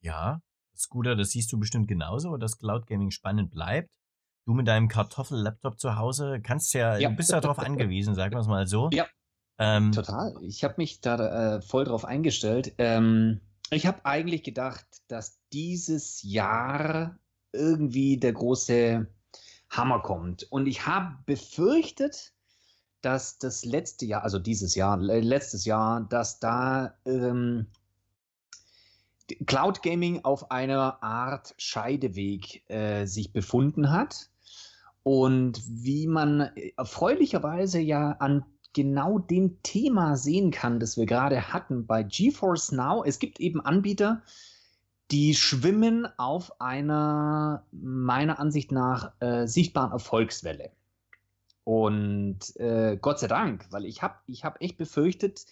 [0.01, 0.41] Ja,
[0.77, 3.95] Scooter, das siehst du bestimmt genauso, dass Cloud Gaming spannend bleibt.
[4.45, 7.11] Du mit deinem Kartoffel-Laptop zu Hause kannst ja, Ja.
[7.11, 8.91] du bist ja darauf angewiesen, sagen wir es mal so.
[8.93, 9.07] Ja.
[9.59, 10.35] Ähm, Total.
[10.43, 12.75] Ich habe mich da äh, voll drauf eingestellt.
[12.79, 13.41] Ähm,
[13.71, 17.19] ich habe eigentlich gedacht, dass dieses Jahr
[17.53, 19.07] irgendwie der große
[19.71, 20.45] Hammer kommt.
[20.51, 22.33] Und ich habe befürchtet,
[23.03, 27.67] dass das letzte Jahr, also dieses Jahr, letztes Jahr, dass da ähm,
[29.47, 34.29] Cloud Gaming auf einer Art Scheideweg äh, sich befunden hat.
[35.03, 41.53] Und wie man äh, erfreulicherweise ja an genau dem Thema sehen kann, das wir gerade
[41.53, 43.05] hatten bei GeForce Now.
[43.05, 44.23] Es gibt eben Anbieter,
[45.11, 50.71] die schwimmen auf einer meiner Ansicht nach äh, sichtbaren Erfolgswelle.
[51.65, 55.47] Und äh, Gott sei Dank, weil ich habe ich hab echt befürchtet,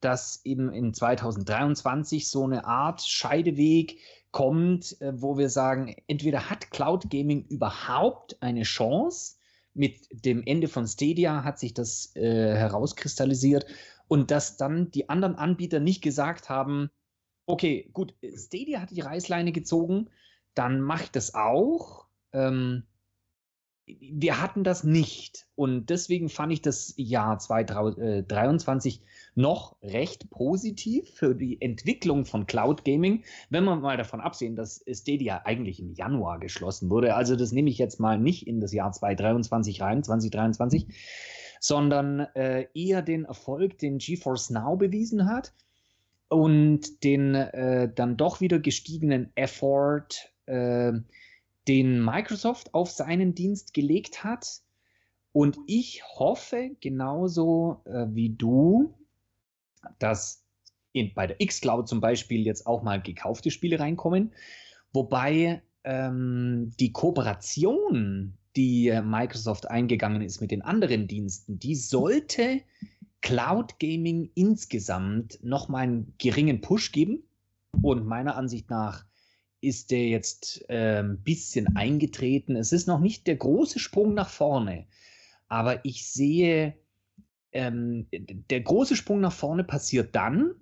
[0.00, 3.98] dass eben in 2023 so eine Art Scheideweg
[4.30, 9.36] kommt, äh, wo wir sagen, entweder hat Cloud Gaming überhaupt eine Chance,
[9.74, 13.66] mit dem Ende von Stadia hat sich das äh, herauskristallisiert
[14.06, 16.90] und dass dann die anderen Anbieter nicht gesagt haben,
[17.46, 20.10] okay, gut, Stadia hat die Reißleine gezogen,
[20.54, 22.06] dann mache ich das auch.
[22.32, 22.84] Ähm,
[23.86, 29.00] wir hatten das nicht und deswegen fand ich das Jahr 2023
[29.34, 34.84] noch recht positiv für die Entwicklung von Cloud Gaming, wenn wir mal davon absehen, dass
[34.90, 37.14] Stadia eigentlich im Januar geschlossen wurde.
[37.14, 40.86] Also das nehme ich jetzt mal nicht in das Jahr 2023 rein, 2023,
[41.60, 45.52] sondern äh, eher den Erfolg, den GeForce Now bewiesen hat
[46.28, 50.08] und den äh, dann doch wieder gestiegenen Effort,
[50.46, 50.92] äh,
[51.68, 54.62] den Microsoft auf seinen Dienst gelegt hat
[55.32, 58.94] Und ich hoffe genauso äh, wie du,
[59.98, 60.44] dass
[60.92, 64.32] in, bei der X-Cloud zum Beispiel jetzt auch mal gekaufte Spiele reinkommen.
[64.92, 72.62] Wobei ähm, die Kooperation, die Microsoft eingegangen ist mit den anderen Diensten, die sollte
[73.20, 77.24] Cloud Gaming insgesamt nochmal einen geringen Push geben.
[77.82, 79.04] Und meiner Ansicht nach
[79.66, 82.56] ist der jetzt ein ähm, bisschen eingetreten.
[82.56, 84.86] Es ist noch nicht der große Sprung nach vorne,
[85.48, 86.76] aber ich sehe,
[87.52, 90.54] ähm, der große Sprung nach vorne passiert dann,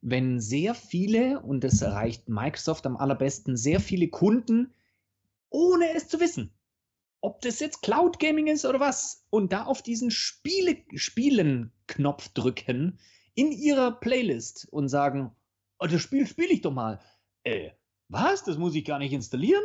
[0.00, 4.72] wenn sehr viele, und das erreicht Microsoft am allerbesten, sehr viele Kunden,
[5.50, 6.52] ohne es zu wissen,
[7.20, 12.98] ob das jetzt Cloud Gaming ist oder was, und da auf diesen Spiele, Spielen-Knopf drücken
[13.34, 15.34] in ihrer Playlist und sagen,
[15.78, 17.00] oh, das Spiel spiele ich doch mal.
[17.42, 17.70] Äh,
[18.10, 18.44] was?
[18.44, 19.62] Das muss ich gar nicht installieren?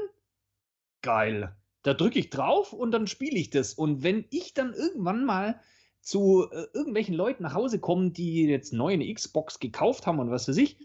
[1.01, 1.55] Geil.
[1.83, 3.73] Da drücke ich drauf und dann spiele ich das.
[3.73, 5.59] Und wenn ich dann irgendwann mal
[6.01, 10.29] zu äh, irgendwelchen Leuten nach Hause kommen, die jetzt neu eine Xbox gekauft haben und
[10.29, 10.77] was weiß ich,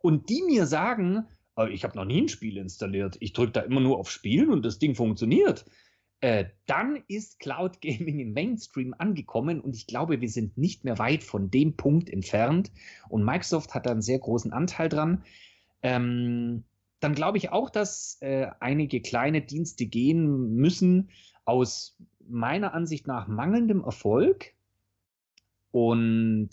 [0.00, 1.26] und die mir sagen,
[1.56, 4.50] oh, ich habe noch nie ein Spiel installiert, ich drücke da immer nur auf Spielen
[4.50, 5.66] und das Ding funktioniert,
[6.20, 10.98] äh, dann ist Cloud Gaming im Mainstream angekommen und ich glaube, wir sind nicht mehr
[10.98, 12.70] weit von dem Punkt entfernt
[13.08, 15.24] und Microsoft hat da einen sehr großen Anteil dran.
[15.82, 16.64] Ähm,
[17.00, 21.10] dann glaube ich auch, dass äh, einige kleine Dienste gehen müssen
[21.44, 21.96] aus
[22.28, 24.52] meiner Ansicht nach mangelndem Erfolg
[25.72, 26.50] und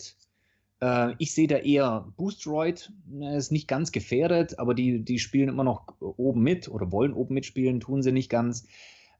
[0.80, 2.92] äh, ich sehe da eher Boostroid,
[3.36, 7.34] ist nicht ganz gefährdet, aber die, die spielen immer noch oben mit oder wollen oben
[7.34, 8.66] mitspielen, tun sie nicht ganz.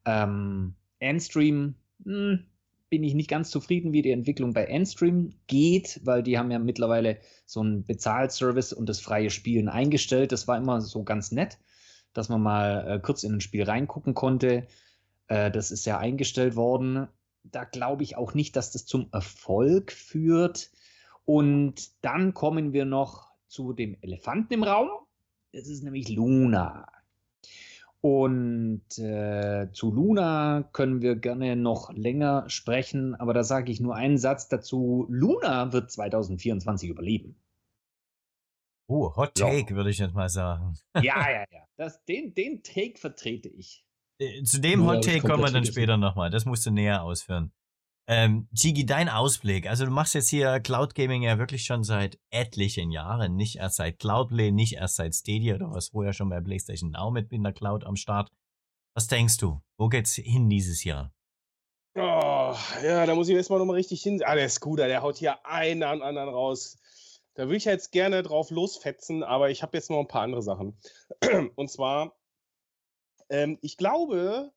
[0.04, 1.74] Ähm, Endstream,
[2.04, 2.46] mh, hm,
[2.90, 6.58] bin ich nicht ganz zufrieden, wie die Entwicklung bei Endstream geht, weil die haben ja
[6.58, 10.32] mittlerweile so einen Bezahlservice und das freie Spielen eingestellt.
[10.32, 11.58] Das war immer so ganz nett,
[12.14, 14.66] dass man mal äh, kurz in ein Spiel reingucken konnte.
[15.26, 17.08] Äh, das ist ja eingestellt worden
[17.50, 20.70] da glaube ich auch nicht, dass das zum Erfolg führt.
[21.24, 24.88] Und dann kommen wir noch zu dem Elefanten im Raum.
[25.52, 26.86] Das ist nämlich Luna.
[28.00, 33.96] Und äh, zu Luna können wir gerne noch länger sprechen, aber da sage ich nur
[33.96, 35.06] einen Satz dazu.
[35.08, 37.36] Luna wird 2024 überleben.
[38.86, 39.76] Oh, Hot Take, ja.
[39.76, 40.74] würde ich jetzt mal sagen.
[40.94, 41.64] Ja, ja, ja.
[41.76, 43.84] Das, den, den Take vertrete ich.
[44.20, 46.30] Äh, zu dem Hot Take kommen wir dann später nochmal.
[46.30, 47.52] Das musst du näher ausführen.
[48.10, 49.68] Ähm, Gigi, dein Ausblick.
[49.68, 53.36] Also du machst jetzt hier Cloud Gaming ja wirklich schon seit etlichen Jahren.
[53.36, 55.58] Nicht erst seit Cloudplay, nicht erst seit Stadia.
[55.58, 58.30] Du warst vorher schon bei PlayStation Now mit in der Cloud am Start.
[58.94, 59.60] Was denkst du?
[59.76, 61.12] Wo geht's hin dieses Jahr?
[61.96, 64.22] Oh, ja, da muss ich erstmal nochmal richtig hin.
[64.24, 66.78] Ah, der Scooter, der haut hier einen an anderen raus.
[67.34, 70.42] Da würde ich jetzt gerne drauf losfetzen, aber ich habe jetzt noch ein paar andere
[70.42, 70.80] Sachen.
[71.56, 72.18] Und zwar
[73.30, 74.52] ähm, ich glaube,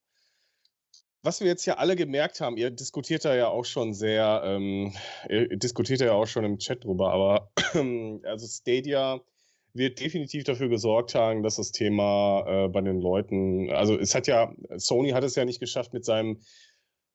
[1.23, 4.93] was wir jetzt ja alle gemerkt haben, ihr diskutiert da ja auch schon sehr, ähm,
[5.29, 7.51] ihr diskutiert ja auch schon im Chat drüber, aber
[8.23, 9.21] also Stadia
[9.73, 14.27] wird definitiv dafür gesorgt haben, dass das Thema äh, bei den Leuten, also es hat
[14.27, 16.41] ja, Sony hat es ja nicht geschafft mit seinem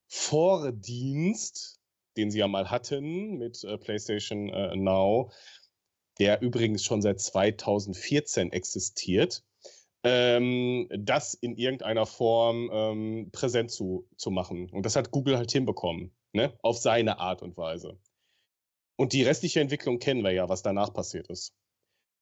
[0.08, 1.80] Vordienst,
[2.16, 5.32] den sie ja mal hatten mit äh, PlayStation äh, Now,
[6.18, 9.42] der übrigens schon seit 2014 existiert
[10.06, 14.70] ähm, das in irgendeiner Form ähm, präsent zu, zu machen.
[14.70, 16.56] Und das hat Google halt hinbekommen, ne?
[16.62, 17.98] auf seine Art und Weise.
[18.96, 21.54] Und die restliche Entwicklung kennen wir ja, was danach passiert ist.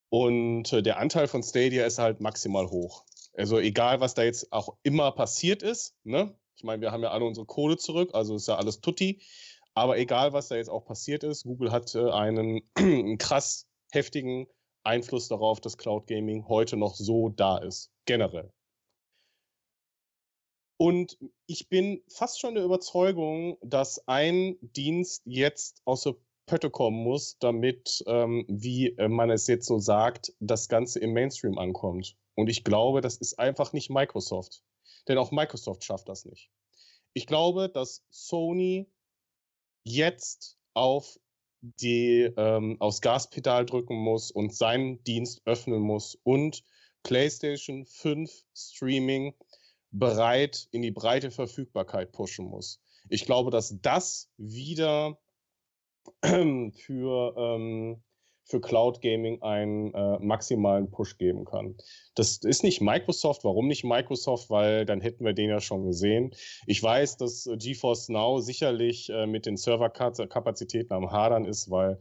[0.09, 3.05] Und äh, der Anteil von Stadia ist halt maximal hoch.
[3.35, 6.35] Also egal, was da jetzt auch immer passiert ist, ne?
[6.56, 9.20] ich meine, wir haben ja alle unsere Kohle zurück, also ist ja alles tutti.
[9.74, 12.62] Aber egal, was da jetzt auch passiert ist, Google hat äh, einen
[13.19, 14.47] krass heftigen
[14.85, 18.52] Einfluss darauf, dass Cloud Gaming heute noch so da ist, generell.
[20.77, 26.16] Und ich bin fast schon der Überzeugung, dass ein Dienst jetzt aus der
[26.47, 31.12] Pötte kommen muss, damit, ähm, wie äh, man es jetzt so sagt, das Ganze im
[31.12, 32.16] Mainstream ankommt.
[32.35, 34.62] Und ich glaube, das ist einfach nicht Microsoft.
[35.09, 36.51] Denn auch Microsoft schafft das nicht.
[37.15, 38.90] Ich glaube, dass Sony
[39.85, 41.19] jetzt auf
[41.81, 46.62] die ähm, aufs Gaspedal drücken muss und seinen Dienst öffnen muss und
[47.03, 49.35] PlayStation 5 Streaming
[49.91, 52.81] bereit in die breite Verfügbarkeit pushen muss.
[53.09, 55.19] Ich glaube, dass das wieder
[56.23, 58.03] für ähm,
[58.45, 61.77] für Cloud Gaming einen äh, maximalen Push geben kann.
[62.15, 63.45] Das ist nicht Microsoft.
[63.45, 64.51] Warum nicht Microsoft?
[64.51, 66.35] Weil dann hätten wir den ja schon gesehen.
[66.66, 71.99] Ich weiß, dass äh, GeForce Now sicherlich äh, mit den Serverkapazitäten am Hadern ist, weil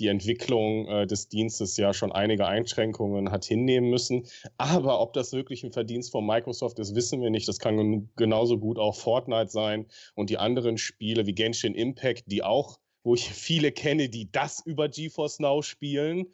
[0.00, 4.26] die Entwicklung äh, des Dienstes ja schon einige Einschränkungen hat hinnehmen müssen.
[4.56, 7.46] Aber ob das wirklich ein Verdienst von Microsoft ist, wissen wir nicht.
[7.46, 12.42] Das kann genauso gut auch Fortnite sein und die anderen Spiele wie Genshin Impact, die
[12.42, 16.26] auch, wo ich viele kenne, die das über GeForce Now spielen.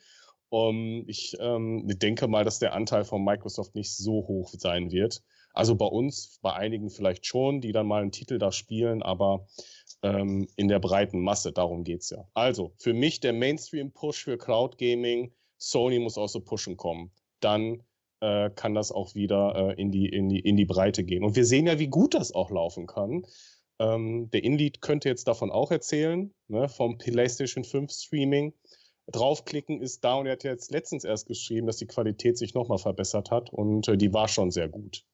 [0.49, 5.23] Um, ich ähm, denke mal, dass der Anteil von Microsoft nicht so hoch sein wird.
[5.53, 9.47] Also bei uns, bei einigen vielleicht schon, die dann mal einen Titel da spielen, aber
[10.03, 12.29] ähm, in der breiten Masse, darum geht es ja.
[12.35, 17.11] Also für mich der Mainstream-Push für Cloud Gaming, Sony muss aus so Pushen kommen.
[17.41, 17.83] Dann
[18.21, 21.25] äh, kann das auch wieder äh, in, die, in, die, in die Breite gehen.
[21.25, 23.25] Und wir sehen ja, wie gut das auch laufen kann.
[23.79, 28.55] Ähm, der Inlead könnte jetzt davon auch erzählen, ne, vom PlayStation 5 Streaming
[29.09, 32.79] draufklicken ist da und er hat jetzt letztens erst geschrieben, dass die Qualität sich nochmal
[32.79, 35.05] verbessert hat und äh, die war schon sehr gut.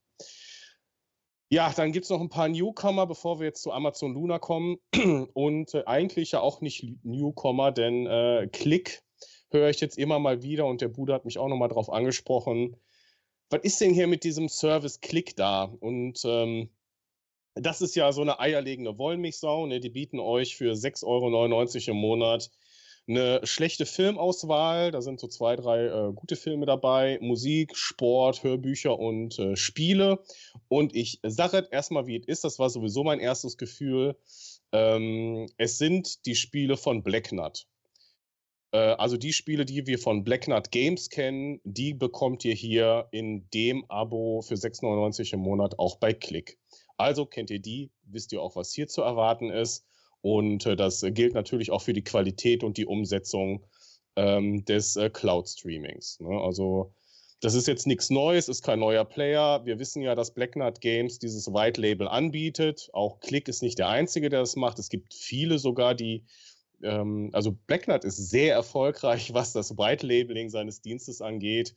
[1.50, 4.78] Ja, dann gibt es noch ein paar Newcomer, bevor wir jetzt zu Amazon Luna kommen.
[5.34, 9.02] Und äh, eigentlich ja auch nicht Newcomer, denn äh, Click
[9.50, 12.78] höre ich jetzt immer mal wieder und der Bruder hat mich auch nochmal drauf angesprochen.
[13.50, 15.64] Was ist denn hier mit diesem Service Click da?
[15.64, 16.70] Und ähm,
[17.54, 19.66] das ist ja so eine eierlegende Wollmilchsau.
[19.66, 19.80] Ne?
[19.80, 22.50] Die bieten euch für 6,99 Euro im Monat
[23.08, 24.90] eine schlechte Filmauswahl.
[24.90, 27.18] Da sind so zwei, drei äh, gute Filme dabei.
[27.20, 30.22] Musik, Sport, Hörbücher und äh, Spiele.
[30.68, 32.44] Und ich sage erstmal, wie es ist.
[32.44, 34.16] Das war sowieso mein erstes Gefühl.
[34.72, 37.66] Ähm, es sind die Spiele von Blacknut.
[38.72, 43.48] Äh, also die Spiele, die wir von Blacknut Games kennen, die bekommt ihr hier in
[43.50, 46.58] dem Abo für 6,99 im Monat auch bei Click.
[46.96, 49.84] Also kennt ihr die, wisst ihr auch, was hier zu erwarten ist.
[50.20, 53.64] Und äh, das gilt natürlich auch für die Qualität und die Umsetzung
[54.16, 56.20] ähm, des äh, Cloud-Streamings.
[56.20, 56.40] Ne?
[56.40, 56.92] Also
[57.40, 59.64] das ist jetzt nichts Neues, ist kein neuer Player.
[59.64, 62.88] Wir wissen ja, dass Blacknut Games dieses White Label anbietet.
[62.92, 64.78] Auch Click ist nicht der einzige, der das macht.
[64.78, 66.24] Es gibt viele sogar, die
[66.82, 71.74] ähm, also Blacknut ist sehr erfolgreich, was das White Labeling seines Dienstes angeht.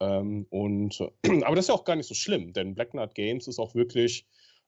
[0.00, 1.00] Ähm, und
[1.44, 4.24] aber das ist ja auch gar nicht so schlimm, denn Blacknut Games ist auch wirklich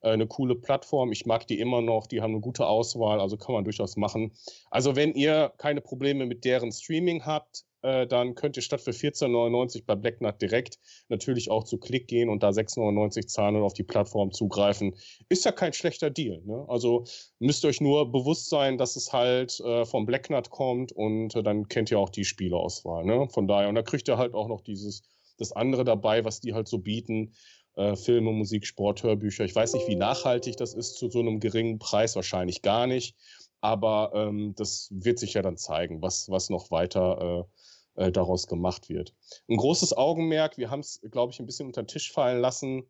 [0.09, 1.13] eine coole Plattform.
[1.13, 4.33] Ich mag die immer noch, die haben eine gute Auswahl, also kann man durchaus machen.
[4.71, 8.91] Also wenn ihr keine Probleme mit deren Streaming habt, äh, dann könnt ihr statt für
[8.91, 10.79] 14,99 bei Blacknut direkt
[11.09, 14.95] natürlich auch zu Klick gehen und da 6,99 zahlen und auf die Plattform zugreifen.
[15.29, 16.43] Ist ja kein schlechter Deal.
[16.45, 16.65] Ne?
[16.69, 17.05] Also
[17.39, 21.43] müsst ihr euch nur bewusst sein, dass es halt äh, vom Blacknut kommt und äh,
[21.43, 23.05] dann kennt ihr auch die Spieleauswahl.
[23.05, 23.29] Ne?
[23.31, 25.03] Von daher, und da kriegt ihr halt auch noch dieses,
[25.39, 27.33] das andere dabei, was die halt so bieten.
[27.77, 29.45] Äh, Filme, Musik, Sport, Hörbücher.
[29.45, 33.17] Ich weiß nicht, wie nachhaltig das ist zu so einem geringen Preis, wahrscheinlich gar nicht.
[33.61, 37.47] Aber ähm, das wird sich ja dann zeigen, was, was noch weiter
[37.97, 39.15] äh, äh, daraus gemacht wird.
[39.49, 42.85] Ein großes Augenmerk, wir haben es, glaube ich, ein bisschen unter den Tisch fallen lassen,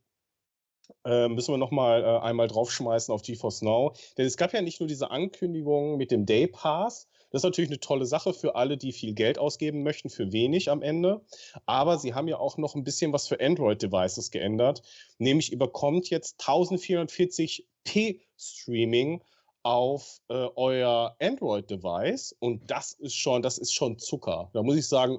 [1.04, 3.94] äh, müssen wir noch mal äh, einmal draufschmeißen auf GeForce Now.
[4.16, 7.70] Denn es gab ja nicht nur diese Ankündigung mit dem Day Pass, das ist natürlich
[7.70, 11.22] eine tolle Sache für alle, die viel Geld ausgeben möchten, für wenig am Ende.
[11.66, 14.82] Aber sie haben ja auch noch ein bisschen was für Android-Devices geändert.
[15.18, 19.22] Nämlich überkommt jetzt 1440p Streaming
[19.62, 24.50] auf äh, euer Android-Device und das ist schon, das ist schon Zucker.
[24.52, 25.18] Da muss ich sagen,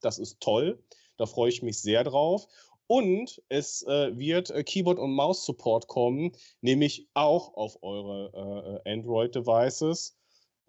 [0.00, 0.82] das ist toll.
[1.16, 2.46] Da freue ich mich sehr drauf.
[2.86, 10.19] Und es äh, wird äh, Keyboard- und Maus-Support kommen, nämlich auch auf eure äh, Android-Devices.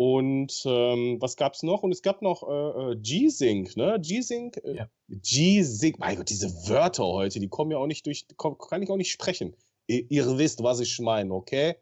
[0.03, 1.83] Und ähm, was gab es noch?
[1.83, 3.99] Und es gab noch äh, äh, G-Sync, ne?
[4.01, 4.89] G-Sync, äh, ja.
[5.09, 8.97] G-Sync, mein Gott, diese Wörter heute, die kommen ja auch nicht durch, kann ich auch
[8.97, 9.55] nicht sprechen.
[9.85, 11.75] Ihr, ihr wisst, was ich meine, okay?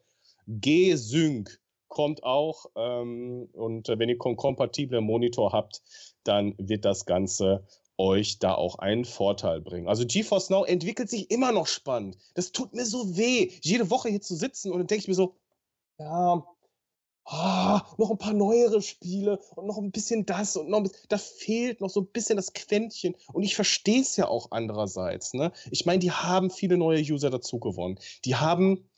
[0.47, 5.81] G-Sync kommt auch ähm, und äh, wenn ihr einen kompatiblen Monitor habt,
[6.25, 7.65] dann wird das Ganze
[7.97, 9.87] euch da auch einen Vorteil bringen.
[9.87, 12.17] Also GeForce Now entwickelt sich immer noch spannend.
[12.33, 15.13] Das tut mir so weh, jede Woche hier zu sitzen und dann denke ich mir
[15.13, 15.35] so,
[15.99, 16.43] ja,
[17.31, 21.05] oh, noch ein paar neuere Spiele und noch ein bisschen das und noch ein bisschen,
[21.09, 23.15] da fehlt noch so ein bisschen das Quäntchen.
[23.33, 25.33] Und ich verstehe es ja auch andererseits.
[25.33, 25.51] Ne?
[25.71, 27.99] Ich meine, die haben viele neue User dazu gewonnen.
[28.25, 28.89] Die haben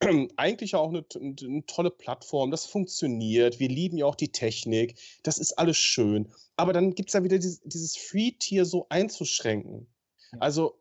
[0.36, 5.38] eigentlich auch eine, eine, tolle Plattform, das funktioniert, wir lieben ja auch die Technik, das
[5.38, 6.30] ist alles schön.
[6.56, 9.88] Aber dann gibt es ja wieder dieses, dieses Free-Tier so einzuschränken.
[10.38, 10.77] Also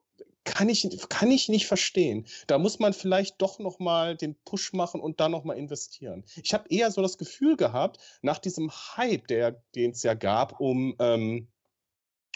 [0.48, 2.26] kann ich, kann ich nicht verstehen.
[2.48, 6.24] Da muss man vielleicht doch noch mal den Push machen und dann noch mal investieren.
[6.42, 10.96] Ich habe eher so das Gefühl gehabt, nach diesem Hype, den es ja gab, um,
[11.00, 11.48] ähm,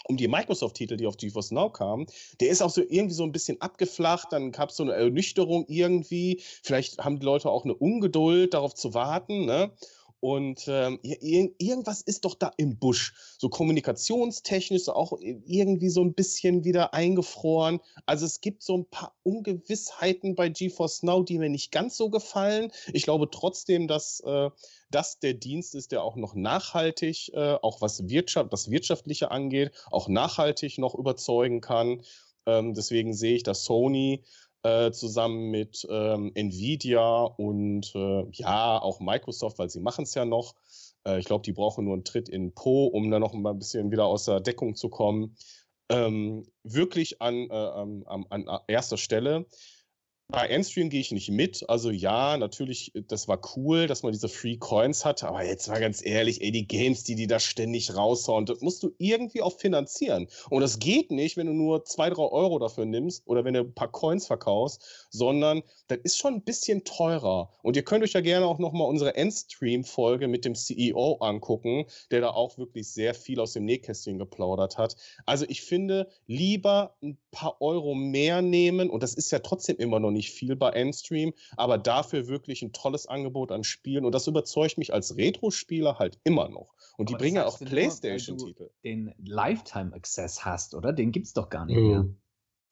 [0.04, 2.06] um die Microsoft-Titel, die auf GeForce Now kamen,
[2.40, 4.28] der ist auch so irgendwie so ein bisschen abgeflacht.
[4.32, 6.42] Dann gab es so eine Ernüchterung irgendwie.
[6.62, 9.46] Vielleicht haben die Leute auch eine Ungeduld, darauf zu warten.
[9.46, 9.72] Ne?
[10.22, 13.12] Und ähm, irgendwas ist doch da im Busch.
[13.38, 17.80] So kommunikationstechnisch auch irgendwie so ein bisschen wieder eingefroren.
[18.06, 22.08] Also es gibt so ein paar Ungewissheiten bei GeForce Now, die mir nicht ganz so
[22.08, 22.70] gefallen.
[22.92, 24.50] Ich glaube trotzdem, dass äh,
[24.92, 29.72] das der Dienst ist, der auch noch nachhaltig, äh, auch was Wirtschaft, das Wirtschaftliche angeht,
[29.90, 32.02] auch nachhaltig noch überzeugen kann.
[32.46, 34.22] Ähm, deswegen sehe ich, dass Sony
[34.62, 40.24] äh, zusammen mit ähm, Nvidia und äh, ja, auch Microsoft, weil sie machen es ja
[40.24, 40.54] noch.
[41.04, 43.90] Äh, ich glaube, die brauchen nur einen Tritt in Po, um dann noch ein bisschen
[43.90, 45.36] wieder aus der Deckung zu kommen.
[45.88, 49.46] Ähm, wirklich an, äh, an, an erster Stelle.
[50.28, 51.68] Bei Endstream gehe ich nicht mit.
[51.68, 55.68] Also ja, natürlich, äh, das war cool, dass man diese Free Coins hatte, aber jetzt
[55.68, 59.42] mal ganz ehrlich, ey, die Games, die die da ständig raushauen, das musst du irgendwie
[59.42, 60.28] auch finanzieren.
[60.48, 63.60] Und das geht nicht, wenn du nur zwei, drei Euro dafür nimmst oder wenn du
[63.60, 67.50] ein paar Coins verkaufst, sondern das ist schon ein bisschen teurer.
[67.62, 72.22] Und ihr könnt euch ja gerne auch nochmal unsere Endstream-Folge mit dem CEO angucken, der
[72.22, 74.96] da auch wirklich sehr viel aus dem Nähkästchen geplaudert hat.
[75.26, 80.00] Also ich finde, lieber ein paar Euro mehr nehmen, und das ist ja trotzdem immer
[80.00, 84.12] noch nicht nicht viel bei Endstream, aber dafür wirklich ein tolles Angebot an Spielen und
[84.12, 86.74] das überzeugt mich als Retro-Spieler halt immer noch.
[86.96, 88.70] Und aber die bringen ja auch Playstation-Titel.
[88.84, 90.92] Den Lifetime Access hast, oder?
[90.92, 91.88] Den gibt es doch gar nicht mhm.
[91.88, 92.06] mehr.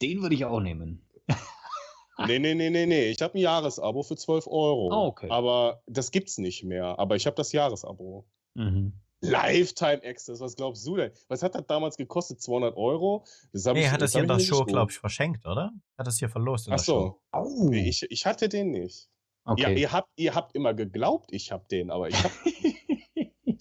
[0.01, 1.05] Den würde ich auch nehmen.
[2.27, 3.11] nee, nee, nee, nee, nee.
[3.11, 4.91] Ich habe ein Jahresabo für 12 Euro.
[4.93, 5.29] Oh, okay.
[5.31, 6.99] Aber das gibt's nicht mehr.
[6.99, 8.27] Aber ich habe das Jahresabo.
[8.55, 8.93] Mhm.
[9.21, 11.13] Lifetime Access, was glaubst du denn?
[11.29, 12.41] Was hat das damals gekostet?
[12.41, 13.25] 200 Euro?
[13.53, 15.73] Das nee, ich, hat das, das ja in der Show, glaube ich, verschenkt, oder?
[15.99, 17.21] Hat das hier verlost in Ach so.
[17.33, 17.69] Oh.
[17.69, 19.09] Nee, ich, ich hatte den nicht.
[19.45, 19.63] Okay.
[19.63, 22.35] Ja, ihr habt, ihr habt immer geglaubt, ich habe den, aber ich habe.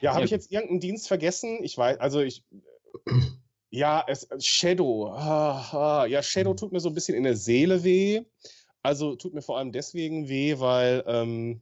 [0.00, 0.24] ja, habe ja.
[0.24, 1.58] ich jetzt irgendeinen Dienst vergessen?
[1.62, 2.44] Ich weiß, also ich.
[3.68, 5.08] Ja, es, Shadow.
[5.08, 6.56] Ah, ah, ja, Shadow mhm.
[6.56, 8.22] tut mir so ein bisschen in der Seele weh.
[8.82, 11.60] Also tut mir vor allem deswegen weh, weil ähm,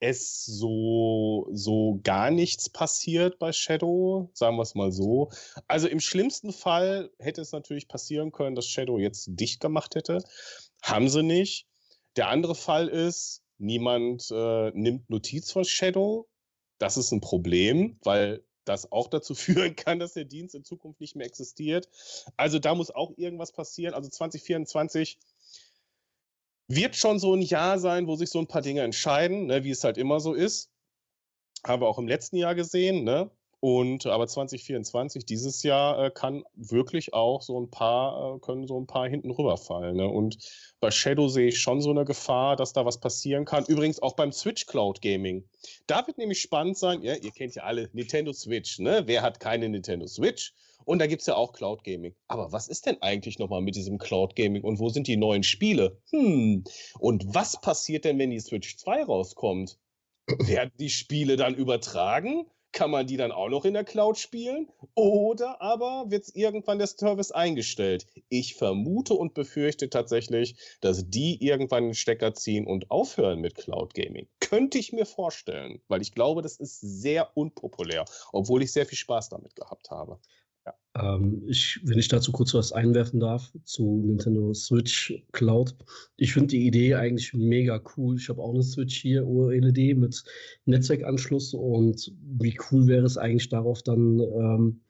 [0.00, 5.30] es so, so gar nichts passiert bei Shadow, sagen wir es mal so.
[5.66, 10.22] Also im schlimmsten Fall hätte es natürlich passieren können, dass Shadow jetzt dicht gemacht hätte.
[10.82, 11.66] Haben sie nicht.
[12.16, 16.28] Der andere Fall ist, niemand äh, nimmt Notiz von Shadow.
[16.78, 21.00] Das ist ein Problem, weil das auch dazu führen kann, dass der Dienst in Zukunft
[21.00, 21.88] nicht mehr existiert.
[22.36, 23.94] Also da muss auch irgendwas passieren.
[23.94, 25.18] Also 2024
[26.68, 29.70] wird schon so ein Jahr sein, wo sich so ein paar Dinge entscheiden, ne, wie
[29.70, 30.70] es halt immer so ist.
[31.66, 33.30] Haben wir auch im letzten Jahr gesehen, ne?
[33.60, 38.78] Und aber 2024, dieses Jahr, äh, kann wirklich auch so ein paar, äh, können so
[38.78, 39.96] ein paar hinten rüberfallen.
[39.96, 40.06] Ne?
[40.06, 40.38] Und
[40.78, 43.64] bei Shadow sehe ich schon so eine Gefahr, dass da was passieren kann.
[43.66, 45.44] Übrigens auch beim Switch Cloud Gaming.
[45.88, 49.02] Da wird nämlich spannend sein, ja, ihr kennt ja alle Nintendo Switch, ne?
[49.06, 50.52] Wer hat keine Nintendo Switch?
[50.88, 52.14] Und da gibt es ja auch Cloud Gaming.
[52.28, 55.42] Aber was ist denn eigentlich nochmal mit diesem Cloud Gaming und wo sind die neuen
[55.42, 56.00] Spiele?
[56.12, 56.64] Hm.
[56.98, 59.78] Und was passiert denn, wenn die Switch 2 rauskommt?
[60.26, 62.46] Werden die Spiele dann übertragen?
[62.72, 64.68] Kann man die dann auch noch in der Cloud spielen?
[64.94, 68.06] Oder aber wird irgendwann der Service eingestellt?
[68.30, 73.92] Ich vermute und befürchte tatsächlich, dass die irgendwann den Stecker ziehen und aufhören mit Cloud
[73.92, 74.26] Gaming.
[74.40, 78.98] Könnte ich mir vorstellen, weil ich glaube, das ist sehr unpopulär, obwohl ich sehr viel
[78.98, 80.18] Spaß damit gehabt habe.
[80.94, 85.76] Ähm, ich, wenn ich dazu kurz was einwerfen darf zu Nintendo Switch Cloud.
[86.16, 88.16] Ich finde die Idee eigentlich mega cool.
[88.16, 90.24] Ich habe auch eine Switch hier, OLED mit
[90.64, 94.80] Netzwerkanschluss und wie cool wäre es eigentlich darauf dann ähm,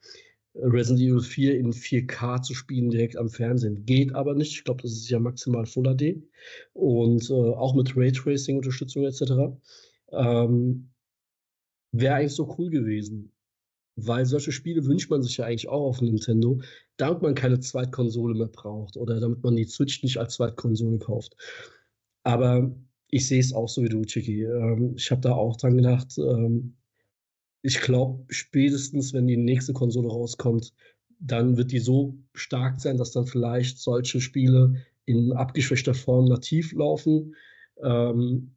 [0.55, 3.85] Resident Evil 4 in 4K zu spielen direkt am Fernsehen.
[3.85, 4.53] Geht aber nicht.
[4.53, 6.23] Ich glaube, das ist ja maximal Full HD
[6.73, 9.21] und äh, auch mit Raytracing Unterstützung etc.
[10.11, 10.89] Ähm,
[11.91, 13.31] wäre eigentlich so cool gewesen
[14.07, 16.61] weil solche Spiele wünscht man sich ja eigentlich auch auf Nintendo,
[16.97, 21.35] damit man keine Zweitkonsole mehr braucht oder damit man die Switch nicht als Zweitkonsole kauft.
[22.23, 22.75] Aber
[23.07, 24.43] ich sehe es auch so wie du, Chicky.
[24.43, 26.75] Ähm, ich habe da auch dran gedacht, ähm,
[27.61, 30.73] ich glaube, spätestens, wenn die nächste Konsole rauskommt,
[31.19, 36.71] dann wird die so stark sein, dass dann vielleicht solche Spiele in abgeschwächter Form nativ
[36.73, 37.35] laufen.
[37.81, 38.55] Ähm,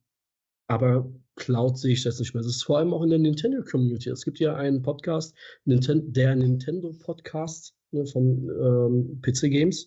[0.69, 2.43] aber Cloud sehe ich das nicht mehr.
[2.43, 4.11] Das ist vor allem auch in der Nintendo-Community.
[4.11, 5.35] Es gibt ja einen Podcast,
[5.65, 9.87] Ninten der Nintendo-Podcast ne, von ähm, PC Games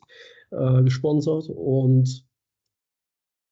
[0.52, 2.26] äh, gesponsert und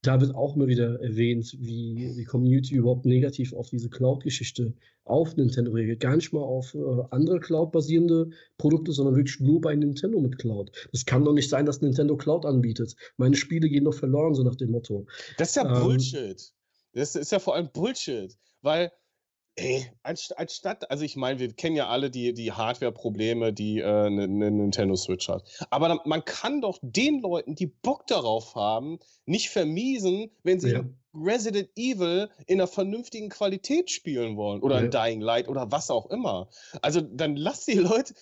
[0.04, 4.74] da wird auch immer wieder erwähnt, wie die Community überhaupt negativ auf diese Cloud-Geschichte
[5.06, 6.02] auf Nintendo reagiert.
[6.02, 10.72] Gar nicht mal auf äh, andere Cloud-basierende Produkte, sondern wirklich nur bei Nintendo mit Cloud.
[10.92, 12.96] Das kann doch nicht sein, dass Nintendo Cloud anbietet.
[13.16, 15.08] Meine Spiele gehen doch verloren, so nach dem Motto.
[15.38, 16.54] Das ist ja ähm, Bullshit.
[16.94, 18.92] Das ist ja vor allem Bullshit, weil
[19.56, 24.28] Ey, anstatt, also ich meine, wir kennen ja alle die, die Hardware-Probleme, die äh, eine
[24.28, 25.44] ne Nintendo Switch hat.
[25.70, 28.98] Aber man kann doch den Leuten, die Bock darauf haben,
[29.28, 30.84] nicht vermiesen, wenn sie ja.
[31.14, 36.10] Resident Evil in einer vernünftigen Qualität spielen wollen oder ein Dying Light oder was auch
[36.10, 36.50] immer.
[36.82, 38.16] Also dann lass die Leute,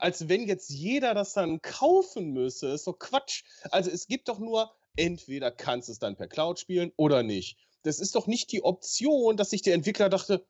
[0.00, 3.44] als wenn jetzt jeder das dann kaufen müsse, ist doch Quatsch.
[3.70, 7.56] Also es gibt doch nur, entweder kannst du es dann per Cloud spielen oder nicht.
[7.82, 10.44] Das ist doch nicht die Option, dass sich der Entwickler dachte,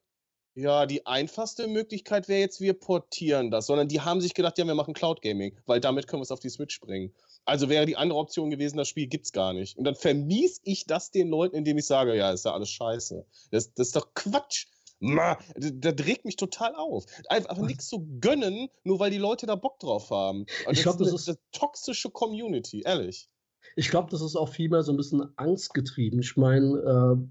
[0.55, 4.67] ja, die einfachste Möglichkeit wäre jetzt, wir portieren das, sondern die haben sich gedacht, ja,
[4.67, 7.15] wir machen Cloud Gaming, weil damit können wir es auf die Switch bringen.
[7.45, 9.79] Also wäre die andere Option gewesen, das Spiel gibt's gar nicht.
[9.79, 13.25] Und dann vermies ich das den Leuten, indem ich sage, ja, ist ja alles scheiße.
[13.51, 14.67] Das, das ist doch Quatsch.
[15.01, 17.07] Ma, das regt mich total auf.
[17.29, 20.47] Einfach nichts zu gönnen, nur weil die Leute da Bock drauf haben.
[20.67, 23.29] Und ich glaube, das, ist eine toxische Community, ehrlich.
[23.77, 26.21] Ich glaube, das ist auch vielmehr so ein bisschen angstgetrieben.
[26.21, 27.29] Ich meine, äh,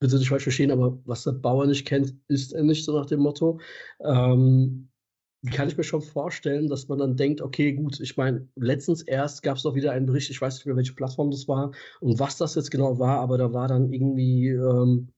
[0.00, 3.06] bitte nicht falsch verstehen, aber was der Bauer nicht kennt, ist er nicht, so nach
[3.06, 3.60] dem Motto.
[4.00, 4.90] Ähm,
[5.50, 9.42] kann ich mir schon vorstellen, dass man dann denkt, okay, gut, ich meine, letztens erst
[9.42, 12.18] gab es doch wieder einen Bericht, ich weiß nicht mehr, welche Plattform das war und
[12.18, 15.12] was das jetzt genau war, aber da war dann irgendwie ähm,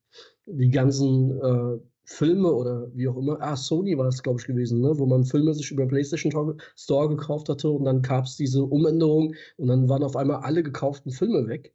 [0.46, 4.80] die ganzen äh, Filme oder wie auch immer, ah, Sony war es, glaube ich, gewesen,
[4.80, 4.96] ne?
[4.96, 6.32] wo man Filme sich über PlayStation
[6.76, 10.62] Store gekauft hatte und dann gab es diese Umänderung und dann waren auf einmal alle
[10.62, 11.74] gekauften Filme weg.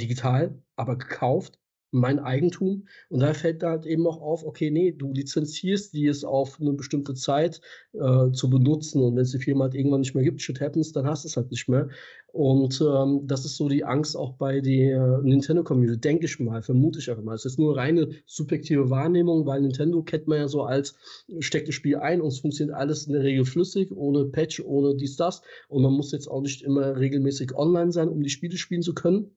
[0.00, 1.61] Digital, aber gekauft
[1.92, 2.88] mein Eigentum.
[3.08, 6.60] Und da fällt da halt eben auch auf, okay, nee, du lizenzierst die es auf
[6.60, 7.60] eine bestimmte Zeit
[7.92, 10.92] äh, zu benutzen und wenn es die Firma halt irgendwann nicht mehr gibt, shit happens,
[10.92, 11.88] dann hast du es halt nicht mehr.
[12.32, 16.98] Und ähm, das ist so die Angst auch bei der Nintendo-Community, denke ich mal, vermute
[16.98, 17.34] ich einfach mal.
[17.34, 20.96] Es ist nur reine subjektive Wahrnehmung, weil Nintendo kennt man ja so als,
[21.40, 24.96] steckt das Spiel ein und es funktioniert alles in der Regel flüssig, ohne Patch, ohne
[24.96, 25.42] dies, das.
[25.68, 28.94] Und man muss jetzt auch nicht immer regelmäßig online sein, um die Spiele spielen zu
[28.94, 29.36] können.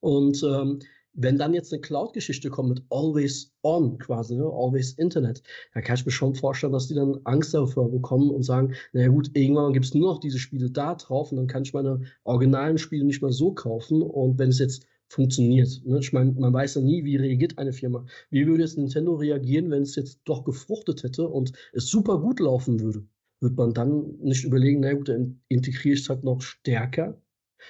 [0.00, 0.80] Und ähm,
[1.14, 4.44] wenn dann jetzt eine Cloud-Geschichte kommt mit Always On quasi, ne?
[4.44, 5.42] Always Internet,
[5.72, 9.08] da kann ich mir schon vorstellen, dass die dann Angst davor bekommen und sagen, naja
[9.08, 12.00] gut, irgendwann gibt es nur noch diese Spiele da drauf und dann kann ich meine
[12.24, 15.82] originalen Spiele nicht mehr so kaufen und wenn es jetzt funktioniert.
[15.84, 15.98] Ne?
[16.00, 18.04] Ich meine, man weiß ja nie, wie reagiert eine Firma.
[18.30, 22.40] Wie würde jetzt Nintendo reagieren, wenn es jetzt doch gefruchtet hätte und es super gut
[22.40, 23.06] laufen würde?
[23.40, 27.20] Wird man dann nicht überlegen, na gut, dann integriere ich es halt noch stärker?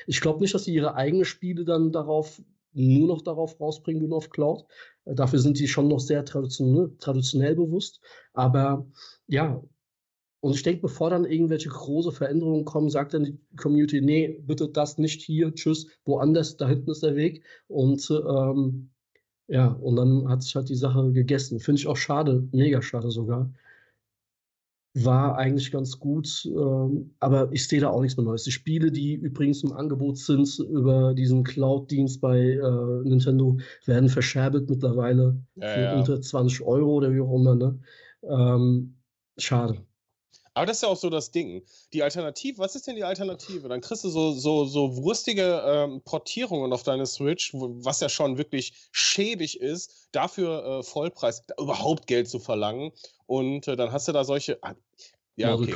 [0.07, 2.43] Ich glaube nicht, dass sie ihre eigenen Spiele dann darauf
[2.75, 4.65] nur noch darauf rausbringen nur auf Cloud.
[5.05, 8.01] Äh, dafür sind die schon noch sehr traditionell, traditionell bewusst.
[8.33, 8.87] Aber
[9.27, 9.63] ja,
[10.41, 14.69] und ich denke, bevor dann irgendwelche große Veränderungen kommen, sagt dann die Community, nee, bitte
[14.69, 17.43] das nicht hier, tschüss, woanders, da hinten ist der Weg.
[17.67, 18.91] Und ähm,
[19.49, 21.61] ja, und dann hat sich halt die Sache gegessen.
[21.61, 23.51] Finde ich auch schade, mega schade sogar
[24.95, 28.45] war eigentlich ganz gut, ähm, aber ich sehe da auch nichts mehr Neues.
[28.45, 34.71] Die Spiele, die übrigens im Angebot sind über diesen Cloud-Dienst bei äh, Nintendo, werden verscherbelt
[34.71, 35.97] mittlerweile ja, für ja.
[35.97, 37.57] unter 20 Euro oder wie auch immer.
[37.57, 37.81] Ne?
[38.23, 38.95] Ähm,
[39.37, 39.79] schade.
[40.55, 41.63] Aber das ist ja auch so das Ding.
[41.93, 43.69] Die Alternative, was ist denn die Alternative?
[43.69, 48.39] Dann kriegst du so, so, so wurstige ähm, Portierungen auf deine Switch, was ja schon
[48.39, 52.93] wirklich schäbig ist, dafür äh, Vollpreis überhaupt Geld zu verlangen.
[53.27, 54.59] Und äh, dann hast du da solche.
[54.63, 54.75] Ah,
[55.37, 55.75] ja, okay.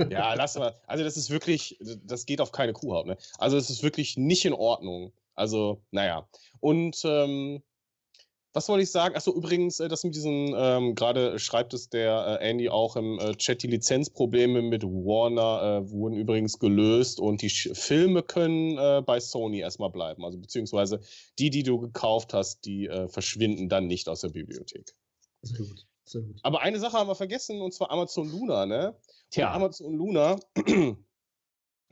[0.10, 0.74] Ja, lass mal.
[0.86, 3.06] Also, das ist wirklich, das geht auf keine Kuhhaut.
[3.06, 3.18] Ne?
[3.38, 5.12] Also, es ist wirklich nicht in Ordnung.
[5.34, 6.26] Also, naja.
[6.60, 7.62] Und ähm,
[8.52, 9.14] was wollte ich sagen?
[9.14, 13.18] Achso, übrigens, äh, das mit diesen, ähm, gerade schreibt es der äh, Andy auch im
[13.18, 18.76] äh, Chat, die Lizenzprobleme mit Warner äh, wurden übrigens gelöst und die Sch Filme können
[18.78, 20.24] äh, bei Sony erstmal bleiben.
[20.24, 21.00] Also beziehungsweise
[21.38, 24.94] die, die du gekauft hast, die äh, verschwinden dann nicht aus der Bibliothek.
[25.42, 26.40] Sehr gut, sehr gut.
[26.42, 28.96] Aber eine Sache haben wir vergessen und zwar Amazon Luna, ne?
[29.30, 29.48] Tja.
[29.48, 30.36] Und Amazon Luna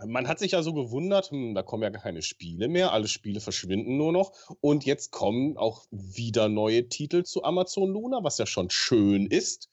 [0.07, 3.09] man hat sich ja so gewundert, hm, da kommen ja gar keine Spiele mehr, alle
[3.09, 4.33] Spiele verschwinden nur noch.
[4.61, 9.69] Und jetzt kommen auch wieder neue Titel zu Amazon Luna, was ja schon schön ist.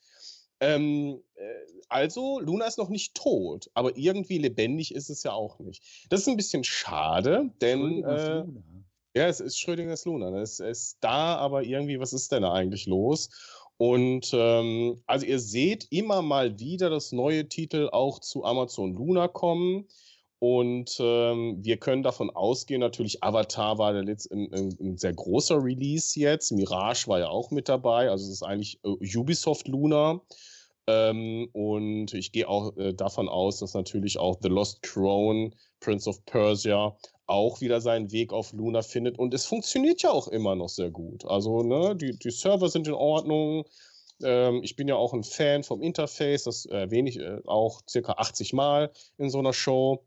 [0.60, 1.43] Ähm, äh,
[1.89, 5.84] also, Luna ist noch nicht tot, aber irgendwie lebendig ist es ja auch nicht.
[6.10, 8.03] Das ist ein bisschen schade, denn.
[8.03, 8.45] Äh,
[9.18, 10.30] ja, es ist Schrödingers Luna.
[10.30, 10.41] Ne?
[10.41, 13.30] Es ist da, aber irgendwie, was ist denn da eigentlich los?
[13.77, 19.27] Und ähm, also ihr seht immer mal wieder, dass neue Titel auch zu Amazon Luna
[19.27, 19.88] kommen.
[20.40, 26.20] Und ähm, wir können davon ausgehen, natürlich, Avatar war ein, ein, ein, sehr großer Release
[26.20, 26.52] jetzt.
[26.52, 28.10] Mirage war ja auch mit dabei.
[28.10, 30.22] Also es ist eigentlich äh, Ubisoft Luna.
[30.88, 36.10] Ähm, und ich gehe auch äh, davon aus, dass natürlich auch The Lost Crown, Prince
[36.10, 36.95] of Persia,
[37.28, 39.18] auch wieder seinen Weg auf Luna findet.
[39.18, 41.26] Und es funktioniert ja auch immer noch sehr gut.
[41.26, 43.66] Also, ne, die, die Server sind in Ordnung.
[44.22, 46.44] Ähm, ich bin ja auch ein Fan vom Interface.
[46.44, 50.03] Das erwähne ich äh, auch circa 80 Mal in so einer Show.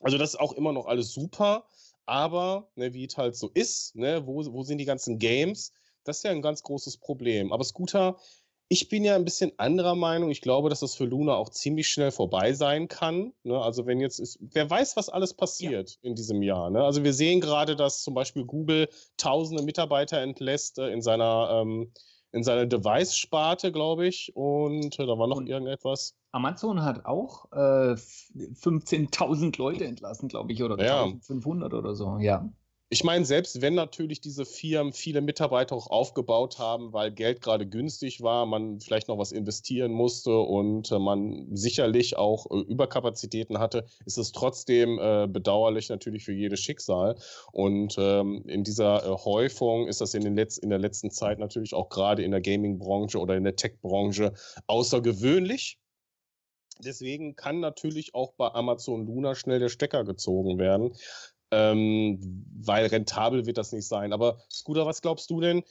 [0.00, 1.64] Also das ist auch immer noch alles super,
[2.04, 5.72] aber ne, wie es halt so ist, ne, wo, wo sind die ganzen Games?
[6.04, 7.52] Das ist ja ein ganz großes Problem.
[7.52, 8.16] Aber Scooter,
[8.68, 10.30] Ich bin ja ein bisschen anderer Meinung.
[10.30, 13.32] Ich glaube, dass das für Luna auch ziemlich schnell vorbei sein kann.
[13.44, 13.60] Ne?
[13.60, 16.08] Also wenn jetzt ist, wer weiß, was alles passiert ja.
[16.10, 16.70] in diesem Jahr.
[16.70, 16.82] Ne?
[16.84, 21.92] Also wir sehen gerade, dass zum Beispiel Google tausende Mitarbeiter entlässt äh, in seiner ähm,
[22.32, 24.32] in seiner Device-Sparte, glaube ich.
[24.34, 26.14] Und äh, da war noch und irgendetwas.
[26.36, 31.04] Amazon hat auch äh, 15.000 Leute entlassen, glaube ich, oder ja.
[31.04, 32.18] 1.500 oder so.
[32.18, 32.48] Ja
[32.88, 37.66] ich meine, selbst wenn natürlich diese Firmen viele Mitarbeiter auch aufgebaut haben, weil Geld gerade
[37.66, 43.58] günstig war, man vielleicht noch was investieren musste und äh, man sicherlich auch äh, Überkapazitäten
[43.58, 47.16] hatte, ist es trotzdem äh, bedauerlich natürlich für jedes Schicksal.
[47.50, 51.40] Und ähm, in dieser äh, Häufung ist das in, den Letz in der letzten Zeit
[51.40, 54.32] natürlich auch gerade in der Gaming-Branche oder in der Tech-Branche
[54.68, 55.80] außergewöhnlich.
[56.84, 60.92] Deswegen kann natürlich auch bei Amazon Luna schnell der Stecker gezogen werden
[61.50, 62.18] ähm,
[62.58, 64.12] weil rentabel wird das nicht sein.
[64.12, 65.62] Aber Scooter, was glaubst du denn?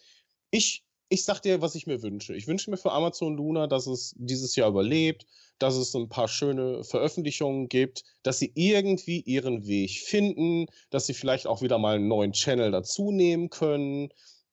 [0.52, 2.34] Ich, ich sag dir, was ich mir wünsche.
[2.36, 5.26] Ich wünsche mir für Amazon Luna, dass es dieses Jahr überlebt,
[5.60, 11.14] dass es ein paar schöne Veröffentlichungen gibt, dass sie irgendwie ihren Weg finden, dass sie
[11.14, 14.10] vielleicht auch wieder mal einen neuen Channel dazu nehmen können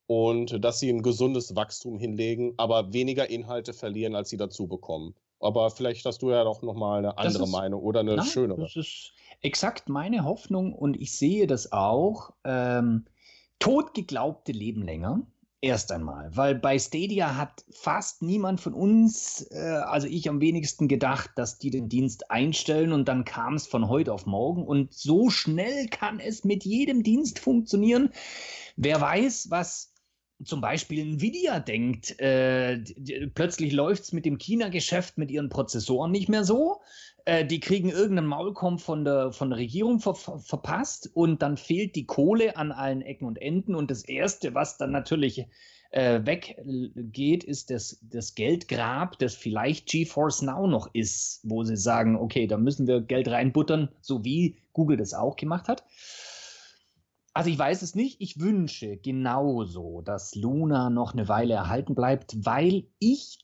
[0.06, 5.14] und dass sie ein gesundes Wachstum hinlegen, aber weniger Inhalte verlieren, als sie dazu bekommen.
[5.42, 8.26] Aber vielleicht hast du ja doch noch mal eine andere ist, Meinung oder eine nein,
[8.26, 8.60] schönere.
[8.60, 12.32] Das ist exakt meine Hoffnung und ich sehe das auch.
[12.44, 13.06] Ähm,
[13.58, 15.22] totgeglaubte leben länger.
[15.64, 20.88] Erst einmal, weil bei Stadia hat fast niemand von uns, äh, also ich am wenigsten
[20.88, 24.92] gedacht, dass die den Dienst einstellen und dann kam es von heute auf morgen und
[24.92, 28.10] so schnell kann es mit jedem Dienst funktionieren.
[28.74, 29.91] Wer weiß, was
[30.44, 32.78] zum Beispiel Nvidia denkt, äh,
[33.34, 36.80] plötzlich läuft es mit dem China-Geschäft mit ihren Prozessoren nicht mehr so.
[37.24, 41.94] Äh, die kriegen irgendeinen Maulkorb von der, von der Regierung ver verpasst und dann fehlt
[41.96, 43.74] die Kohle an allen Ecken und Enden.
[43.74, 45.46] Und das Erste, was dann natürlich
[45.92, 52.16] äh, weggeht, ist das, das Geldgrab, das vielleicht GeForce Now noch ist, wo sie sagen,
[52.16, 55.84] okay, da müssen wir Geld reinbuttern, so wie Google das auch gemacht hat.
[57.34, 58.20] Also ich weiß es nicht.
[58.20, 63.38] Ich wünsche genauso, dass Luna noch eine Weile erhalten bleibt, weil ich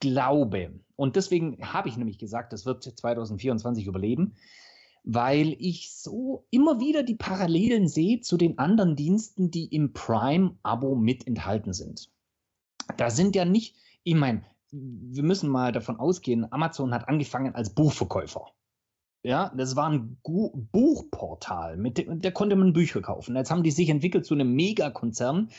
[0.00, 4.34] glaube, und deswegen habe ich nämlich gesagt, das wird 2024 überleben,
[5.04, 10.94] weil ich so immer wieder die Parallelen sehe zu den anderen Diensten, die im Prime-Abo
[10.94, 12.10] mit enthalten sind.
[12.96, 17.74] Da sind ja nicht, ich meine, wir müssen mal davon ausgehen, Amazon hat angefangen als
[17.74, 18.52] Buchverkäufer.
[19.22, 23.36] Ja, das war ein Gu Buchportal, mit dem, der konnte man Bücher kaufen.
[23.36, 25.50] Jetzt haben die sich entwickelt zu einem Megakonzern.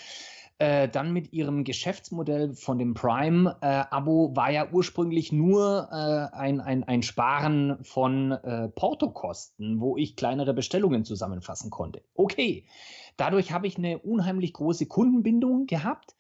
[0.58, 6.60] Äh, dann mit ihrem Geschäftsmodell von dem Prime-Abo äh, war ja ursprünglich nur äh, ein,
[6.60, 12.04] ein, ein Sparen von äh, Portokosten, wo ich kleinere Bestellungen zusammenfassen konnte.
[12.14, 12.66] Okay,
[13.18, 16.16] dadurch habe ich eine unheimlich große Kundenbindung gehabt.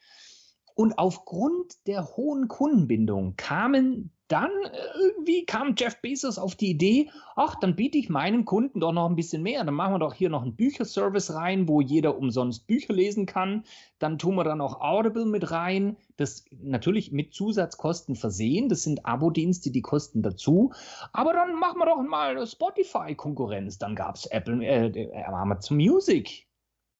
[0.73, 7.09] Und aufgrund der hohen Kundenbindung kamen dann äh, irgendwie kam Jeff Bezos auf die Idee,
[7.35, 9.63] ach, dann biete ich meinen Kunden doch noch ein bisschen mehr.
[9.63, 13.63] Dann machen wir doch hier noch einen Bücherservice rein, wo jeder umsonst Bücher lesen kann.
[13.99, 15.97] Dann tun wir dann auch Audible mit rein.
[16.17, 18.69] Das natürlich mit Zusatzkosten versehen.
[18.69, 20.71] Das sind Abo-Dienste, die kosten dazu.
[21.11, 23.77] Aber dann machen wir doch mal Spotify-Konkurrenz.
[23.77, 26.47] Dann gab es Apple, äh, äh, Amazon Music.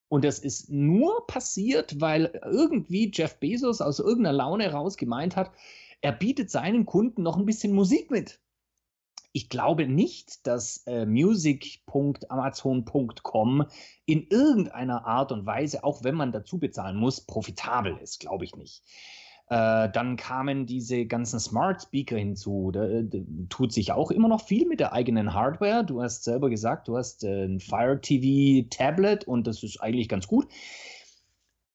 [0.10, 5.52] Und das ist nur passiert, weil irgendwie Jeff Bezos aus irgendeiner Laune raus gemeint hat,
[6.02, 8.42] er bietet seinen Kunden noch ein bisschen Musik mit.
[9.34, 13.66] Ich glaube nicht, dass äh, music.amazon.com
[14.06, 18.20] in irgendeiner Art und Weise, auch wenn man dazu bezahlen muss, profitabel ist.
[18.20, 18.84] Glaube ich nicht.
[19.48, 22.72] Äh, dann kamen diese ganzen Smart Speaker hinzu.
[22.72, 23.20] Da, da,
[23.50, 25.86] tut sich auch immer noch viel mit der eigenen Hardware.
[25.86, 30.10] Du hast selber gesagt, du hast äh, ein Fire TV Tablet und das ist eigentlich
[30.10, 30.50] ganz gut.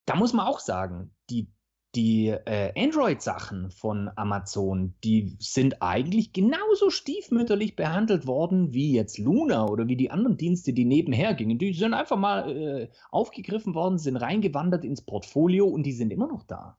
[0.04, 1.48] Da muss man auch sagen, die
[1.96, 9.66] die äh, Android-Sachen von Amazon, die sind eigentlich genauso stiefmütterlich behandelt worden wie jetzt Luna
[9.66, 11.58] oder wie die anderen Dienste, die nebenher gingen.
[11.58, 16.28] Die sind einfach mal äh, aufgegriffen worden, sind reingewandert ins Portfolio und die sind immer
[16.28, 16.76] noch da.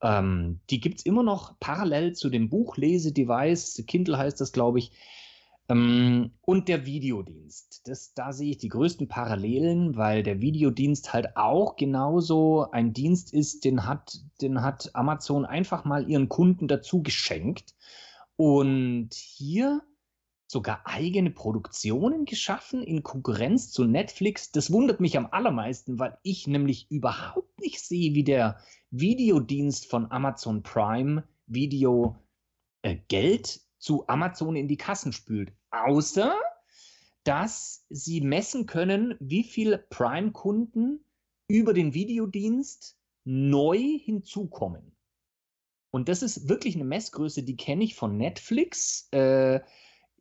[0.00, 4.92] Ähm, die gibt es immer noch parallel zu dem Buchlese-Device, Kindle heißt das, glaube ich.
[5.68, 7.88] Ähm, und der Videodienst.
[7.88, 13.32] Das, da sehe ich die größten Parallelen, weil der Videodienst halt auch genauso ein Dienst
[13.32, 17.74] ist, den hat, den hat Amazon einfach mal ihren Kunden dazu geschenkt.
[18.36, 19.82] Und hier
[20.48, 24.52] sogar eigene Produktionen geschaffen in Konkurrenz zu Netflix.
[24.52, 28.60] Das wundert mich am allermeisten, weil ich nämlich überhaupt nicht sehe, wie der
[28.90, 32.16] Videodienst von Amazon Prime Video
[32.82, 35.52] äh, Geld zu Amazon in die Kassen spült.
[35.70, 36.34] Außer,
[37.24, 41.04] dass sie messen können, wie viele Prime-Kunden
[41.48, 44.96] über den Videodienst neu hinzukommen.
[45.90, 49.08] Und das ist wirklich eine Messgröße, die kenne ich von Netflix.
[49.12, 49.60] Äh,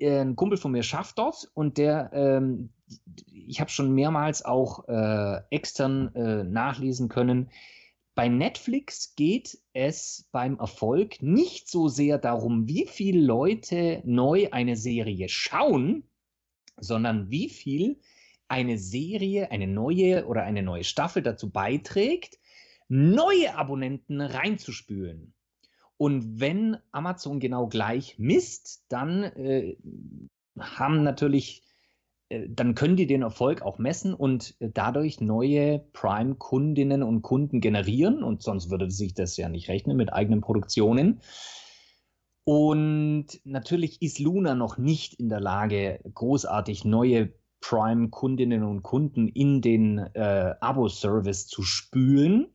[0.01, 2.69] ein Kumpel von mir schafft dort und der, ähm,
[3.27, 7.49] ich habe schon mehrmals auch äh, extern äh, nachlesen können.
[8.15, 14.77] Bei Netflix geht es beim Erfolg nicht so sehr darum, wie viele Leute neu eine
[14.77, 16.03] Serie schauen,
[16.77, 17.99] sondern wie viel
[18.47, 22.39] eine Serie, eine neue oder eine neue Staffel dazu beiträgt,
[22.87, 25.33] neue Abonnenten reinzuspülen.
[25.97, 29.75] Und wenn Amazon genau gleich misst, dann äh,
[30.57, 31.63] haben natürlich,
[32.29, 38.23] dann können die den Erfolg auch messen und äh, dadurch neue Prime-Kundinnen und Kunden generieren.
[38.23, 41.21] Und sonst würde sich das ja nicht rechnen mit eigenen Produktionen.
[42.43, 49.61] Und natürlich ist Luna noch nicht in der Lage, großartig neue Prime-Kundinnen und Kunden in
[49.61, 52.47] den äh, Abo-Service zu spülen.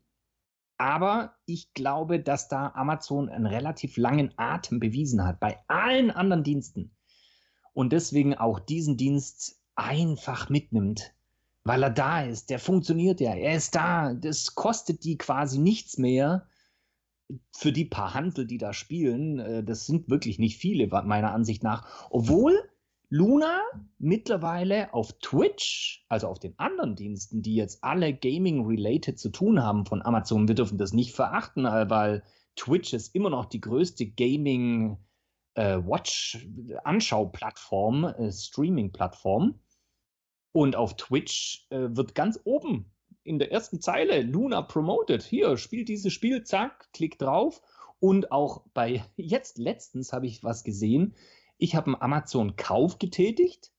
[0.78, 6.44] Aber ich glaube, dass da Amazon einen relativ langen Atem bewiesen hat bei allen anderen
[6.44, 6.97] Diensten.
[7.72, 11.12] Und deswegen auch diesen Dienst einfach mitnimmt,
[11.65, 12.51] weil er da ist.
[12.51, 13.35] Der funktioniert ja.
[13.35, 14.15] Er ist da.
[14.15, 16.47] Das kostet die quasi nichts mehr
[17.52, 19.39] für die paar Handel, die da spielen.
[19.39, 22.09] Äh, das sind wirklich nicht viele, meiner Ansicht nach.
[22.11, 22.59] Obwohl
[23.09, 23.61] Luna
[23.98, 29.85] mittlerweile auf Twitch, also auf den anderen Diensten, die jetzt alle Gaming-related zu tun haben
[29.85, 32.23] von Amazon, wir dürfen das nicht verachten, äh, weil
[32.57, 34.98] Twitch ist immer noch die größte Gaming-
[35.55, 39.59] äh, Watch-Anschau-Plattform, Streaming-Plattform.
[40.52, 45.22] Und auf Twitch äh, wird ganz oben in der ersten Zeile Luna promoted.
[45.22, 47.62] Hier, spielt dieses Spiel, zack, klick drauf.
[48.01, 51.14] Und auch bei jetzt letztens habe ich was gesehen
[51.60, 53.70] ich habe einen Amazon-Kauf getätigt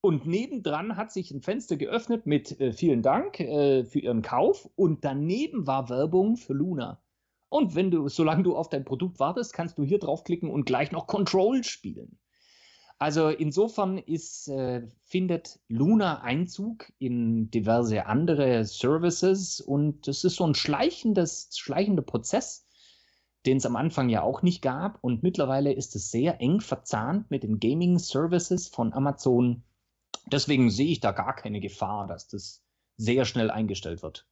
[0.00, 4.68] und nebendran hat sich ein Fenster geöffnet mit äh, vielen Dank äh, für Ihren Kauf
[4.74, 7.02] und daneben war Werbung für Luna.
[7.50, 10.92] Und wenn du, solange du auf dein Produkt wartest, kannst du hier draufklicken und gleich
[10.92, 12.18] noch Control spielen.
[13.00, 20.44] Also insofern ist, äh, findet Luna Einzug in diverse andere Services und das ist so
[20.44, 22.66] ein schleichendes, schleichender Prozess,
[23.46, 24.98] den es am Anfang ja auch nicht gab.
[25.02, 29.62] Und mittlerweile ist es sehr eng verzahnt mit den Gaming-Services von Amazon.
[30.26, 32.64] Deswegen sehe ich da gar keine Gefahr, dass das
[32.96, 34.26] sehr schnell eingestellt wird.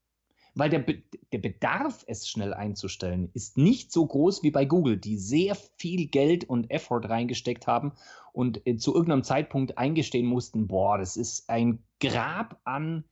[0.57, 1.03] Weil der, Be
[1.33, 6.09] der Bedarf, es schnell einzustellen, ist nicht so groß wie bei Google, die sehr viel
[6.09, 7.93] Geld und Effort reingesteckt haben
[8.33, 13.05] und äh, zu irgendeinem Zeitpunkt eingestehen mussten, boah, das ist ein Grab an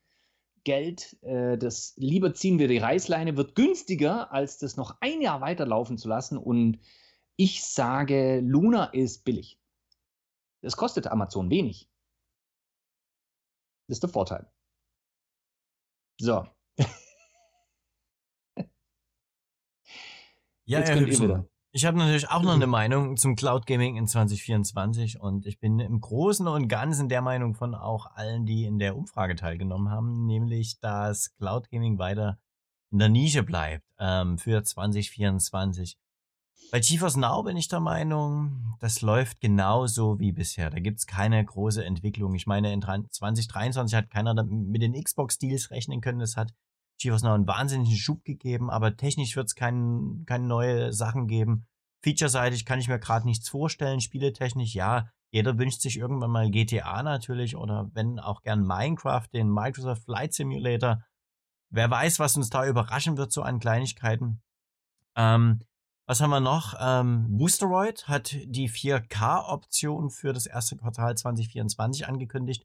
[0.65, 5.43] Geld, äh, das lieber ziehen wir die Reißleine, wird günstiger, als das noch ein Jahr
[5.43, 6.39] weiterlaufen zu lassen.
[6.39, 6.79] Und
[7.37, 9.61] ich sage, Luna ist billig.
[10.62, 11.91] Das kostet Amazon wenig.
[13.87, 14.51] Das ist der Vorteil.
[16.19, 16.47] So.
[20.65, 21.49] Ja, Jetzt könnt ihr wieder.
[21.73, 25.81] Ich habe natürlich auch noch eine Meinung zum Cloud Gaming in 2024 und ich bin
[25.81, 30.27] im Großen und Ganzen der Meinung von auch allen, die in der Umfrage teilgenommen haben,
[30.27, 32.39] nämlich, dass Cloud Gaming weiter
[32.93, 35.99] in der Nische bleibt ähm, für 2024.
[36.70, 40.70] Bei GeForce Now bin ich der Meinung, das läuft genauso wie bisher.
[40.70, 42.35] Da gibt's keine große Entwicklung.
[42.35, 46.20] Ich meine, in 2023 hat keiner mit den Xbox-Deals rechnen können.
[46.20, 46.53] Das hat
[47.01, 51.66] GeForce Now einen wahnsinnigen Schub gegeben, aber technisch wird es kein, keine neue Sachen geben.
[52.03, 54.01] Featureseitig kann ich mir gerade nichts vorstellen.
[54.01, 59.51] Spieletechnisch, ja, jeder wünscht sich irgendwann mal GTA natürlich oder wenn auch gern Minecraft, den
[59.51, 61.03] Microsoft Flight Simulator.
[61.71, 64.43] Wer weiß, was uns da überraschen wird, so an Kleinigkeiten.
[65.16, 65.61] Ähm,
[66.07, 66.75] was haben wir noch?
[66.79, 72.65] Ähm, Boosteroid hat die 4K-Option für das erste Quartal 2024 angekündigt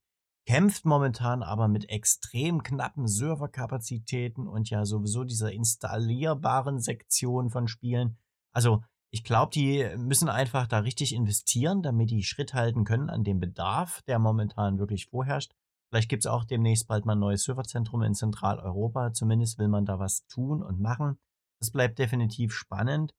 [0.49, 8.17] kämpft momentan aber mit extrem knappen Serverkapazitäten und ja sowieso dieser installierbaren Sektion von Spielen.
[8.51, 8.81] Also
[9.11, 13.39] ich glaube, die müssen einfach da richtig investieren, damit die Schritt halten können an dem
[13.39, 15.53] Bedarf, der momentan wirklich vorherrscht.
[15.91, 19.13] Vielleicht gibt es auch demnächst bald mal ein neues Serverzentrum in Zentraleuropa.
[19.13, 21.19] Zumindest will man da was tun und machen.
[21.59, 23.13] Das bleibt definitiv spannend.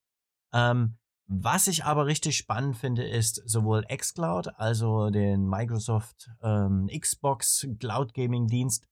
[0.52, 0.96] Ähm,
[1.32, 8.14] was ich aber richtig spannend finde, ist sowohl xCloud, also den Microsoft ähm, Xbox Cloud
[8.14, 8.84] Gaming Dienst,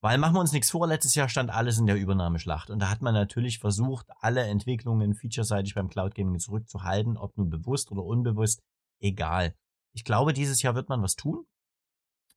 [0.00, 2.90] weil machen wir uns nichts vor, letztes Jahr stand alles in der Übernahmeschlacht und da
[2.90, 8.04] hat man natürlich versucht, alle Entwicklungen featureseitig beim Cloud Gaming zurückzuhalten, ob nun bewusst oder
[8.04, 8.62] unbewusst,
[9.00, 9.52] egal.
[9.94, 11.44] Ich glaube, dieses Jahr wird man was tun.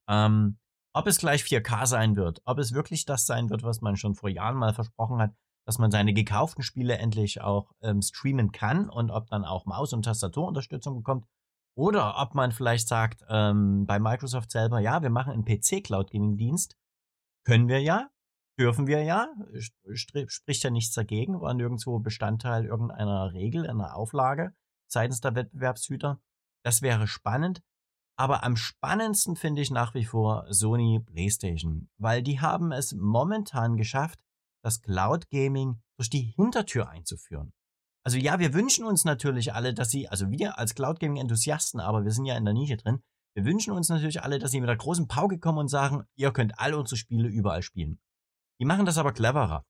[0.08, 0.58] Ähm,
[0.92, 4.16] ob es gleich 4K sein wird, ob es wirklich das sein wird, was man schon
[4.16, 5.32] vor Jahren mal versprochen hat,
[5.68, 9.92] dass man seine gekauften Spiele endlich auch ähm, streamen kann und ob dann auch Maus-
[9.92, 11.26] und Tastaturunterstützung bekommt.
[11.76, 16.74] Oder ob man vielleicht sagt, ähm, bei Microsoft selber, ja, wir machen einen PC-Cloud-Gaming-Dienst.
[17.44, 18.08] Können wir ja.
[18.58, 19.28] Dürfen wir ja,
[19.92, 24.54] spricht ja nichts dagegen, war nirgendwo Bestandteil irgendeiner Regel, einer Auflage
[24.90, 26.18] seitens der Wettbewerbshüter.
[26.64, 27.60] Das wäre spannend.
[28.16, 33.76] Aber am spannendsten finde ich nach wie vor Sony PlayStation, weil die haben es momentan
[33.76, 34.18] geschafft,
[34.62, 37.52] das Cloud Gaming durch die Hintertür einzuführen.
[38.04, 41.80] Also ja, wir wünschen uns natürlich alle, dass sie, also wir als Cloud Gaming Enthusiasten,
[41.80, 43.02] aber wir sind ja in der Nische drin,
[43.34, 46.32] wir wünschen uns natürlich alle, dass sie mit der großen Pauke kommen und sagen, ihr
[46.32, 48.00] könnt alle unsere Spiele überall spielen.
[48.60, 49.64] Die machen das aber cleverer.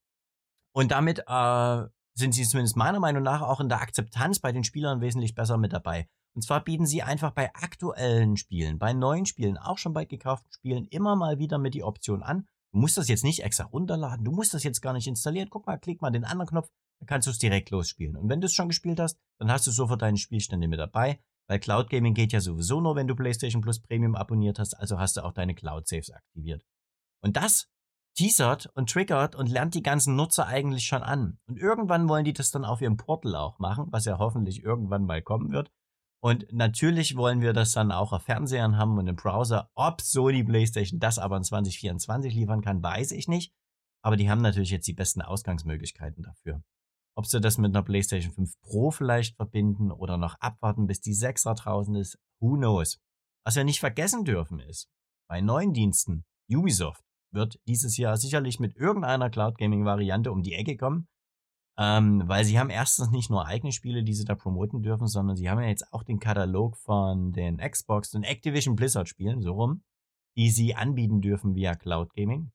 [0.73, 1.85] Und damit äh,
[2.15, 5.59] sind sie zumindest meiner Meinung nach auch in der Akzeptanz bei den Spielern wesentlich besser
[5.59, 6.09] mit dabei.
[6.35, 10.53] Und zwar bieten sie einfach bei aktuellen Spielen, bei neuen Spielen, auch schon bei gekauften
[10.53, 12.47] Spielen immer mal wieder mit die Option an.
[12.73, 15.49] Du musst das jetzt nicht extra runterladen, du musst das jetzt gar nicht installieren.
[15.51, 16.71] Guck mal, klick mal den anderen Knopf,
[17.01, 18.17] dann kannst du es direkt losspielen.
[18.17, 21.21] Und wenn du es schon gespielt hast, dann hast du sofort deine Spielstände mit dabei,
[21.49, 24.99] weil Cloud Gaming geht ja sowieso nur, wenn du PlayStation Plus Premium abonniert hast, also
[24.99, 26.65] hast du auch deine Cloud Saves aktiviert.
[27.23, 27.69] Und das
[28.19, 31.39] teasert und triggert und lernt die ganzen Nutzer eigentlich schon an.
[31.47, 35.05] Und irgendwann wollen die das dann auf ihrem Portal auch machen, was ja hoffentlich irgendwann
[35.05, 35.71] mal kommen wird.
[36.21, 39.71] Und natürlich wollen wir das dann auch auf Fernsehern haben und im Browser.
[39.75, 43.53] Ob Sony PlayStation das aber in 2024 liefern kann, weiß ich nicht.
[44.03, 46.63] Aber die haben natürlich jetzt die besten Ausgangsmöglichkeiten dafür.
[47.17, 51.15] Ob sie das mit einer PlayStation 5 Pro vielleicht verbinden oder noch abwarten, bis die
[51.15, 53.01] 6er draußen ist, who knows.
[53.45, 54.89] Was wir nicht vergessen dürfen ist,
[55.29, 60.55] bei neuen Diensten, Ubisoft wird dieses Jahr sicherlich mit irgendeiner Cloud Gaming Variante um die
[60.55, 61.09] Ecke kommen.
[61.81, 65.37] Ähm, weil sie haben erstens nicht nur eigene Spiele, die sie da promoten dürfen, sondern
[65.37, 69.53] sie haben ja jetzt auch den Katalog von den Xbox und Activision Blizzard Spielen, so
[69.53, 69.85] rum,
[70.37, 72.51] die sie anbieten dürfen via Cloud Gaming.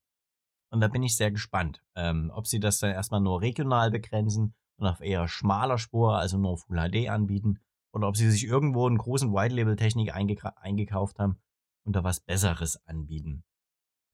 [0.72, 4.56] Und da bin ich sehr gespannt, ähm, ob sie das dann erstmal nur regional begrenzen
[4.78, 7.60] und auf eher schmaler Spur, also nur Full HD anbieten,
[7.94, 11.40] oder ob sie sich irgendwo einen großen White-Label-Technik eingekauft haben
[11.86, 13.46] und da was Besseres anbieten.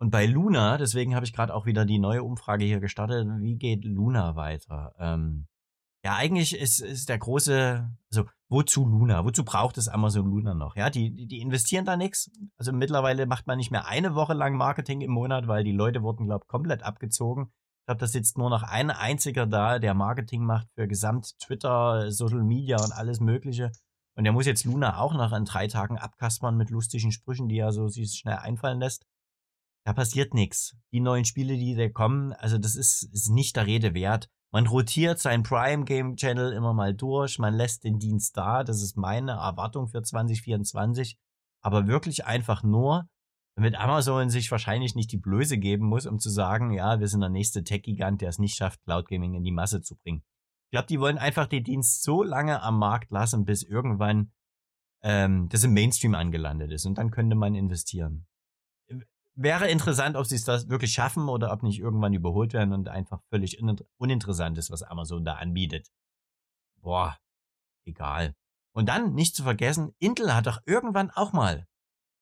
[0.02, 3.58] Und bei Luna, deswegen habe ich gerade auch wieder die neue Umfrage hier gestartet, wie
[3.58, 4.94] geht Luna weiter?
[4.98, 5.48] Ähm,
[6.06, 9.26] ja, eigentlich ist, ist der große, also wozu Luna?
[9.26, 10.78] Wozu braucht es Amazon Luna noch?
[10.78, 12.32] Ja, die, die, investieren da nichts.
[12.58, 16.02] Also mittlerweile macht man nicht mehr eine Woche lang Marketing im Monat, weil die Leute
[16.02, 17.52] wurden, glaube ich, komplett abgezogen.
[17.82, 22.10] Ich glaube, da sitzt nur noch ein einziger da, der Marketing macht für Gesamt Twitter,
[22.12, 23.74] Social Media und alles Mögliche.
[24.16, 27.58] Und der muss jetzt Luna auch noch an drei Tagen abkaspern mit lustigen Sprüchen, die
[27.58, 29.06] er so sich schnell einfallen lässt
[29.86, 30.76] da passiert nichts.
[30.92, 34.30] Die neuen Spiele, die da kommen, also das ist, ist nicht der Rede wert.
[34.52, 38.82] Man rotiert seinen Prime Game Channel immer mal durch, man lässt den Dienst da, das
[38.82, 41.18] ist meine Erwartung für 2024.
[41.62, 43.08] Aber wirklich einfach nur,
[43.56, 47.20] damit Amazon sich wahrscheinlich nicht die Blöße geben muss, um zu sagen, ja, wir sind
[47.20, 50.24] der nächste Tech-Gigant, der es nicht schafft, Cloud Gaming in die Masse zu bringen.
[50.68, 54.32] Ich glaube, die wollen einfach den Dienst so lange am Markt lassen, bis irgendwann
[55.04, 58.29] ähm, das im Mainstream angelandet ist und dann könnte man investieren
[59.42, 62.90] wäre interessant, ob sie es das wirklich schaffen oder ob nicht irgendwann überholt werden und
[62.90, 63.62] einfach völlig
[63.98, 65.90] uninteressant ist, was Amazon da anbietet.
[66.82, 67.18] Boah,
[67.86, 68.36] egal.
[68.74, 71.68] Und dann nicht zu vergessen, Intel hat doch irgendwann auch mal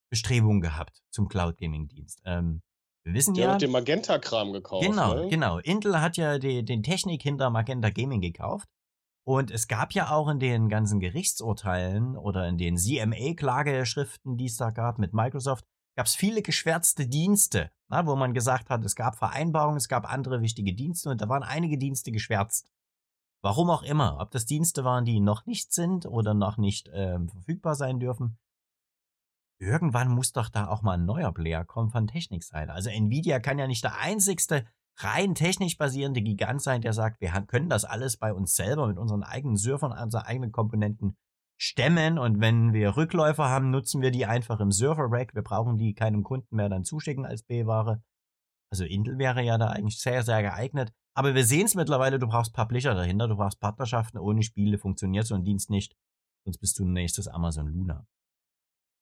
[0.09, 2.21] Bestrebungen gehabt zum Cloud Gaming Dienst.
[2.23, 2.61] Ähm,
[3.03, 3.53] wir wissen Der ja.
[3.53, 4.85] hat den Magenta-Kram gekauft.
[4.85, 5.27] Genau, ne?
[5.29, 5.57] genau.
[5.59, 8.69] Intel hat ja die, den Technik hinter Magenta Gaming gekauft.
[9.25, 14.55] Und es gab ja auch in den ganzen Gerichtsurteilen oder in den CMA-Klageschriften, die es
[14.55, 15.65] da gab mit Microsoft,
[15.97, 20.05] gab es viele geschwärzte Dienste, na, wo man gesagt hat, es gab Vereinbarungen, es gab
[20.05, 22.71] andere wichtige Dienste und da waren einige Dienste geschwärzt.
[23.41, 27.29] Warum auch immer, ob das Dienste waren, die noch nicht sind oder noch nicht ähm,
[27.29, 28.37] verfügbar sein dürfen.
[29.59, 32.71] Irgendwann muss doch da auch mal ein neuer Player kommen von Technikseite.
[32.71, 34.67] Also Nvidia kann ja nicht der einzigste
[34.97, 38.99] rein technisch basierende Gigant sein, der sagt, wir können das alles bei uns selber mit
[38.99, 41.17] unseren eigenen Surfern, unseren eigenen Komponenten
[41.57, 45.33] stemmen und wenn wir Rückläufer haben, nutzen wir die einfach im Server-Rack.
[45.33, 48.03] Wir brauchen die keinem Kunden mehr dann zuschicken als B-Ware.
[48.71, 50.93] Also Intel wäre ja da eigentlich sehr, sehr geeignet.
[51.15, 54.19] Aber wir sehen es mittlerweile, du brauchst Publisher dahinter, du brauchst Partnerschaften.
[54.19, 55.95] Ohne Spiele funktioniert so ein Dienst nicht.
[56.45, 58.05] Sonst bist du nächstes Amazon Luna.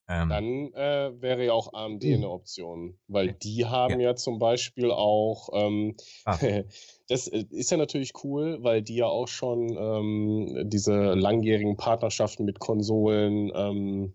[0.07, 2.13] Ähm, Dann äh, wäre ja auch AMD uh.
[2.13, 5.95] eine Option, weil die haben ja, ja zum Beispiel auch, ähm,
[6.25, 6.37] ah.
[7.07, 12.45] das äh, ist ja natürlich cool, weil die ja auch schon ähm, diese langjährigen Partnerschaften
[12.45, 14.13] mit Konsolen, ähm,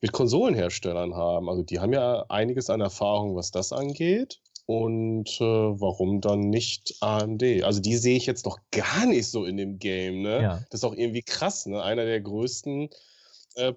[0.00, 1.48] mit Konsolenherstellern haben.
[1.48, 4.40] Also die haben ja einiges an Erfahrung, was das angeht.
[4.66, 7.42] Und äh, warum dann nicht AMD?
[7.64, 10.22] Also die sehe ich jetzt noch gar nicht so in dem Game.
[10.22, 10.42] Ne?
[10.42, 10.60] Ja.
[10.70, 11.66] Das ist auch irgendwie krass.
[11.66, 11.82] Ne?
[11.82, 12.88] Einer der größten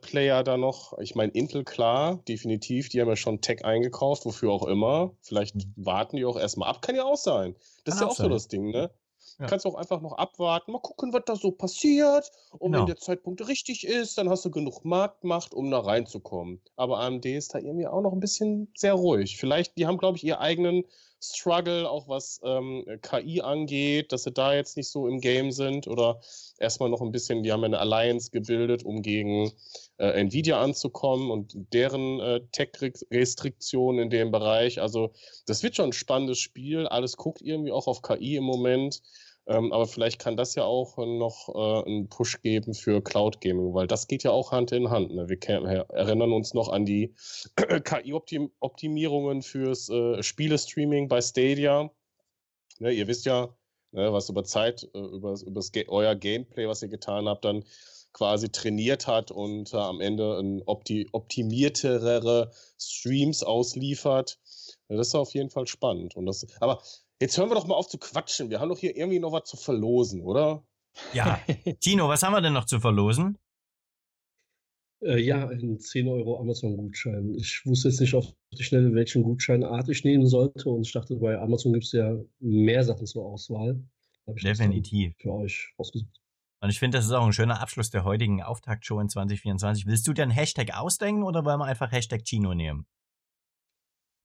[0.02, 0.98] Player da noch.
[1.00, 2.90] Ich meine, Intel, klar, definitiv.
[2.90, 5.12] Die haben ja schon Tech eingekauft, wofür auch immer.
[5.22, 6.82] Vielleicht warten die auch erstmal ab.
[6.82, 7.56] Kann ja auch sein.
[7.84, 8.26] Das Kann ist ja auch sein.
[8.26, 8.91] so das Ding, ne?
[9.40, 9.48] Ja.
[9.48, 12.32] Kannst auch einfach noch abwarten, mal gucken, was da so passiert.
[12.52, 12.80] Und genau.
[12.80, 16.62] wenn der Zeitpunkt richtig ist, dann hast du genug Marktmacht, um da reinzukommen.
[16.76, 19.38] Aber AMD ist da irgendwie auch noch ein bisschen sehr ruhig.
[19.38, 20.84] Vielleicht, die haben, glaube ich, ihren eigenen
[21.24, 25.88] Struggle, auch was ähm, KI angeht, dass sie da jetzt nicht so im Game sind
[25.88, 26.20] oder
[26.60, 29.52] erstmal noch ein bisschen, die haben eine Alliance gebildet, um gegen
[29.98, 34.82] äh, Nvidia anzukommen und deren äh, Tech-Restriktionen in dem Bereich.
[34.82, 35.14] Also
[35.45, 36.88] das wird schon ein spannendes Spiel.
[36.88, 39.02] Alles guckt irgendwie auch auf KI im Moment.
[39.45, 43.74] Ähm, aber vielleicht kann das ja auch noch äh, einen Push geben für Cloud Gaming,
[43.74, 45.14] weil das geht ja auch Hand in Hand.
[45.14, 45.28] Ne?
[45.28, 45.40] Wir
[45.90, 47.14] erinnern uns noch an die
[47.84, 51.91] KI-Optimierungen fürs äh, Spielestreaming bei Stadia.
[52.80, 53.56] Ne, ihr wisst ja,
[53.91, 57.65] ne, was über Zeit, äh, über, über euer Gameplay, was ihr getan habt, dann
[58.14, 64.40] quasi trainiert hat und äh, am Ende ein opti optimiertere Streams ausliefert.
[64.88, 66.15] Das ist auf jeden Fall spannend.
[66.15, 66.82] Und das, aber
[67.24, 68.50] Jetzt hören wir doch mal auf zu quatschen.
[68.50, 70.62] Wir haben doch hier irgendwie noch was zu verlosen, oder?
[71.14, 71.40] Ja.
[71.80, 73.38] Tino, was haben wir denn noch zu verlosen?
[75.02, 77.34] Äh, ja, ein 10 Euro Amazon-Gutschein.
[77.36, 80.70] Ich wusste jetzt nicht auf die Schnelle, welchen Gutscheinart ich nehmen sollte.
[80.70, 83.82] Und ich dachte, bei Amazon gibt es ja mehr Sachen zur Auswahl.
[84.28, 85.16] Definitiv.
[85.18, 86.20] Für euch ausgesucht.
[86.60, 89.86] Und ich finde, das ist auch ein schöner Abschluss der heutigen Auftaktshow in 2024.
[89.86, 92.86] Willst du dir einen Hashtag ausdenken oder wollen wir einfach Hashtag Chino nehmen?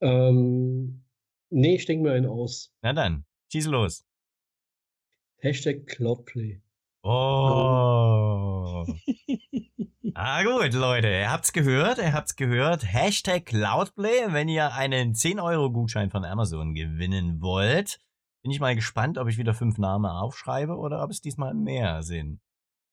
[0.01, 1.05] Ähm,
[1.51, 2.71] Nee, ich denke mir einen aus.
[2.83, 4.05] Na dann, schieß los.
[5.39, 6.61] Hashtag Cloudplay.
[7.03, 8.85] Oh.
[10.15, 12.85] ah gut, Leute, ihr habt's gehört, ihr habt's gehört.
[12.85, 17.99] Hashtag Cloudplay, wenn ihr einen 10-Euro-Gutschein von Amazon gewinnen wollt.
[18.43, 22.03] Bin ich mal gespannt, ob ich wieder fünf Namen aufschreibe oder ob es diesmal mehr
[22.03, 22.41] sind.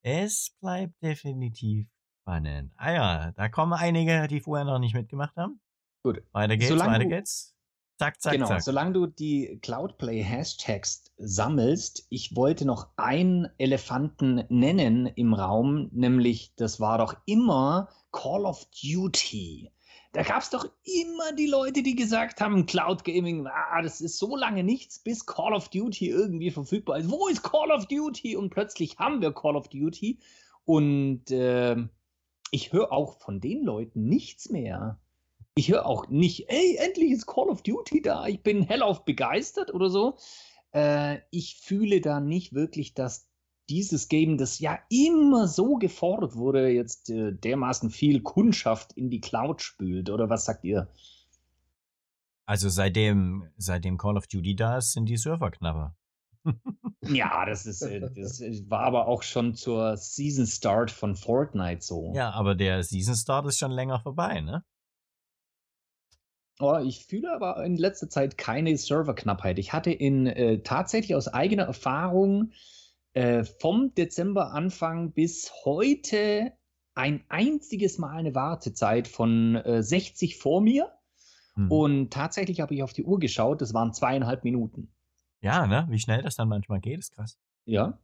[0.01, 1.87] Es bleibt definitiv
[2.21, 2.71] spannend.
[2.77, 5.59] Ah ja, da kommen einige, die vorher noch nicht mitgemacht haben.
[6.03, 6.21] Gut.
[6.31, 7.54] Weiter geht's, Solange weiter geht's.
[7.97, 8.61] Zack, zack, genau, zack.
[8.61, 16.81] solange du die Cloudplay-Hashtags sammelst, ich wollte noch einen Elefanten nennen im Raum, nämlich das
[16.81, 19.71] war doch immer Call of Duty.
[20.11, 24.17] Da gab es doch immer die Leute, die gesagt haben, Cloud Gaming, ah, das ist
[24.17, 27.11] so lange nichts, bis Call of Duty irgendwie verfügbar ist.
[27.11, 28.37] Wo ist Call of Duty?
[28.37, 30.19] Und plötzlich haben wir Call of Duty.
[30.63, 31.75] Und äh,
[32.51, 34.99] ich höre auch von den Leuten nichts mehr
[35.55, 39.73] ich höre auch nicht, ey, endlich ist Call of Duty da, ich bin hellauf begeistert
[39.73, 40.17] oder so.
[40.73, 43.29] Äh, ich fühle da nicht wirklich, dass
[43.69, 49.21] dieses Game, das ja immer so gefordert wurde, jetzt äh, dermaßen viel Kundschaft in die
[49.21, 50.09] Cloud spült.
[50.09, 50.89] Oder was sagt ihr?
[52.45, 55.95] Also seitdem, seitdem Call of Duty da ist, sind die Server knapper.
[57.01, 62.11] ja, das ist, äh, das war aber auch schon zur Season Start von Fortnite so.
[62.13, 64.63] Ja, aber der Season Start ist schon länger vorbei, ne?
[66.59, 69.59] Oh, ich fühle aber in letzter Zeit keine Serverknappheit.
[69.59, 72.51] Ich hatte in äh, tatsächlich aus eigener Erfahrung
[73.13, 76.53] äh, vom Dezember Anfang bis heute
[76.93, 80.93] ein einziges Mal eine Wartezeit von äh, 60 vor mir.
[81.55, 81.71] Hm.
[81.71, 84.93] Und tatsächlich habe ich auf die Uhr geschaut, das waren zweieinhalb Minuten.
[85.41, 85.85] Ja, ne?
[85.89, 87.37] Wie schnell das dann manchmal geht, ist krass.
[87.65, 87.99] Ja.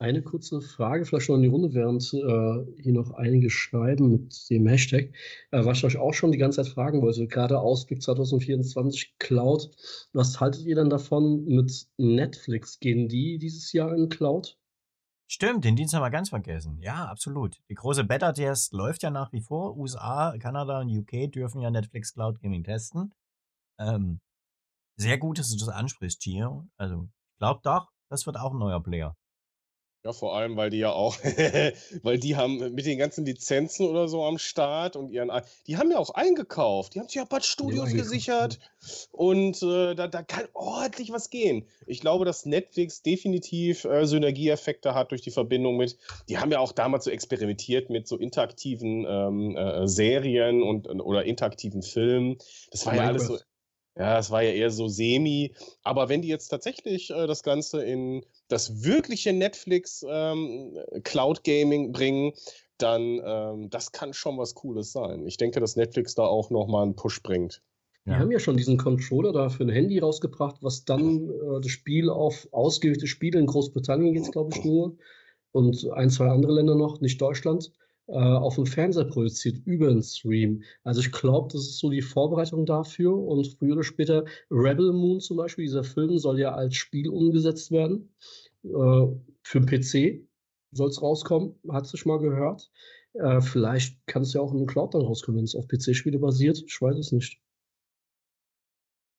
[0.00, 4.50] Eine kurze Frage, vielleicht schon in die Runde, während äh, hier noch einige schreiben mit
[4.50, 5.14] dem Hashtag,
[5.52, 9.70] äh, was ich euch auch schon die ganze Zeit fragen wollte, gerade Ausblick 2024 Cloud,
[10.12, 12.80] was haltet ihr denn davon mit Netflix?
[12.80, 14.58] Gehen die dieses Jahr in Cloud?
[15.26, 16.78] Stimmt, den Dienst haben wir ganz vergessen.
[16.80, 17.62] Ja, absolut.
[17.70, 19.76] Die große Beta-Test läuft ja nach wie vor.
[19.76, 23.14] USA, Kanada und UK dürfen ja Netflix Cloud Gaming testen.
[23.78, 24.20] Ähm,
[24.96, 26.68] sehr gut, dass du das ansprichst, Gio.
[26.76, 29.16] Also, ich glaube doch, das wird auch ein neuer Player.
[30.04, 31.16] Ja, vor allem, weil die ja auch,
[32.02, 35.32] weil die haben mit den ganzen Lizenzen oder so am Start und ihren,
[35.66, 38.58] die haben ja auch eingekauft, die haben sich ja Bad Studios gesichert
[39.12, 41.66] und äh, da, da kann ordentlich was gehen.
[41.86, 45.96] Ich glaube, dass Netflix definitiv äh, Synergieeffekte hat durch die Verbindung mit,
[46.28, 51.24] die haben ja auch damals so experimentiert mit so interaktiven ähm, äh, Serien und oder
[51.24, 52.36] interaktiven Filmen.
[52.70, 53.38] Das war ja alles so.
[53.96, 55.54] Ja, es war ja eher so semi.
[55.82, 61.92] Aber wenn die jetzt tatsächlich äh, das Ganze in das wirkliche Netflix ähm, Cloud Gaming
[61.92, 62.32] bringen,
[62.78, 65.26] dann ähm, das kann schon was Cooles sein.
[65.26, 67.62] Ich denke, dass Netflix da auch nochmal einen Push bringt.
[68.04, 68.18] Die ja.
[68.18, 72.10] haben ja schon diesen Controller da für ein Handy rausgebracht, was dann äh, das Spiel
[72.10, 74.96] auf ausgewählte Spiele in Großbritannien geht, glaube ich, nur.
[75.52, 80.02] Und ein, zwei andere Länder noch, nicht Deutschland äh, auf dem Fernseher produziert, über den
[80.02, 80.62] Stream.
[80.82, 83.16] Also ich glaube, das ist so die Vorbereitung dafür.
[83.16, 87.70] Und früher oder später, Rebel Moon zum Beispiel, dieser Film soll ja als Spiel umgesetzt
[87.70, 88.14] werden.
[88.64, 89.06] Äh,
[89.42, 90.26] für PC
[90.72, 92.70] soll es rauskommen, hat sich mal gehört.
[93.14, 96.18] Äh, vielleicht kann es ja auch in den Cloud dann rauskommen, wenn es auf PC-Spiele
[96.18, 96.62] basiert.
[96.66, 97.40] Ich weiß es nicht.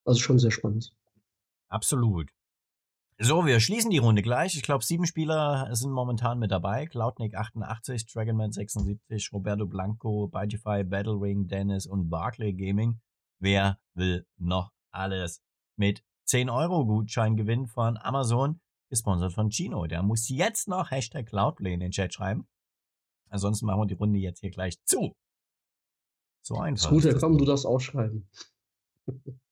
[0.03, 0.93] Also schon sehr spannend.
[1.69, 2.29] Absolut.
[3.17, 4.57] So, wir schließen die Runde gleich.
[4.57, 6.85] Ich glaube, sieben Spieler sind momentan mit dabei.
[6.85, 12.99] Cloudnick 88, Dragonman 76, Roberto Blanco, Bigify, Battlering, Dennis und Barclay Gaming.
[13.39, 15.41] Wer will noch alles
[15.77, 18.59] mit 10 Euro Gutschein gewinnen von Amazon,
[18.89, 19.87] gesponsert von Chino.
[19.87, 22.45] Der muss jetzt noch Hashtag Cloudplay in den Chat schreiben.
[23.29, 25.15] Ansonsten machen wir die Runde jetzt hier gleich zu.
[26.41, 26.91] So einfach.
[26.91, 28.27] Ist gut, komm, du darfst auch schreiben.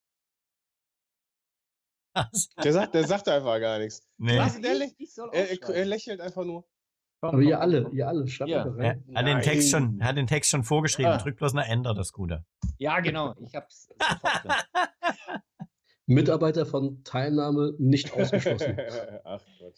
[2.62, 4.06] Der sagt, der sagt einfach gar nichts.
[4.18, 4.38] Nee.
[4.38, 4.60] Was?
[4.60, 6.64] Der lä- Ich, ich soll Er, er, lächelt einfach nur.
[7.20, 8.66] Aber ihr alle, ihr alle, schreibt Ja.
[8.66, 9.04] mal Er rein.
[9.14, 11.12] hat den Text schon, hat den Text schon vorgeschrieben.
[11.12, 11.16] Ah.
[11.18, 12.44] Drück bloß eine Enter, das Gute.
[12.78, 13.34] Ja, genau.
[13.40, 13.88] Ich hab's.
[16.06, 18.76] Mitarbeiter von Teilnahme nicht ausgeschlossen.
[19.24, 19.74] Ach Gott.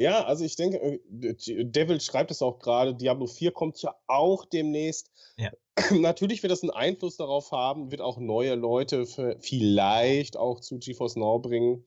[0.00, 4.46] Ja, also ich denke, äh, Devil schreibt es auch gerade, Diablo 4 kommt ja auch
[4.46, 5.10] demnächst.
[5.36, 5.50] Ja.
[5.90, 9.04] Natürlich wird das einen Einfluss darauf haben, wird auch neue Leute
[9.40, 11.84] vielleicht auch zu GeForce Now bringen.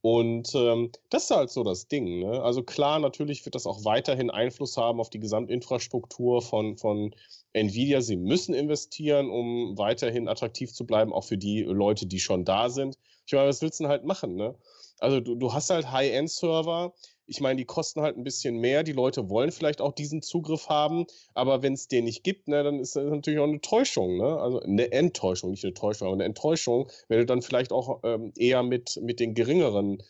[0.00, 2.18] Und ähm, das ist halt so das Ding.
[2.18, 2.42] Ne?
[2.42, 7.14] Also klar, natürlich wird das auch weiterhin Einfluss haben auf die Gesamtinfrastruktur von, von
[7.52, 8.00] Nvidia.
[8.00, 12.68] Sie müssen investieren, um weiterhin attraktiv zu bleiben, auch für die Leute, die schon da
[12.70, 12.98] sind.
[13.26, 14.34] Ich meine, was willst du denn halt machen?
[14.34, 14.54] Ne?
[14.98, 16.92] Also du, du hast halt High-End-Server.
[17.26, 18.82] Ich meine, die kosten halt ein bisschen mehr.
[18.82, 21.06] Die Leute wollen vielleicht auch diesen Zugriff haben.
[21.34, 24.18] Aber wenn es den nicht gibt, ne, dann ist das natürlich auch eine Täuschung.
[24.18, 24.38] Ne?
[24.38, 28.32] Also eine Enttäuschung, nicht eine Täuschung, aber eine Enttäuschung, wenn du dann vielleicht auch ähm,
[28.36, 30.02] eher mit, mit den geringeren,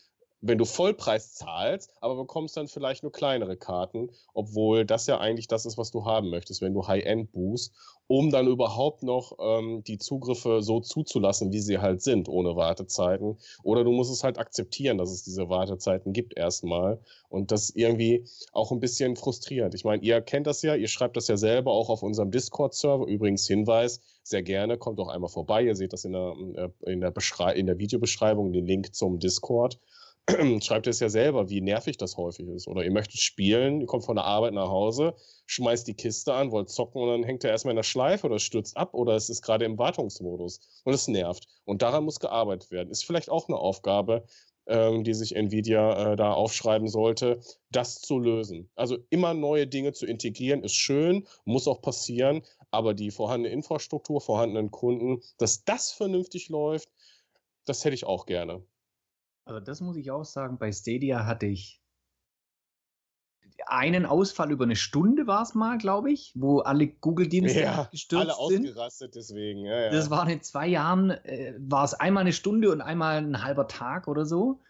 [0.42, 5.46] wenn du Vollpreis zahlst, aber bekommst dann vielleicht nur kleinere Karten, obwohl das ja eigentlich
[5.46, 7.72] das ist, was du haben möchtest, wenn du High-End buchst,
[8.08, 13.38] um dann überhaupt noch ähm, die Zugriffe so zuzulassen, wie sie halt sind, ohne Wartezeiten.
[13.62, 16.98] Oder du musst es halt akzeptieren, dass es diese Wartezeiten gibt erstmal.
[17.28, 19.74] Und das ist irgendwie auch ein bisschen frustrierend.
[19.74, 23.06] Ich meine, ihr kennt das ja, ihr schreibt das ja selber auch auf unserem Discord-Server.
[23.06, 25.62] Übrigens Hinweis, sehr gerne, kommt auch einmal vorbei.
[25.62, 29.20] Ihr seht das in der, äh, in der, Beschrei in der Videobeschreibung, den Link zum
[29.20, 29.78] Discord.
[30.62, 32.68] Schreibt es ja selber, wie nervig das häufig ist.
[32.68, 35.14] Oder ihr möchtet spielen, ihr kommt von der Arbeit nach Hause,
[35.46, 38.38] schmeißt die Kiste an, wollt zocken und dann hängt er erstmal in der Schleife oder
[38.38, 41.48] stürzt ab oder es ist gerade im Wartungsmodus und es nervt.
[41.64, 42.90] Und daran muss gearbeitet werden.
[42.90, 44.24] Ist vielleicht auch eine Aufgabe,
[44.66, 47.40] ähm, die sich Nvidia äh, da aufschreiben sollte,
[47.70, 48.70] das zu lösen.
[48.76, 54.20] Also immer neue Dinge zu integrieren, ist schön, muss auch passieren, aber die vorhandene Infrastruktur,
[54.20, 56.88] vorhandenen Kunden, dass das vernünftig läuft,
[57.64, 58.64] das hätte ich auch gerne.
[59.44, 61.82] Also das muss ich auch sagen, bei Stadia hatte ich
[63.66, 68.30] einen Ausfall über eine Stunde war es mal, glaube ich, wo alle Google-Dienste Ja, gestürzt
[68.38, 68.66] alle sind.
[68.66, 69.64] ausgerastet deswegen.
[69.64, 69.90] Ja, ja.
[69.90, 73.68] Das war in zwei Jahren, äh, war es einmal eine Stunde und einmal ein halber
[73.68, 74.60] Tag oder so.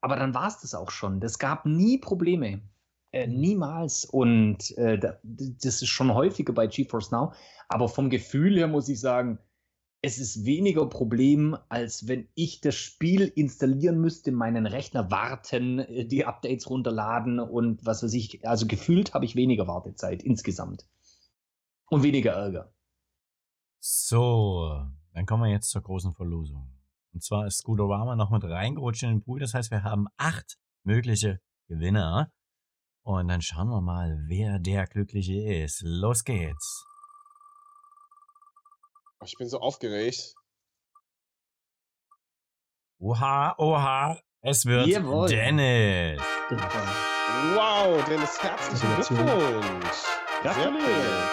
[0.00, 1.20] Aber dann war es das auch schon.
[1.20, 2.60] Das gab nie Probleme.
[3.12, 4.04] Äh, niemals.
[4.04, 7.32] Und äh, da, das ist schon häufiger bei GeForce Now.
[7.68, 9.38] Aber vom Gefühl her muss ich sagen,
[10.04, 16.04] es ist weniger Problem, als wenn ich das Spiel installieren müsste, meinen Rechner warten, äh,
[16.04, 18.46] die Updates runterladen und was weiß ich.
[18.46, 20.86] Also gefühlt habe ich weniger Wartezeit insgesamt.
[21.88, 22.74] Und weniger Ärger.
[23.78, 26.80] So, dann kommen wir jetzt zur großen Verlosung.
[27.12, 29.38] Und zwar ist Scooterama noch mit reingerutscht in den Pool.
[29.38, 32.32] Das heißt, wir haben acht mögliche Gewinner.
[33.04, 35.82] Und dann schauen wir mal, wer der Glückliche ist.
[35.84, 36.86] Los geht's.
[39.22, 40.34] Oh, Ich bin so aufgeregt.
[42.98, 45.28] Oha, oha, es wird Jawohl.
[45.28, 46.20] Dennis.
[47.54, 48.96] Wow, Dennis, herzlichen.
[48.96, 50.02] Glückwunsch.
[50.42, 51.30] Gratuliere.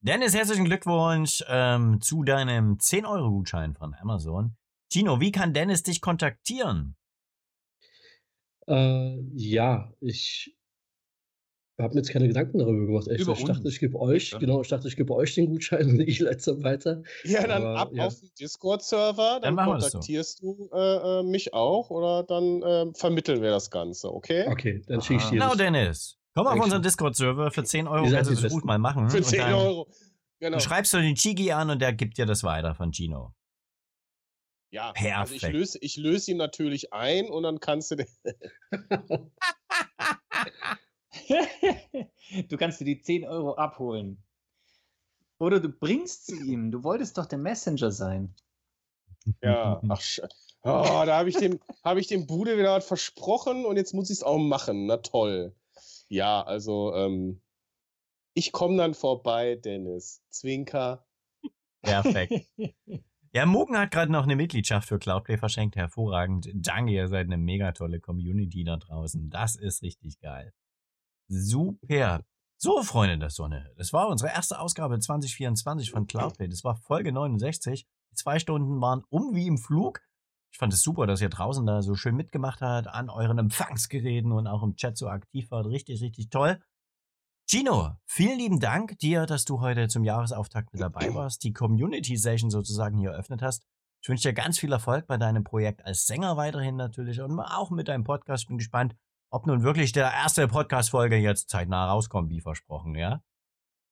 [0.00, 4.56] Dennis, herzlichen Glückwunsch ähm, zu deinem 10-Euro-Gutschein von Amazon.
[4.90, 6.96] Tino, wie kann Dennis dich kontaktieren?
[8.66, 10.57] Äh, ja, ich
[11.84, 13.08] habe mir jetzt keine Gedanken darüber gemacht.
[13.08, 13.20] Echt.
[13.20, 14.38] Über ich dachte, ich gebe euch, Ja.
[14.38, 17.02] genau, ich dachte, ich gebe euch den Gutschein und ich leite es weiter.
[17.24, 18.06] Ja, dann Aber, ab ja.
[18.06, 19.90] auf den Discord-Server, Dann dann, das so.
[19.98, 24.46] kontaktierst du äh, äh, mich auch oder dann äh, vermitteln wir das Ganze, okay?
[24.48, 25.30] Okay, dann schicke ich Ah.
[25.30, 25.54] dir Genau.
[25.54, 26.18] Dennis.
[26.34, 27.50] Komm auf unseren Discord-Server.
[27.50, 29.08] Für 10 Euro kannst du das gut mal machen.
[29.10, 29.88] Für Und 10 dann- Euro.
[30.40, 30.56] Genau.
[30.58, 33.34] Du schreibst du den Chigi an und der gibt dir das weiter von Gino.
[34.70, 35.52] Ja, also ich Perfekt.
[35.58, 38.06] löse, ich löse ihn natürlich ein und dann kannst du den.
[42.48, 44.22] du kannst dir die 10 Euro abholen.
[45.38, 46.70] Oder du bringst sie ihm.
[46.70, 48.34] Du wolltest doch der Messenger sein.
[49.42, 50.02] Ja, ach,
[50.62, 54.10] oh, da habe ich, dem, hab ich dem Bude wieder was versprochen und jetzt muss
[54.10, 54.86] ich es auch machen.
[54.86, 55.54] Na toll.
[56.08, 57.40] Ja, also, ähm,
[58.34, 60.22] ich komme dann vorbei, Dennis.
[60.30, 61.06] Zwinker.
[61.82, 62.48] Perfekt.
[63.34, 65.76] Ja, Mogen hat gerade noch eine Mitgliedschaft für Cloudplay verschenkt.
[65.76, 66.48] Hervorragend.
[66.54, 69.28] Danke, ihr seid eine mega tolle Community da draußen.
[69.28, 70.54] Das ist richtig geil.
[71.28, 72.22] Super.
[72.56, 73.70] So, Freunde der Sonne.
[73.76, 76.48] Das war unsere erste Ausgabe 2024 von Cloudplay.
[76.48, 77.86] Das war Folge 69.
[78.10, 80.00] Die zwei Stunden waren um wie im Flug.
[80.50, 84.32] Ich fand es super, dass ihr draußen da so schön mitgemacht habt, an euren Empfangsgeräten
[84.32, 85.66] und auch im Chat so aktiv wart.
[85.66, 86.58] Richtig, richtig toll.
[87.46, 92.16] Gino, vielen lieben Dank dir, dass du heute zum Jahresauftakt mit dabei warst, die Community
[92.16, 93.64] Session sozusagen hier eröffnet hast.
[94.02, 97.70] Ich wünsche dir ganz viel Erfolg bei deinem Projekt als Sänger weiterhin natürlich und auch
[97.70, 98.42] mit deinem Podcast.
[98.42, 98.96] Ich bin gespannt,
[99.30, 103.22] ob nun wirklich der erste Podcast-Folge jetzt zeitnah rauskommt, wie versprochen, ja?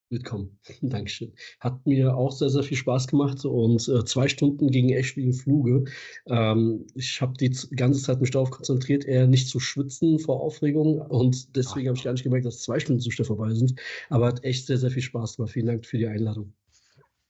[0.09, 0.61] Willkommen.
[0.83, 1.33] Dankeschön.
[1.59, 5.27] Hat mir auch sehr, sehr viel Spaß gemacht und äh, zwei Stunden gingen echt wie
[5.27, 5.85] ein Fluge.
[6.27, 11.01] Ähm, ich habe die ganze Zeit mich darauf konzentriert, eher nicht zu schwitzen vor Aufregung
[11.01, 13.75] und deswegen habe ich gar nicht gemerkt, dass zwei Stunden zu schnell vorbei sind.
[14.09, 15.53] Aber hat echt sehr, sehr viel Spaß gemacht.
[15.53, 16.55] Vielen Dank für die Einladung.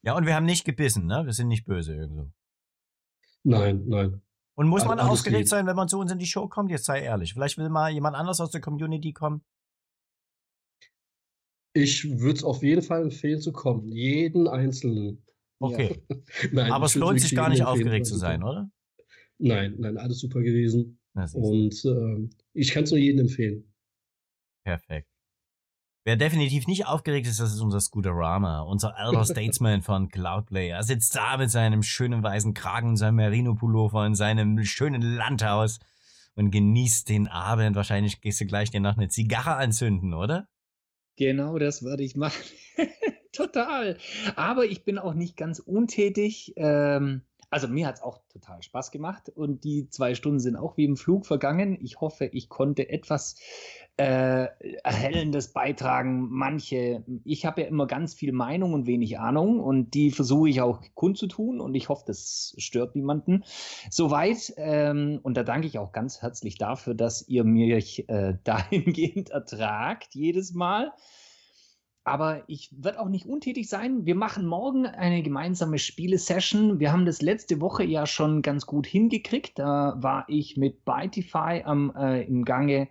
[0.03, 1.23] Ja, und wir haben nicht gebissen, ne?
[1.25, 2.31] Wir sind nicht böse irgendwo.
[3.43, 4.21] Nein, nein.
[4.57, 6.71] Und muss man aufgeregt sein, wenn man zu uns in die Show kommt?
[6.71, 7.35] Jetzt sei ehrlich.
[7.35, 9.45] Vielleicht will mal jemand anders aus der Community kommen.
[11.75, 13.93] Ich würde es auf jeden Fall empfehlen zu kommen.
[13.93, 15.23] Jeden einzelnen.
[15.59, 16.03] Okay.
[16.53, 18.71] nein, Aber es lohnt sich gar nicht aufgeregt zu sein, oder?
[19.39, 20.99] Nein, nein, alles super gewesen.
[21.35, 23.71] Und äh, ich kann es nur jedem empfehlen.
[24.65, 25.09] Perfekt.
[26.07, 30.69] Wer definitiv nicht aufgeregt ist, das ist unser Scooterama, unser Elder Statesman von Cloudplay.
[30.69, 35.81] Er sitzt da mit seinem schönen weißen Kragen, seinem Merino-Pullover in seinem schönen Landhaus
[36.37, 37.75] und genießt den Abend.
[37.75, 40.47] Wahrscheinlich gehst du gleich dir noch eine Zigarre anzünden, oder?
[41.17, 42.41] Genau das würde ich machen.
[43.33, 43.99] total.
[44.37, 46.53] Aber ich bin auch nicht ganz untätig.
[46.55, 50.77] Ähm, also mir hat es auch total Spaß gemacht und die zwei Stunden sind auch
[50.77, 51.79] wie im Flug vergangen.
[51.81, 53.37] Ich hoffe, ich konnte etwas
[53.97, 54.49] äh,
[54.85, 56.29] Erhellendes beitragen.
[56.31, 60.61] Manche, ich habe ja immer ganz viel Meinung und wenig Ahnung und die versuche ich
[60.61, 63.45] auch kundzutun und ich hoffe, das stört niemanden.
[63.91, 69.31] Soweit ähm, und da danke ich auch ganz herzlich dafür, dass ihr mich äh, dahingehend
[69.31, 70.93] ertragt jedes Mal.
[72.05, 74.07] Aber ich werde auch nicht untätig sein.
[74.07, 76.79] Wir machen morgen eine gemeinsame Spielesession.
[76.79, 79.59] Wir haben das letzte Woche ja schon ganz gut hingekriegt.
[79.59, 82.87] Da war ich mit Bytify am, äh, im Gange.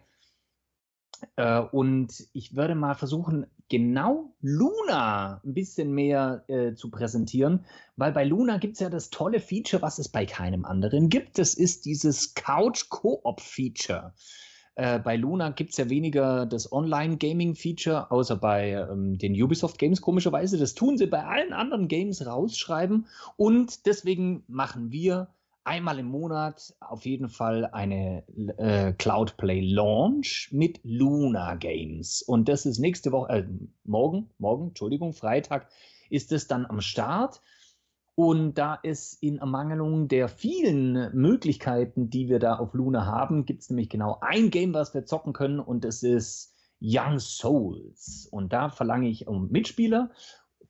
[1.35, 7.65] Äh, und ich würde mal versuchen, genau Luna ein bisschen mehr äh, zu präsentieren,
[7.95, 11.37] weil bei Luna gibt es ja das tolle Feature, was es bei keinem anderen gibt.
[11.37, 14.13] Das ist dieses Couch-Koop-Feature.
[14.75, 20.57] Äh, bei Luna gibt es ja weniger das Online-Gaming-Feature, außer bei ähm, den Ubisoft-Games komischerweise.
[20.57, 23.07] Das tun sie bei allen anderen Games rausschreiben.
[23.37, 25.29] Und deswegen machen wir
[25.65, 28.23] einmal im Monat auf jeden Fall eine
[28.57, 32.21] äh, Cloudplay Launch mit Luna Games.
[32.21, 33.47] Und das ist nächste Woche, äh,
[33.83, 35.67] morgen, morgen, Entschuldigung, Freitag
[36.09, 37.41] ist es dann am Start.
[38.15, 43.63] Und da es in Ermangelung der vielen Möglichkeiten, die wir da auf Luna haben, gibt
[43.63, 48.27] es nämlich genau ein Game, was wir zocken können und das ist Young Souls.
[48.31, 50.11] Und da verlange ich um Mitspieler.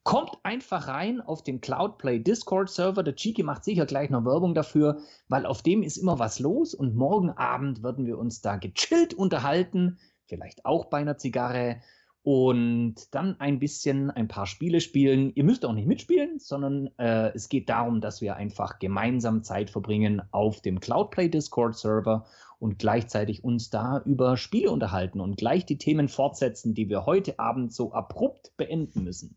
[0.05, 3.01] Kommt einfach rein auf den Cloudplay Discord Server.
[3.01, 4.99] Der Chiki macht sicher gleich noch Werbung dafür,
[5.29, 9.15] weil auf dem ist immer was los und morgen Abend werden wir uns da gechillt
[9.15, 11.81] unterhalten, vielleicht auch bei einer Zigarre
[12.21, 15.31] und dann ein bisschen ein paar Spiele spielen.
[15.33, 19.71] Ihr müsst auch nicht mitspielen, sondern äh, es geht darum, dass wir einfach gemeinsam Zeit
[19.71, 22.27] verbringen auf dem Cloudplay Discord Server
[22.59, 27.39] und gleichzeitig uns da über Spiele unterhalten und gleich die Themen fortsetzen, die wir heute
[27.39, 29.35] Abend so abrupt beenden müssen.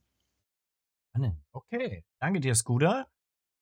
[1.53, 3.07] Okay, danke dir, Scooter.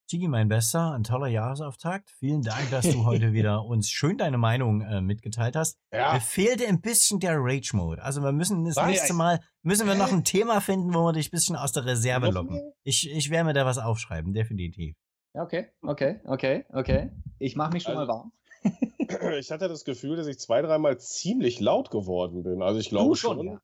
[0.08, 2.10] Chigi, mein Bester, ein toller Jahresauftakt.
[2.10, 5.78] Vielen Dank, dass du heute wieder uns schön deine Meinung äh, mitgeteilt hast.
[5.92, 6.12] Ja.
[6.14, 8.00] Mir fehlte ein bisschen der Rage-Mode.
[8.02, 11.12] Also wir müssen das War nächste Mal, müssen wir noch ein Thema finden, wo wir
[11.12, 12.72] dich ein bisschen aus der Reserve locken.
[12.84, 14.94] Ich, ich werde mir da was aufschreiben, definitiv.
[15.34, 17.10] Okay, okay, okay, okay.
[17.40, 18.32] Ich mache mich schon also, mal warm.
[19.40, 22.62] ich hatte das Gefühl, dass ich zwei, dreimal ziemlich laut geworden bin.
[22.62, 23.38] Also ich glaube schon.
[23.38, 23.60] schon ja.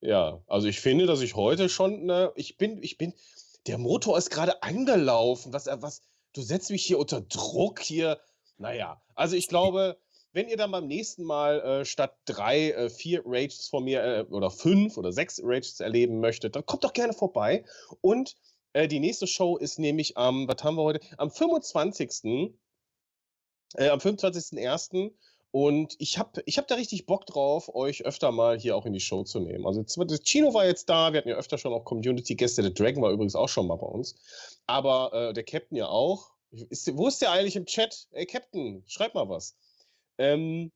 [0.00, 0.42] Ja.
[0.46, 3.14] also ich finde, dass ich heute schon, ne, ich bin, ich bin,
[3.66, 5.52] der Motor ist gerade angelaufen.
[5.52, 6.02] Was, was,
[6.32, 8.20] du setzt mich hier unter Druck hier.
[8.56, 9.98] Naja, also ich glaube,
[10.32, 14.24] wenn ihr dann beim nächsten Mal äh, statt drei, äh, vier Rages von mir äh,
[14.30, 17.64] oder fünf oder sechs Rages erleben möchtet, dann kommt doch gerne vorbei.
[18.00, 18.36] Und
[18.72, 21.00] äh, die nächste Show ist nämlich am, was haben wir heute?
[21.16, 22.52] Am 25.
[23.74, 25.12] Äh, am 25.01.
[25.50, 28.92] Und ich habe ich hab da richtig Bock drauf, euch öfter mal hier auch in
[28.92, 29.66] die Show zu nehmen.
[29.66, 29.82] Also
[30.22, 33.34] Chino war jetzt da, wir hatten ja öfter schon auch Community-Gäste, der Dragon war übrigens
[33.34, 34.16] auch schon mal bei uns.
[34.66, 36.32] Aber äh, der Captain ja auch.
[36.50, 38.08] Ist, wo ist der eigentlich im Chat?
[38.12, 39.56] Ey, Captain, schreib mal was.
[40.18, 40.70] Ähm,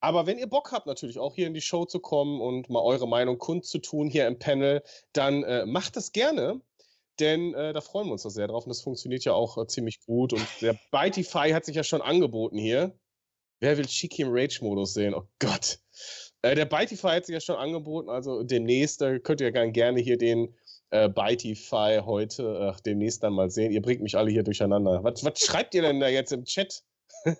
[0.00, 2.82] aber wenn ihr Bock habt, natürlich auch hier in die Show zu kommen und mal
[2.82, 4.82] eure Meinung kundzutun hier im Panel,
[5.12, 6.60] dann äh, macht das gerne.
[7.18, 9.66] Denn äh, da freuen wir uns doch sehr drauf und das funktioniert ja auch äh,
[9.66, 10.32] ziemlich gut.
[10.32, 12.98] Und der Bytify hat sich ja schon angeboten hier.
[13.60, 15.14] Wer will Shiki im Rage-Modus sehen?
[15.14, 15.78] Oh Gott.
[16.42, 20.18] Äh, der Bytify hat sich ja schon angeboten, also demnächst, da könnt ihr gerne hier
[20.18, 20.54] den
[20.90, 23.72] äh, Bytify heute, äh, demnächst dann mal sehen.
[23.72, 25.02] Ihr bringt mich alle hier durcheinander.
[25.02, 26.82] Was, was schreibt ihr denn da jetzt im Chat?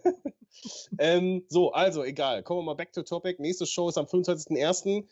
[0.98, 2.42] ähm, so, also egal.
[2.42, 3.40] Kommen wir mal back to topic.
[3.40, 5.04] Nächste Show ist am 25.01.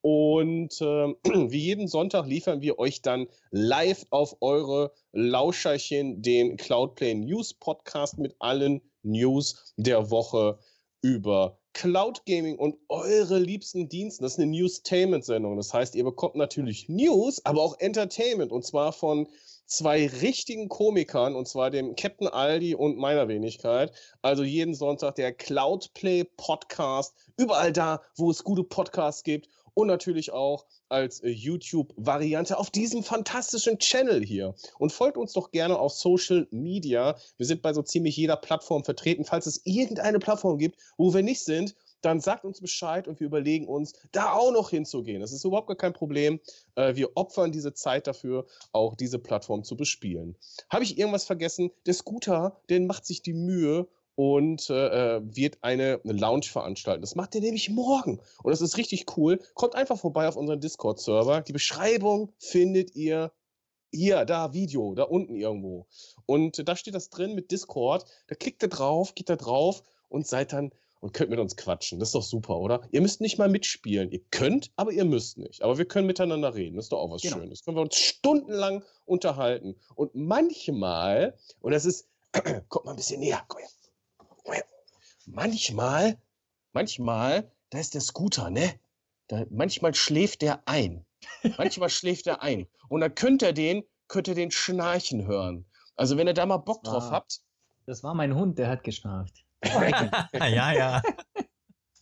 [0.00, 0.84] Und äh,
[1.50, 8.18] wie jeden Sonntag liefern wir euch dann live auf eure Lauscherchen den Cloudplay News Podcast
[8.18, 10.58] mit allen News der Woche
[11.00, 14.22] über Cloud Gaming und eure liebsten Dienste.
[14.22, 15.56] Das ist eine Newstainment-Sendung.
[15.58, 18.50] Das heißt, ihr bekommt natürlich News, aber auch Entertainment.
[18.50, 19.28] Und zwar von
[19.66, 23.92] zwei richtigen Komikern, und zwar dem Captain Aldi und meiner Wenigkeit.
[24.22, 27.14] Also jeden Sonntag der Cloudplay Podcast.
[27.36, 29.48] Überall da, wo es gute Podcasts gibt.
[29.78, 34.54] Und natürlich auch als äh, YouTube-Variante auf diesem fantastischen Channel hier.
[34.78, 37.14] Und folgt uns doch gerne auf Social Media.
[37.36, 39.26] Wir sind bei so ziemlich jeder Plattform vertreten.
[39.26, 43.26] Falls es irgendeine Plattform gibt, wo wir nicht sind, dann sagt uns Bescheid und wir
[43.26, 45.20] überlegen uns, da auch noch hinzugehen.
[45.20, 46.40] Das ist überhaupt gar kein Problem.
[46.74, 50.38] Äh, wir opfern diese Zeit dafür, auch diese Plattform zu bespielen.
[50.70, 51.70] Habe ich irgendwas vergessen?
[51.84, 57.02] Der Scooter, den macht sich die Mühe und äh, äh, wird eine, eine Lounge veranstalten.
[57.02, 58.18] Das macht er nämlich morgen.
[58.42, 59.38] Und das ist richtig cool.
[59.54, 61.42] Kommt einfach vorbei auf unseren Discord-Server.
[61.42, 63.30] Die Beschreibung findet ihr
[63.92, 65.86] hier, da, Video, da unten irgendwo.
[66.24, 68.04] Und da steht das drin mit Discord.
[68.26, 71.98] Da klickt ihr drauf, geht da drauf und seid dann und könnt mit uns quatschen.
[71.98, 72.80] Das ist doch super, oder?
[72.90, 74.10] Ihr müsst nicht mal mitspielen.
[74.10, 75.62] Ihr könnt, aber ihr müsst nicht.
[75.62, 76.76] Aber wir können miteinander reden.
[76.76, 77.36] Das ist doch auch was genau.
[77.36, 77.62] Schönes.
[77.62, 79.76] Können wir uns stundenlang unterhalten.
[79.94, 82.08] Und manchmal, und das ist,
[82.68, 83.68] kommt mal ein bisschen näher, komm her
[85.26, 86.18] manchmal,
[86.72, 88.78] manchmal, da ist der Scooter, ne?
[89.28, 91.04] Da, manchmal schläft der ein.
[91.58, 92.66] Manchmal schläft er ein.
[92.88, 95.66] Und dann könnt ihr den, könnt ihr den schnarchen hören.
[95.96, 97.40] Also wenn ihr da mal Bock drauf ah, habt.
[97.86, 99.44] Das war mein Hund, der hat geschnarcht.
[100.34, 101.02] ja, ja.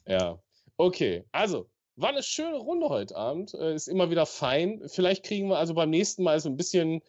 [0.07, 0.39] Ja.
[0.77, 3.55] Okay, also war eine schöne Runde heute Abend.
[3.55, 4.83] Äh, ist immer wieder fein.
[4.87, 7.03] Vielleicht kriegen wir also beim nächsten Mal so ein bisschen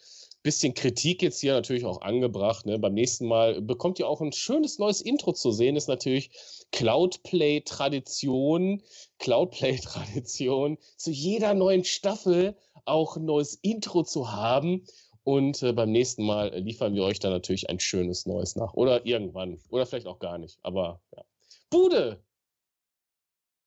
[0.46, 2.68] bisschen Kritik jetzt hier natürlich auch angebracht.
[2.68, 2.78] Ne?
[2.78, 5.76] Beim nächsten Mal bekommt ihr auch ein schönes neues Intro zu sehen.
[5.76, 6.30] Ist natürlich
[6.72, 8.84] Cloudplay-Tradition.
[9.18, 12.56] Cloudplay-Tradition, zu jeder neuen Staffel
[12.86, 14.86] auch ein neues Intro zu haben.
[15.24, 18.76] Und äh, beim nächsten Mal liefern wir euch dann natürlich ein schönes neues nach.
[18.76, 19.58] Oder irgendwann.
[19.70, 20.60] Oder vielleicht auch gar nicht.
[20.62, 21.24] Aber ja.
[21.72, 22.24] Bude!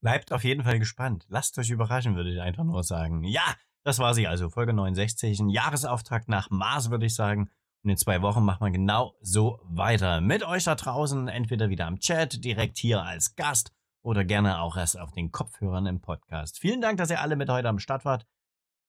[0.00, 1.24] Bleibt auf jeden Fall gespannt.
[1.28, 3.24] Lasst euch überraschen, würde ich einfach nur sagen.
[3.24, 3.54] Ja,
[3.84, 5.40] das war sie also, Folge 69.
[5.40, 7.50] Ein Jahresauftakt nach Mars, würde ich sagen.
[7.82, 10.20] Und in zwei Wochen machen wir genau so weiter.
[10.20, 13.72] Mit euch da draußen, entweder wieder am Chat, direkt hier als Gast
[14.02, 16.58] oder gerne auch erst auf den Kopfhörern im Podcast.
[16.58, 18.26] Vielen Dank, dass ihr alle mit heute am Start wart.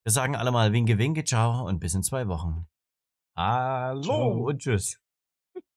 [0.03, 2.67] Wir sagen alle mal Winke, Winke, ciao und bis in zwei Wochen.
[3.35, 4.47] Hallo ciao.
[4.47, 4.99] und tschüss.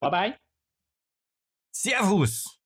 [0.00, 0.38] Bye bye.
[1.70, 2.61] Servus.